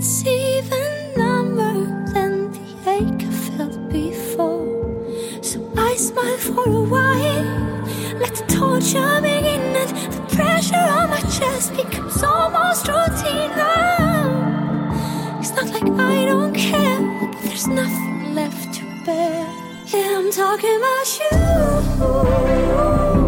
It's 0.00 0.24
even 0.24 1.12
number 1.16 1.74
than 2.12 2.52
the 2.52 2.60
ache 2.88 3.26
I 3.26 3.30
felt 3.32 3.88
before. 3.88 5.02
So 5.42 5.58
I 5.76 5.96
smile 5.96 6.38
for 6.38 6.68
a 6.68 6.82
while, 6.94 7.82
let 8.20 8.32
the 8.36 8.44
torture 8.46 9.20
begin, 9.20 9.60
and 9.74 9.90
the 10.14 10.20
pressure 10.36 10.76
on 10.76 11.10
my 11.10 11.20
chest 11.22 11.74
becomes 11.74 12.22
almost 12.22 12.86
routine 12.86 13.50
now. 13.56 15.40
It's 15.40 15.50
not 15.50 15.68
like 15.70 15.90
I 15.98 16.26
don't 16.26 16.54
care, 16.54 17.00
but 17.20 17.32
there's 17.42 17.66
nothing 17.66 18.36
left 18.36 18.74
to 18.74 18.84
bear. 19.04 19.48
Yeah, 19.86 20.16
I'm 20.16 20.30
talking 20.30 20.76
about 20.76 21.18
you. 21.18 23.27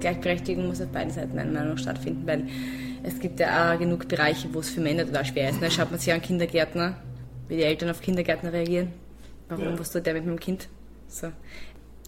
Gleichberechtigung 0.00 0.66
muss 0.68 0.80
auf 0.80 0.88
beiden 0.88 1.12
Seiten 1.12 1.34
meiner 1.34 1.50
Meinung 1.50 1.70
nach 1.74 1.78
stattfinden, 1.78 2.26
weil 2.26 2.46
es 3.02 3.18
gibt 3.18 3.40
ja 3.40 3.74
auch 3.74 3.78
genug 3.78 4.06
Bereiche, 4.08 4.48
wo 4.52 4.60
es 4.60 4.70
für 4.70 4.80
Männer 4.80 5.04
total 5.06 5.24
schwer 5.24 5.50
ist. 5.50 5.60
Ne? 5.60 5.70
Schaut 5.70 5.90
man 5.90 5.98
sich 6.00 6.12
an 6.12 6.22
Kindergärtner, 6.22 6.96
wie 7.48 7.56
die 7.56 7.62
Eltern 7.62 7.90
auf 7.90 8.00
Kindergärtner 8.00 8.52
reagieren. 8.52 8.88
Warum, 9.48 9.64
Ja. 9.64 9.78
was 9.78 9.90
tut 9.90 10.06
der 10.06 10.14
mit 10.14 10.26
meinem 10.26 10.38
Kind? 10.40 10.68
So, 11.08 11.28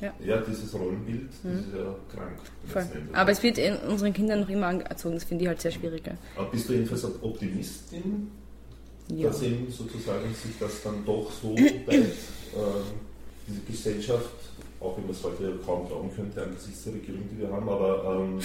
Ja, 0.01 0.13
dieses 0.49 0.73
Rollenbild, 0.75 1.29
das 1.43 1.53
ist 1.53 1.67
ja 1.75 1.95
krank. 2.15 2.39
Mhm. 2.65 2.71
voll. 2.71 2.87
Aber 3.13 3.31
es 3.33 3.43
wird 3.43 3.59
in 3.59 3.77
unseren 3.77 4.13
Kindern 4.15 4.41
noch 4.41 4.49
immer 4.49 4.69
anerzogen, 4.69 5.15
das 5.15 5.25
finde 5.25 5.45
ich 5.45 5.49
halt 5.49 5.61
sehr 5.61 5.71
schwierig. 5.73 6.07
ja. 6.07 6.13
Aber 6.37 6.51
bist 6.51 6.69
du 6.69 6.73
jedenfalls 6.75 7.05
Optimistin, 7.23 8.31
Ja. 9.15 9.29
dass 9.29 9.43
eben 9.43 9.71
sozusagen 9.71 10.35
sich 10.35 10.53
das 10.59 10.83
dann 10.83 11.05
doch 11.05 11.31
so 11.43 11.55
weit, 11.87 11.95
ähm, 11.95 12.11
diese 13.47 13.61
Gesellschaft, 13.67 14.31
auch 14.81 14.97
wenn 14.97 15.05
man 15.05 15.15
es 15.15 15.23
heute 15.23 15.59
kaum 15.65 15.87
glauben 15.87 16.11
könnte 16.15 16.43
angesichts 16.43 16.85
der 16.85 16.95
Regierung, 16.95 17.23
die 17.33 17.41
wir 17.41 17.51
haben, 17.51 17.69
aber 17.69 18.23
ähm, 18.23 18.39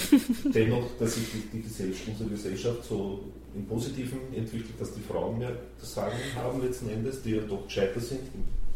dennoch, 0.52 0.84
dass 0.98 1.14
sich 1.14 1.24
die, 1.32 1.58
die 1.58 1.62
Gesellschaft, 1.62 2.08
unsere 2.08 2.30
Gesellschaft 2.30 2.84
so 2.84 3.20
im 3.54 3.66
Positiven 3.66 4.18
entwickelt, 4.34 4.74
dass 4.78 4.92
die 4.92 5.00
Frauen 5.00 5.38
mehr 5.38 5.52
das 5.80 5.94
Sagen 5.94 6.16
haben 6.34 6.62
letzten 6.62 6.90
Endes, 6.90 7.22
die 7.22 7.36
ja 7.36 7.42
doch 7.42 7.64
gescheiter 7.64 8.00
sind 8.00 8.20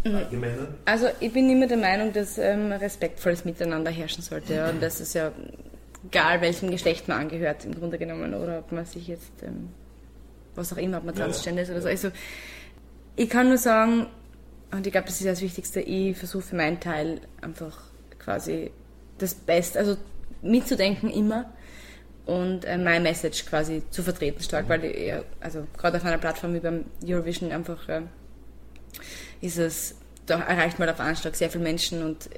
im 0.05 0.15
Allgemeinen. 0.15 0.69
Also 0.87 1.09
ich 1.21 1.33
bin 1.33 1.51
immer 1.51 1.67
der 1.67 1.77
Meinung, 1.77 2.13
dass 2.13 2.39
ähm, 2.39 2.73
respektvolles 2.73 3.45
Miteinander 3.45 3.91
herrschen 3.91 4.23
sollte. 4.23 4.55
Ja? 4.55 4.71
Und 4.71 4.83
das 4.83 5.01
ist 5.01 5.15
ja 5.15 5.33
egal, 6.07 6.41
welchem 6.41 6.71
Geschlecht 6.71 7.09
man 7.09 7.19
angehört 7.19 7.65
im 7.65 7.75
Grunde 7.75 7.99
genommen 7.99 8.35
oder 8.35 8.61
ob 8.61 8.73
man 8.73 8.87
sich 8.87 9.09
jetzt, 9.09 9.43
ähm, 9.43 9.69
was 10.55 10.73
auch 10.73 10.77
immer, 10.77 10.99
ob 10.99 11.05
man 11.05 11.15
Ja, 11.15 11.25
transgender 11.25 11.63
ist 11.63 11.71
oder 11.71 11.83
so. 11.83 11.89
Also 11.89 12.11
ich 13.17 13.29
kann 13.29 13.49
nur 13.49 13.59
sagen, 13.59 14.07
und 14.71 14.87
ich 14.87 14.93
glaube, 14.93 15.07
das 15.07 15.21
ist 15.21 15.27
das 15.27 15.41
Wichtigste, 15.41 15.81
ich 15.81 16.17
versuche 16.17 16.43
für 16.43 16.57
meinen 16.57 16.81
Teil 16.81 17.21
einfach 17.41 17.79
quasi 18.19 18.71
das 19.19 19.35
Beste, 19.35 19.79
also 19.79 19.97
mitzudenken 20.43 21.11
immer 21.11 21.53
und 22.27 22.65
äh, 22.65 22.79
My 22.79 23.01
Message 23.01 23.47
quasi 23.47 23.83
zu 23.91 24.03
vertreten 24.03 24.43
stark, 24.43 24.69
weil 24.69 24.81
die, 24.81 25.07
ja, 25.07 25.23
also 25.41 25.67
gerade 25.77 25.97
auf 25.97 26.05
einer 26.05 26.19
Plattform 26.19 26.55
wie 26.55 26.61
beim 26.61 26.85
Eurovision 27.05 27.51
einfach 27.53 27.89
äh, 27.89 28.03
ist 29.41 29.59
es, 29.59 29.97
da 30.27 30.41
erreicht 30.41 30.79
man 30.79 30.89
auf 30.89 31.01
einen 31.01 31.17
Schlag 31.17 31.35
sehr 31.35 31.51
viele 31.51 31.65
Menschen 31.65 32.05
und 32.05 32.31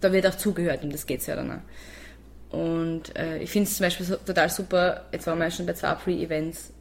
da 0.00 0.12
wird 0.12 0.26
auch 0.26 0.36
zugehört, 0.36 0.82
um 0.84 0.90
das 0.90 1.06
geht 1.06 1.20
es 1.20 1.26
ja 1.26 1.36
dann 1.36 1.50
auch. 1.50 2.56
Und 2.56 3.16
äh, 3.16 3.38
ich 3.38 3.50
finde 3.50 3.68
es 3.68 3.76
zum 3.76 3.86
Beispiel 3.86 4.04
so, 4.04 4.16
total 4.16 4.50
super, 4.50 5.06
jetzt 5.12 5.26
waren 5.26 5.38
wir 5.38 5.50
schon 5.50 5.64
bei 5.64 5.72
zwei 5.72 5.94
Pre-Events, 5.94 6.72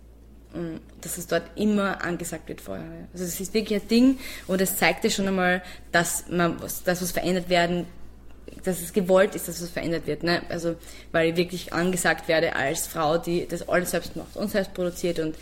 dass 1.02 1.18
es 1.18 1.28
dort 1.28 1.44
immer 1.56 2.04
angesagt 2.04 2.50
wird 2.50 2.62
vorher. 2.62 2.86
Also 3.14 3.26
es 3.26 3.40
ist 3.40 3.54
wirklich 3.54 3.82
ein 3.82 3.88
Ding 3.88 4.20
und 4.48 4.62
es 4.62 4.78
zeigt 4.78 5.04
ja 5.04 5.10
schon 5.10 5.28
einmal, 5.28 5.62
dass 5.92 6.26
man 6.30 6.62
was, 6.62 6.84
was 6.86 7.12
verändert 7.12 7.50
werden, 7.50 7.86
dass 8.64 8.82
es 8.82 8.92
gewollt 8.92 9.34
ist, 9.36 9.48
dass 9.48 9.62
was 9.62 9.70
verändert 9.70 10.08
wird. 10.08 10.24
Ne? 10.24 10.42
Also 10.50 10.76
weil 11.12 11.30
ich 11.30 11.36
wirklich 11.38 11.74
angesagt 11.74 12.28
werde 12.28 12.56
als 12.56 12.88
Frau, 12.88 13.18
die 13.18 13.48
das 13.48 13.68
alles 13.68 13.92
selbst 13.92 14.16
macht 14.16 14.36
und 14.36 14.52
selbst 14.52 14.74
produziert 14.74 15.20
und 15.20 15.36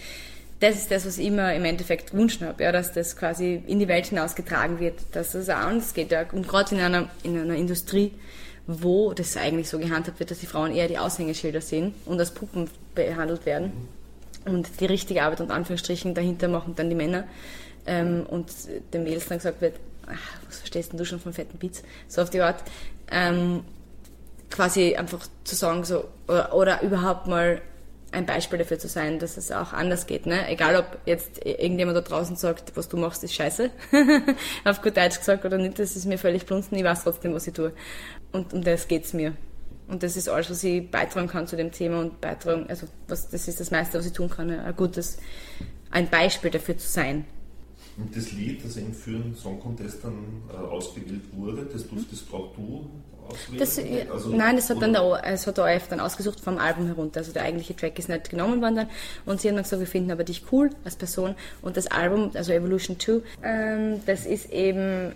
das 0.60 0.76
ist 0.76 0.92
das, 0.92 1.06
was 1.06 1.18
ich 1.18 1.28
immer 1.28 1.56
im 1.56 1.64
Endeffekt 1.64 2.14
wünschen 2.14 2.46
habe, 2.46 2.62
ja, 2.64 2.74
dass 2.74 2.92
das 2.92 3.16
quasi 3.16 3.64
in 3.66 3.80
die 3.80 3.88
Welt 3.88 4.08
hinausgetragen 4.08 4.82
wird, 4.82 5.00
dass 5.14 5.34
es 5.34 5.50
auch 5.50 5.56
anders 5.56 5.94
geht. 5.94 6.12
Ja. 6.12 6.26
Und 6.34 6.50
gerade 6.50 6.76
in 6.76 6.82
einer, 6.82 7.10
in 7.24 7.40
einer 7.40 7.56
Industrie, 7.56 8.12
wo 8.68 9.14
das 9.14 9.38
eigentlich 9.38 9.70
so 9.70 9.80
gehandhabt 9.80 10.20
wird, 10.20 10.32
dass 10.32 10.40
die 10.40 10.48
Frauen 10.48 10.76
eher 10.76 10.90
die 10.90 10.98
Aushängeschilder 10.98 11.62
sind 11.62 11.94
und 12.06 12.20
als 12.20 12.32
Puppen 12.32 12.70
behandelt 12.94 13.46
werden 13.46 13.72
und 14.46 14.80
die 14.80 14.86
richtige 14.86 15.24
Arbeit 15.24 15.42
und 15.42 15.52
Anführungsstrichen 15.52 16.14
dahinter 16.14 16.48
machen 16.48 16.76
dann 16.76 16.90
die 16.90 16.96
Männer 16.96 17.26
ähm, 17.86 18.26
und 18.28 18.48
den 18.94 19.04
Mädels 19.04 19.28
dann 19.28 19.38
gesagt 19.38 19.62
wird, 19.62 19.76
ach, 20.08 20.42
was 20.48 20.60
verstehst 20.60 20.92
denn 20.92 20.98
du 20.98 21.06
schon 21.06 21.20
von 21.20 21.34
fetten 21.34 21.58
Beats? 21.58 21.84
So 22.08 22.22
auf 22.22 22.30
die 22.30 22.42
Art. 22.42 22.64
Ähm, 23.12 23.64
quasi 24.50 24.96
einfach 24.96 25.28
zu 25.44 25.56
sagen 25.56 25.84
so 25.84 26.06
oder, 26.28 26.54
oder 26.54 26.82
überhaupt 26.82 27.28
mal 27.28 27.62
ein 28.12 28.26
Beispiel 28.26 28.58
dafür 28.58 28.80
zu 28.80 28.88
sein, 28.88 29.20
dass 29.20 29.38
es 29.38 29.52
auch 29.52 29.72
anders 29.72 30.08
geht. 30.08 30.26
Ne? 30.26 30.48
Egal, 30.48 30.76
ob 30.76 30.98
jetzt 31.06 31.46
irgendjemand 31.46 31.96
da 31.96 32.02
draußen 32.02 32.36
sagt, 32.36 32.76
was 32.76 32.90
du 32.90 32.98
machst, 32.98 33.24
ist 33.24 33.36
scheiße, 33.36 33.70
auf 34.66 34.82
gut 34.82 34.98
Deutsch 34.98 35.20
gesagt 35.20 35.46
oder 35.46 35.58
nicht, 35.58 35.78
das 35.78 35.96
ist 35.96 36.06
mir 36.06 36.18
völlig 36.18 36.46
blunzen, 36.46 36.76
ich 36.78 36.84
weiß 36.84 37.04
trotzdem, 37.04 37.36
was 37.36 37.46
ich 37.46 37.54
tue. 37.54 37.72
Und 38.32 38.54
um 38.54 38.64
das 38.64 38.88
geht's 38.88 39.14
mir. 39.14 39.34
Und 39.90 40.04
das 40.04 40.16
ist 40.16 40.30
alles, 40.30 40.50
was 40.50 40.64
ich 40.64 40.90
beitragen 40.90 41.28
kann 41.28 41.48
zu 41.48 41.56
dem 41.56 41.72
Thema 41.72 42.00
und 42.00 42.22
beitragen, 42.22 42.68
also 42.70 42.88
was, 43.08 43.30
das 43.30 43.48
ist 43.48 43.60
das 43.60 43.72
meiste, 43.72 43.98
was 43.98 44.06
ich 44.06 44.14
tun 44.14 44.30
kann, 44.30 44.50
ein 44.50 44.76
gutes, 44.76 45.18
ein 45.92 46.10
Beispiel 46.10 46.52
dafür 46.52 46.78
zu 46.78 46.88
sein. 46.88 47.26
Und 47.98 48.16
das 48.16 48.32
Lied, 48.32 48.64
das 48.64 48.78
eben 48.78 48.94
für 48.94 49.12
den 49.12 49.36
Song 49.36 49.60
Contest 49.60 50.04
dann 50.04 50.44
äh, 50.50 50.56
ausgewählt 50.56 51.24
wurde, 51.34 51.66
das 51.66 51.88
durftest 51.88 52.32
auch 52.32 52.54
du 52.56 52.90
auswählen? 53.30 53.60
Das, 53.60 54.12
Also, 54.12 54.30
nein, 54.30 54.56
das 54.56 54.70
hat 54.70 54.82
dann 54.82 54.94
der, 54.94 55.22
es 55.26 55.48
hat 55.48 55.58
der 55.58 55.66
ORF 55.66 55.88
dann 55.88 56.00
ausgesucht 56.00 56.40
vom 56.40 56.58
Album 56.58 56.88
herunter. 56.88 57.20
Also 57.20 57.32
der 57.32 57.44
eigentliche 57.44 57.76
Track 57.76 57.98
ist 58.00 58.10
nicht 58.10 58.30
genommen 58.30 58.62
worden 58.62 58.76
dann. 58.76 58.90
Und 59.26 59.42
sie 59.42 59.50
haben 59.50 59.56
dann 59.56 59.64
gesagt, 59.64 59.80
wir 59.80 59.88
finden 59.88 60.12
aber 60.12 60.24
dich 60.24 60.44
cool 60.52 60.70
als 60.84 60.96
Person. 60.96 61.36
Und 61.62 61.78
das 61.78 61.88
Album, 61.88 62.32
also 62.34 62.52
Evolution 62.52 63.00
2, 63.00 63.22
ähm, 63.44 64.02
das 64.06 64.26
ist 64.26 64.52
eben 64.52 65.14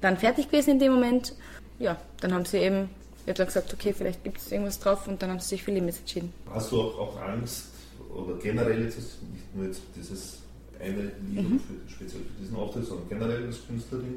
dann 0.00 0.16
fertig 0.16 0.50
gewesen 0.50 0.70
in 0.70 0.78
dem 0.78 0.92
Moment. 0.92 1.34
Ja, 1.78 1.96
dann 2.20 2.34
haben 2.34 2.44
sie 2.44 2.58
eben, 2.58 2.90
ich 3.24 3.28
habe 3.28 3.34
dann 3.34 3.46
gesagt, 3.46 3.72
okay, 3.72 3.94
vielleicht 3.96 4.24
gibt 4.24 4.38
es 4.38 4.50
irgendwas 4.50 4.78
drauf 4.80 5.06
und 5.06 5.22
dann 5.22 5.30
haben 5.30 5.40
sie 5.40 5.48
sich 5.50 5.62
für 5.62 5.70
Limits 5.72 5.98
entschieden. 6.00 6.32
Hast 6.52 6.72
du 6.72 6.80
auch, 6.80 6.98
auch 6.98 7.20
Angst 7.20 7.66
oder 8.14 8.34
generell 8.38 8.82
jetzt, 8.84 8.98
nicht 8.98 9.54
nur 9.56 9.66
jetzt 9.66 9.80
dieses 9.96 10.38
eine 10.80 11.02
Lied 11.02 11.48
Mhm. 11.50 11.60
für, 11.60 11.90
speziell 11.92 12.22
für 12.22 12.42
diesen 12.42 12.56
Auftritt, 12.56 12.86
sondern 12.86 13.08
generell 13.08 13.46
als 13.46 13.64
Künstlerin, 13.66 14.16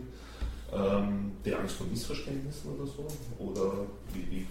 ähm, 0.73 1.31
die 1.45 1.53
Angst 1.53 1.75
vor 1.75 1.85
Missverständnissen 1.87 2.71
oder 2.73 2.87
so? 2.87 3.05
Oder 3.39 3.73
wie, 4.13 4.45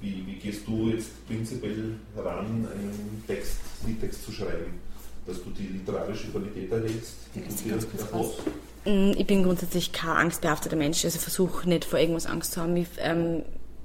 wie, 0.00 0.26
wie, 0.26 0.32
gehst 0.34 0.66
du 0.66 0.88
jetzt 0.88 1.26
prinzipiell 1.28 1.94
heran, 2.16 2.46
einen 2.46 3.22
Text, 3.26 3.52
Liedtext 3.86 4.24
zu 4.24 4.32
schreiben? 4.32 4.80
Dass 5.26 5.42
du 5.44 5.50
die 5.50 5.68
literarische 5.68 6.28
Qualität 6.28 6.72
erhältst, 6.72 7.14
die 7.34 7.40
du 7.40 7.46
dir 7.78 7.78
erhoffst? 8.00 8.40
Mm, 8.84 9.12
Ich 9.16 9.26
bin 9.26 9.44
grundsätzlich 9.44 9.92
kein 9.92 10.16
angstbehafteter 10.16 10.76
Mensch. 10.76 11.04
Also 11.04 11.18
versuche 11.18 11.68
nicht 11.68 11.84
vor 11.84 11.98
irgendwas 11.98 12.26
Angst 12.26 12.52
zu 12.52 12.62
haben. 12.62 12.76
Ich, 12.76 12.88
ähm, 12.98 13.42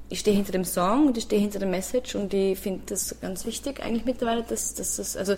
ich 0.09 0.19
stehe 0.19 0.35
hinter 0.35 0.51
dem 0.51 0.65
Song 0.65 1.07
und 1.07 1.17
ich 1.17 1.23
stehe 1.23 1.41
hinter 1.41 1.59
der 1.59 1.67
Message 1.67 2.15
und 2.15 2.33
ich 2.33 2.59
finde 2.59 2.81
das 2.87 3.15
ganz 3.21 3.45
wichtig 3.45 3.81
eigentlich 3.83 4.05
mittlerweile, 4.05 4.43
dass, 4.43 4.73
dass 4.73 4.97
das, 4.97 5.17
also 5.17 5.35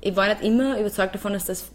ich 0.00 0.16
war 0.16 0.28
nicht 0.28 0.42
immer 0.42 0.78
überzeugt 0.78 1.14
davon, 1.14 1.32
dass 1.32 1.44
das 1.44 1.66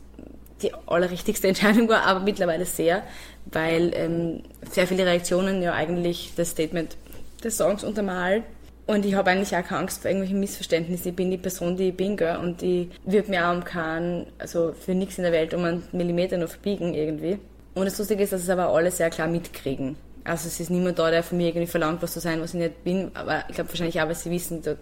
die 0.62 0.74
allerrichtigste 0.88 1.48
Entscheidung 1.50 1.88
war, 1.90 2.04
aber 2.04 2.22
mittlerweile 2.22 2.66
sehr, 2.66 3.04
weil 3.46 3.92
ähm, 3.94 4.44
sehr 4.70 4.88
viele 4.88 5.06
Reaktionen 5.06 5.62
ja 5.62 5.74
eigentlich 5.74 6.34
das 6.36 6.52
Statement 6.52 6.98
des 7.44 7.58
Songs 7.58 7.84
untermalen. 7.84 8.44
Und 8.88 9.04
ich 9.04 9.16
habe 9.16 9.32
eigentlich 9.32 9.56
auch 9.56 9.64
keine 9.64 9.82
Angst 9.82 10.02
vor 10.02 10.12
irgendwelchen 10.12 10.40
Missverständnissen. 10.40 11.10
Ich 11.10 11.16
bin 11.16 11.32
die 11.32 11.38
Person, 11.38 11.76
die 11.76 11.90
ich 11.90 11.98
bin, 11.98 12.18
gell? 12.18 12.38
und 12.38 12.62
ich 12.62 12.90
würde 13.04 13.32
mir 13.32 13.48
auch 13.48 13.56
um 13.56 13.64
keinen, 13.64 14.28
also 14.38 14.74
für 14.74 14.94
nichts 14.94 15.18
in 15.18 15.24
der 15.24 15.34
Welt 15.34 15.56
um 15.56 15.64
einen 15.64 15.84
Millimeter 15.92 16.38
nur 16.38 16.48
verbiegen 16.48 16.94
irgendwie. 16.94 17.40
Und 17.74 17.86
das 17.86 17.98
Lustige 17.98 18.24
ist, 18.24 18.32
dass 18.32 18.44
es 18.44 18.50
aber 18.50 18.70
alle 18.70 18.92
sehr 18.92 19.10
klar 19.10 19.28
mitkriegen. 19.28 19.98
Also 20.26 20.48
es 20.48 20.60
ist 20.60 20.72
niemand 20.72 21.00
da, 21.00 21.12
der 21.12 21.24
von 21.24 21.38
mir 21.38 21.48
irgendwie 21.48 21.68
verlangt, 21.68 22.02
was 22.02 22.14
zu 22.14 22.20
sein, 22.20 22.42
was 22.42 22.54
ich 22.54 22.60
nicht 22.60 22.84
bin, 22.84 23.12
aber 23.14 23.46
ich 23.48 23.56
glaube 23.56 23.70
wahrscheinlich 23.70 24.02
auch, 24.02 24.08
weil 24.08 24.16
sie 24.16 24.32
wissen, 24.32 24.62
da 24.62 24.76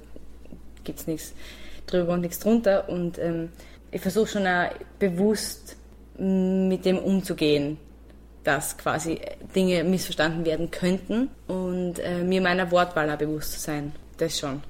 gibt's 0.84 1.06
nichts 1.06 1.34
drüber 1.86 2.14
und 2.14 2.22
nichts 2.22 2.40
drunter. 2.40 2.88
Und 2.90 3.20
ähm, 3.20 3.50
ich 3.92 4.02
versuche 4.02 4.28
schon 4.28 4.48
auch 4.48 4.70
bewusst 5.00 5.76
mit 6.18 6.86
dem 6.86 6.98
umzugehen, 6.98 7.78
dass 8.44 8.78
quasi 8.78 9.20
Dinge 9.56 9.84
missverstanden 9.84 10.46
werden 10.46 10.72
könnten 10.72 11.30
und 11.48 12.00
äh, 12.00 12.24
mir 12.24 12.42
meiner 12.42 12.70
Wortwahl 12.72 13.10
auch 13.10 13.18
bewusst 13.18 13.54
zu 13.54 13.60
sein. 13.60 13.94
Das 14.18 14.40
schon. 14.40 14.62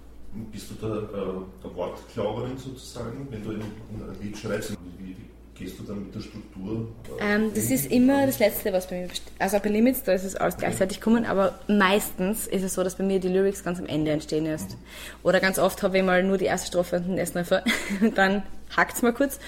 Bist 0.52 0.72
du 0.72 0.76
da 0.82 0.88
äh, 0.88 1.68
eine 1.68 1.76
Wortklauberin 1.76 2.58
sozusagen, 2.58 3.28
wenn 3.30 3.44
du 3.44 3.52
ein, 3.52 3.62
ein 3.62 4.16
Lied 4.22 4.38
schreibst? 4.38 4.72
Wie, 4.72 5.10
wie 5.10 5.16
gehst 5.58 5.80
du 5.80 5.84
dann 5.84 6.04
mit 6.06 6.16
der 6.16 6.22
Struktur? 6.22 6.88
äh, 7.20 7.36
Ähm, 7.36 7.52
das 7.54 7.70
ist 7.70 7.92
immer 7.92 8.26
das 8.26 8.40
Letzte, 8.40 8.74
was 8.74 8.88
bei 8.88 9.02
mir 9.02 9.08
best- 9.08 9.24
Also 9.40 9.60
bei 9.60 9.70
Limits, 9.70 10.04
da 10.04 10.14
ist 10.14 10.24
es 10.24 10.36
alles 10.36 10.58
gleichzeitig 10.58 11.00
kommen, 11.02 11.26
aber 11.26 11.60
meistens 11.68 12.48
ist 12.48 12.64
es 12.64 12.74
so, 12.74 12.84
dass 12.84 12.96
bei 12.96 13.04
mir 13.04 13.20
die 13.20 13.28
Lyrics 13.30 13.64
ganz 13.64 13.80
am 13.80 13.86
Ende 13.86 14.12
entstehen 14.12 14.46
erst. 14.46 14.78
Oder 15.24 15.40
ganz 15.40 15.60
oft 15.60 15.82
habe 15.84 15.98
ich 15.98 16.04
mal 16.04 16.24
nur 16.24 16.38
die 16.38 16.46
erste 16.46 16.68
Strophe 16.68 16.98
und 16.98 17.08
den 17.08 17.18
ersten 17.18 17.38
Refrain 17.40 17.64
und 18.02 18.18
dann 18.18 18.44
hackt's 18.76 19.02
mal 19.02 19.14
kurz. 19.14 19.40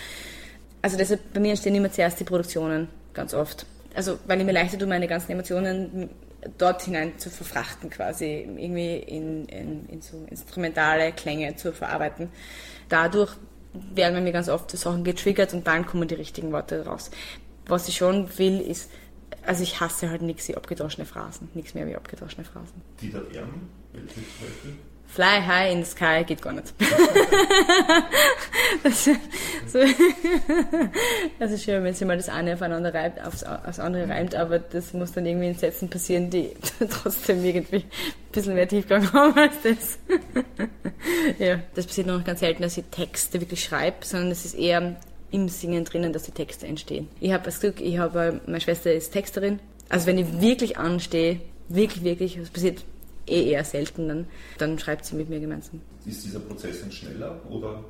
Also 0.81 0.97
deshalb, 0.97 1.33
bei 1.33 1.39
mir 1.39 1.49
entstehen 1.51 1.73
immer 1.75 1.91
zuerst 1.91 2.19
die 2.19 2.23
Produktionen, 2.25 2.87
ganz 3.13 3.33
oft. 3.33 3.65
Also 3.95 4.19
weil 4.27 4.39
ich 4.39 4.45
mir 4.45 4.51
leichter 4.51 4.77
tue, 4.77 4.87
meine 4.87 5.07
ganzen 5.07 5.31
Emotionen 5.31 6.09
dort 6.59 6.83
hinein 6.83 7.17
zu 7.17 7.31
verfrachten 7.31 7.89
quasi, 7.89 8.47
irgendwie 8.57 8.97
in, 8.97 9.45
in, 9.45 9.85
in 9.89 10.01
so 10.03 10.27
instrumentale 10.29 11.11
Klänge 11.11 11.55
zu 11.55 11.73
verarbeiten. 11.73 12.29
Dadurch 12.87 13.31
werden 13.93 14.23
mir 14.23 14.31
ganz 14.31 14.49
oft 14.49 14.71
Sachen 14.71 15.03
getriggert 15.03 15.53
und 15.53 15.67
dann 15.67 15.85
kommen 15.85 16.07
die 16.07 16.15
richtigen 16.15 16.51
Worte 16.51 16.85
raus. 16.85 17.11
Was 17.67 17.87
ich 17.87 17.97
schon 17.97 18.37
will, 18.37 18.61
ist, 18.61 18.89
also 19.45 19.63
ich 19.63 19.79
hasse 19.79 20.09
halt 20.09 20.21
nichts 20.21 20.47
wie 20.47 20.55
abgedroschene 20.55 21.05
Phrasen, 21.05 21.49
nichts 21.53 21.73
mehr 21.73 21.87
wie 21.87 21.95
abgedroschene 21.95 22.45
Phrasen. 22.45 22.81
Dieter 23.01 23.21
Bern, 23.21 23.69
welche 23.93 24.15
zum? 24.15 24.94
Fly 25.15 25.41
high 25.41 25.71
in 25.71 25.81
the 25.81 25.89
sky 25.89 26.25
geht 26.25 26.41
gar 26.41 26.51
nicht. 26.51 26.73
das, 28.83 29.05
so, 29.05 29.79
das 31.39 31.51
ist 31.53 31.63
schön, 31.63 31.81
wenn 31.85 31.93
sich 31.93 32.05
mal 32.05 32.17
das 32.17 32.27
eine 32.27 32.55
aufeinander 32.55 32.93
reibt, 32.93 33.25
aufs, 33.25 33.45
aufs 33.45 33.79
andere 33.79 34.09
reimt, 34.09 34.35
aber 34.35 34.59
das 34.59 34.91
muss 34.91 35.13
dann 35.13 35.25
irgendwie 35.25 35.47
in 35.47 35.55
Sätzen 35.55 35.89
passieren, 35.89 36.29
die 36.29 36.51
trotzdem 36.89 37.45
irgendwie 37.45 37.77
ein 37.77 37.83
bisschen 38.33 38.55
mehr 38.55 38.67
Tiefgang 38.67 39.09
haben 39.13 39.39
als 39.39 39.53
das. 39.63 39.99
ja, 41.39 41.61
das 41.75 41.85
passiert 41.85 42.07
noch 42.07 42.21
ganz 42.25 42.41
selten, 42.41 42.63
dass 42.63 42.77
ich 42.77 42.83
Texte 42.91 43.39
wirklich 43.39 43.63
schreibe, 43.63 43.97
sondern 44.01 44.31
es 44.31 44.43
ist 44.43 44.55
eher 44.55 44.97
im 45.31 45.47
Singen 45.47 45.85
drinnen, 45.85 46.11
dass 46.11 46.23
die 46.23 46.31
Texte 46.31 46.67
entstehen. 46.67 47.07
Ich 47.21 47.31
habe 47.31 47.45
das 47.45 47.61
Glück, 47.61 47.79
ich 47.79 47.99
habe, 47.99 48.41
meine 48.47 48.59
Schwester 48.59 48.91
ist 48.91 49.13
Texterin. 49.13 49.59
Also 49.87 50.07
wenn 50.07 50.17
ich 50.17 50.41
wirklich 50.41 50.77
anstehe, 50.77 51.39
wirklich, 51.69 52.03
wirklich, 52.03 52.37
das 52.37 52.49
passiert 52.49 52.83
eh 53.27 53.51
eher 53.51 53.63
selten 53.63 54.07
dann, 54.07 54.27
dann 54.57 54.79
schreibt 54.79 55.05
sie 55.05 55.15
mit 55.15 55.29
mir 55.29 55.39
gemeinsam. 55.39 55.81
Ist 56.05 56.25
dieser 56.25 56.39
Prozess 56.39 56.81
dann 56.81 56.91
schneller 56.91 57.41
oder 57.49 57.83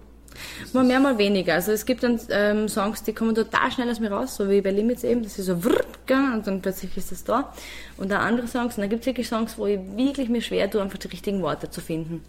Mal 0.73 0.83
mehr, 0.83 0.99
mal 0.99 1.17
weniger. 1.17 1.53
Also 1.53 1.71
es 1.71 1.85
gibt 1.85 2.03
dann 2.03 2.19
ähm, 2.29 2.67
Songs, 2.67 3.03
die 3.03 3.13
kommen 3.13 3.35
total 3.35 3.71
schnell 3.71 3.89
aus 3.89 3.99
mir 3.99 4.11
raus, 4.11 4.35
so 4.35 4.49
wie 4.49 4.61
bei 4.61 4.71
Limits 4.71 5.03
eben, 5.03 5.23
das 5.23 5.39
ist 5.39 5.45
so 5.45 5.63
wrrt, 5.63 6.05
gell, 6.05 6.33
und 6.33 6.45
dann 6.45 6.61
plötzlich 6.61 6.95
ist 6.97 7.11
das 7.11 7.23
da. 7.23 7.53
Und 7.97 8.11
dann 8.11 8.21
andere 8.21 8.47
Songs, 8.47 8.75
und 8.75 8.81
dann 8.81 8.89
gibt 8.89 9.01
es 9.01 9.07
wirklich 9.07 9.27
Songs, 9.27 9.57
wo 9.57 9.65
ich 9.65 9.79
wirklich 9.95 10.29
mir 10.29 10.41
schwer 10.41 10.69
tue, 10.69 10.81
einfach 10.81 10.97
die 10.97 11.07
richtigen 11.07 11.41
Worte 11.41 11.69
zu 11.69 11.81
finden. 11.81 12.23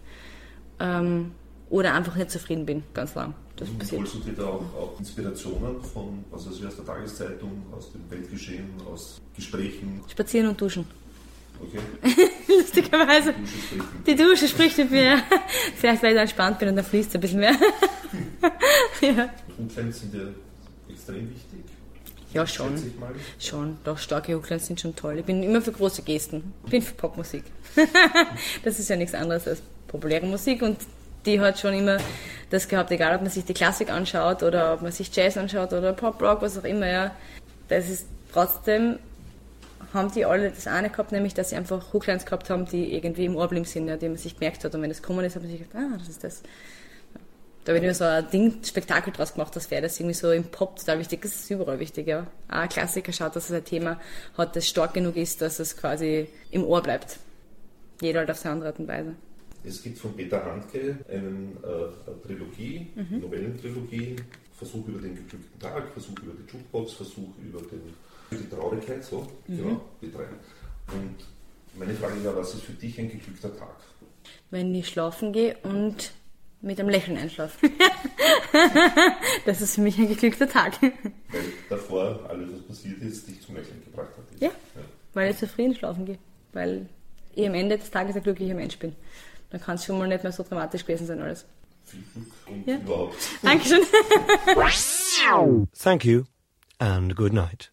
Ähm, 0.79 1.33
oder 1.69 1.95
einfach 1.95 2.15
nicht 2.15 2.31
zufrieden 2.31 2.65
bin, 2.65 2.85
ganz 2.95 3.15
lang. 3.17 3.35
Das 3.57 3.69
passiert. 3.71 4.03
Holst 4.03 4.15
du 4.15 4.19
dir 4.21 4.35
da 4.35 4.45
auch, 4.45 4.61
auch 4.79 4.99
Inspirationen 4.99 5.83
von, 5.83 6.25
also 6.31 6.51
aus 6.51 6.77
der 6.77 6.85
Tageszeitung, 6.85 7.63
aus 7.77 7.91
dem 7.91 8.09
Weltgeschehen, 8.09 8.67
aus 8.89 9.21
Gesprächen? 9.35 10.01
Spazieren 10.09 10.49
und 10.49 10.61
duschen. 10.61 10.87
Okay, 11.61 11.79
Lustigerweise. 12.49 13.35
Die 14.07 14.15
Dusche 14.15 14.49
spricht 14.49 14.79
mit 14.79 14.91
mir. 14.91 15.23
Vielleicht, 15.77 16.03
weil 16.03 16.15
ich 16.15 16.21
entspannt 16.21 16.59
bin 16.59 16.69
und 16.69 16.77
dann 16.77 16.85
fließt 16.85 17.11
es 17.11 17.15
ein 17.15 17.21
bisschen 17.21 17.41
mehr. 17.41 17.55
ja. 19.01 19.29
Sind 19.57 20.15
ja 20.15 20.21
extrem 20.89 21.31
wichtig. 21.31 21.65
ja, 22.33 22.47
schon. 22.47 22.93
Schon, 23.39 23.79
doch, 23.85 23.99
starke 23.99 24.35
Hooklines 24.35 24.67
sind 24.67 24.81
schon 24.81 24.95
toll. 24.95 25.19
Ich 25.19 25.25
bin 25.25 25.43
immer 25.43 25.63
für 25.63 25.73
große 25.73 26.03
Gesten. 26.03 26.53
Ich 26.65 26.71
bin 26.71 26.83
für 26.83 26.95
Popmusik. 26.95 27.45
das 28.65 28.79
ist 28.79 28.91
ja 28.91 28.97
nichts 28.97 29.15
anderes 29.15 29.49
als 29.49 29.63
populäre 29.87 30.27
Musik 30.27 30.63
und 30.63 30.79
die 31.25 31.41
hat 31.41 31.59
schon 31.59 31.75
immer 31.75 31.99
das 32.51 32.69
gehabt, 32.69 32.91
egal 32.91 33.17
ob 33.17 33.23
man 33.23 33.31
sich 33.31 33.45
die 33.45 33.55
Klassik 33.55 33.91
anschaut 33.91 34.43
oder 34.43 34.75
ob 34.75 34.83
man 34.83 34.93
sich 34.93 35.15
Jazz 35.15 35.37
anschaut 35.37 35.73
oder 35.73 35.93
Pop, 35.93 36.23
Rock, 36.23 36.43
was 36.43 36.57
auch 36.57 36.65
immer, 36.65 36.87
ja. 36.87 37.11
Das 37.69 37.89
ist 37.89 38.07
trotzdem, 38.33 38.99
haben 39.93 40.13
die 40.13 40.25
alle 40.25 40.51
das 40.51 40.67
eine 40.67 40.91
gehabt, 40.91 41.13
nämlich, 41.13 41.35
dass 41.35 41.51
sie 41.51 41.57
einfach 41.57 41.93
Hooklines 41.93 42.25
gehabt 42.25 42.51
haben, 42.51 42.67
die 42.67 42.95
irgendwie 42.95 43.25
im 43.25 43.37
Ohr 43.37 43.49
blieben 43.49 43.65
sind, 43.65 43.89
ja, 43.89 43.97
die 43.97 44.09
man 44.09 44.17
sich 44.17 44.35
gemerkt 44.39 44.65
hat. 44.65 44.75
Und 44.75 44.83
wenn 44.83 44.91
das 44.91 45.03
gekommen 45.03 45.25
ist, 45.25 45.35
hat 45.37 45.43
man 45.43 45.51
sich 45.51 45.61
gedacht, 45.61 45.77
ah, 45.77 45.97
das 45.99 46.09
ist 46.09 46.25
das. 46.25 46.43
Da 47.65 47.73
wird 47.73 47.83
immer 47.83 47.95
so 47.95 48.05
ein 48.05 48.31
Ding, 48.31 48.63
Spektakel 48.63 49.13
draus 49.13 49.35
gemacht, 49.35 49.57
das 49.57 49.71
wäre 49.73 49.83
das 49.83 49.99
irgendwie 49.99 50.15
so 50.15 50.31
im 50.31 50.45
Pop 50.45 50.77
total 50.79 51.01
wichtig. 51.01 51.23
Das 51.23 51.35
ist 51.35 51.51
überall 51.51 51.81
wichtig, 51.81 52.07
ja. 52.07 52.27
Auch 52.49 52.59
ein 52.59 52.69
Klassiker 52.69 53.13
schaut, 53.13 53.35
dass 53.35 53.51
es 53.51 53.57
ein 53.57 53.65
Thema 53.65 54.01
hat, 54.39 54.55
das 54.55 54.69
stark 54.69 54.95
genug 54.95 55.17
ist, 55.17 55.43
dass 55.43 55.59
es 55.59 55.77
quasi 55.77 56.29
im 56.53 56.65
Ohr 56.65 56.81
bleibt. 56.81 57.19
Jeder 58.01 58.21
halt 58.21 58.31
auf 58.31 58.37
seine 58.39 58.53
andere 58.55 58.69
Art 58.71 58.79
und 58.79 58.87
Weise. 58.87 59.17
Es 59.65 59.83
gibt 59.83 59.99
von 59.99 60.15
Peter 60.15 60.45
Handke 60.45 60.99
einen, 61.11 61.57
äh, 61.65 61.67
eine 61.67 62.23
Trilogie, 62.23 62.87
Mhm. 62.95 63.21
Novellentrilogie, 63.21 64.17
Versuch 64.57 64.87
über 64.87 65.01
den 65.01 65.17
geglückten 65.17 65.59
Tag, 65.59 65.89
Versuch 65.93 66.19
über 66.23 66.33
die 66.35 66.53
Jukebox, 66.53 66.93
Versuch 66.93 67.29
über 67.43 67.59
den, 67.63 67.81
die 68.31 68.49
Traurigkeit, 68.49 69.05
so, 69.05 69.27
Mhm. 69.47 69.57
genau, 69.57 69.81
die 70.03 70.11
drei. 70.13 70.25
Und 70.93 71.17
meine 71.79 71.95
Frage 71.95 72.25
war, 72.25 72.37
was 72.37 72.55
ist 72.55 72.65
für 72.65 72.73
dich 72.73 72.99
ein 72.99 73.09
geglückter 73.11 73.57
Tag? 73.57 73.77
Wenn 74.51 74.75
ich 74.75 74.89
schlafen 74.89 75.33
gehe 75.33 75.57
und 75.63 76.13
mit 76.63 76.81
einem 76.81 76.89
Lächeln 76.89 77.17
einschlafe. 77.19 77.69
das 79.45 79.61
ist 79.61 79.75
für 79.75 79.81
mich 79.83 79.99
ein 79.99 80.09
geglückter 80.09 80.49
Tag. 80.49 80.81
Weil 80.83 80.93
davor 81.69 82.21
alles, 82.29 82.49
was 82.53 82.63
passiert 82.67 83.01
ist, 83.03 83.29
dich 83.29 83.41
zum 83.43 83.57
Lächeln 83.57 83.83
gebracht 83.85 84.09
hat. 84.17 84.41
Ja. 84.41 84.51
Weil 85.15 85.31
ich 85.33 85.37
zufrieden 85.39 85.75
schlafen 85.75 86.07
gehe. 86.07 86.19
Weil 86.53 86.89
ich 87.35 87.47
am 87.47 87.55
Ende 87.55 87.79
des 87.79 87.91
Tages 87.91 88.17
ein 88.17 88.23
glücklicher 88.23 88.55
Mensch 88.55 88.79
bin. 88.79 88.95
Dann 89.51 89.61
kann 89.61 89.77
es 89.77 89.85
schon 89.85 89.99
mal 89.99 90.09
nicht 90.09 90.23
mehr 90.23 90.33
so 90.33 90.43
dramatisch 90.43 90.85
gewesen 90.85 91.07
sein 91.07 91.21
alles. 91.21 91.45
Viel 91.85 92.03
Glück 92.15 92.27
und 92.49 92.67
Ja. 92.67 92.77
überhaupt. 92.79 93.17
Dankeschön. 93.43 93.83
Thank 95.79 96.05
you 96.05 96.25
and 96.79 97.15
good 97.15 97.33
night. 97.33 97.71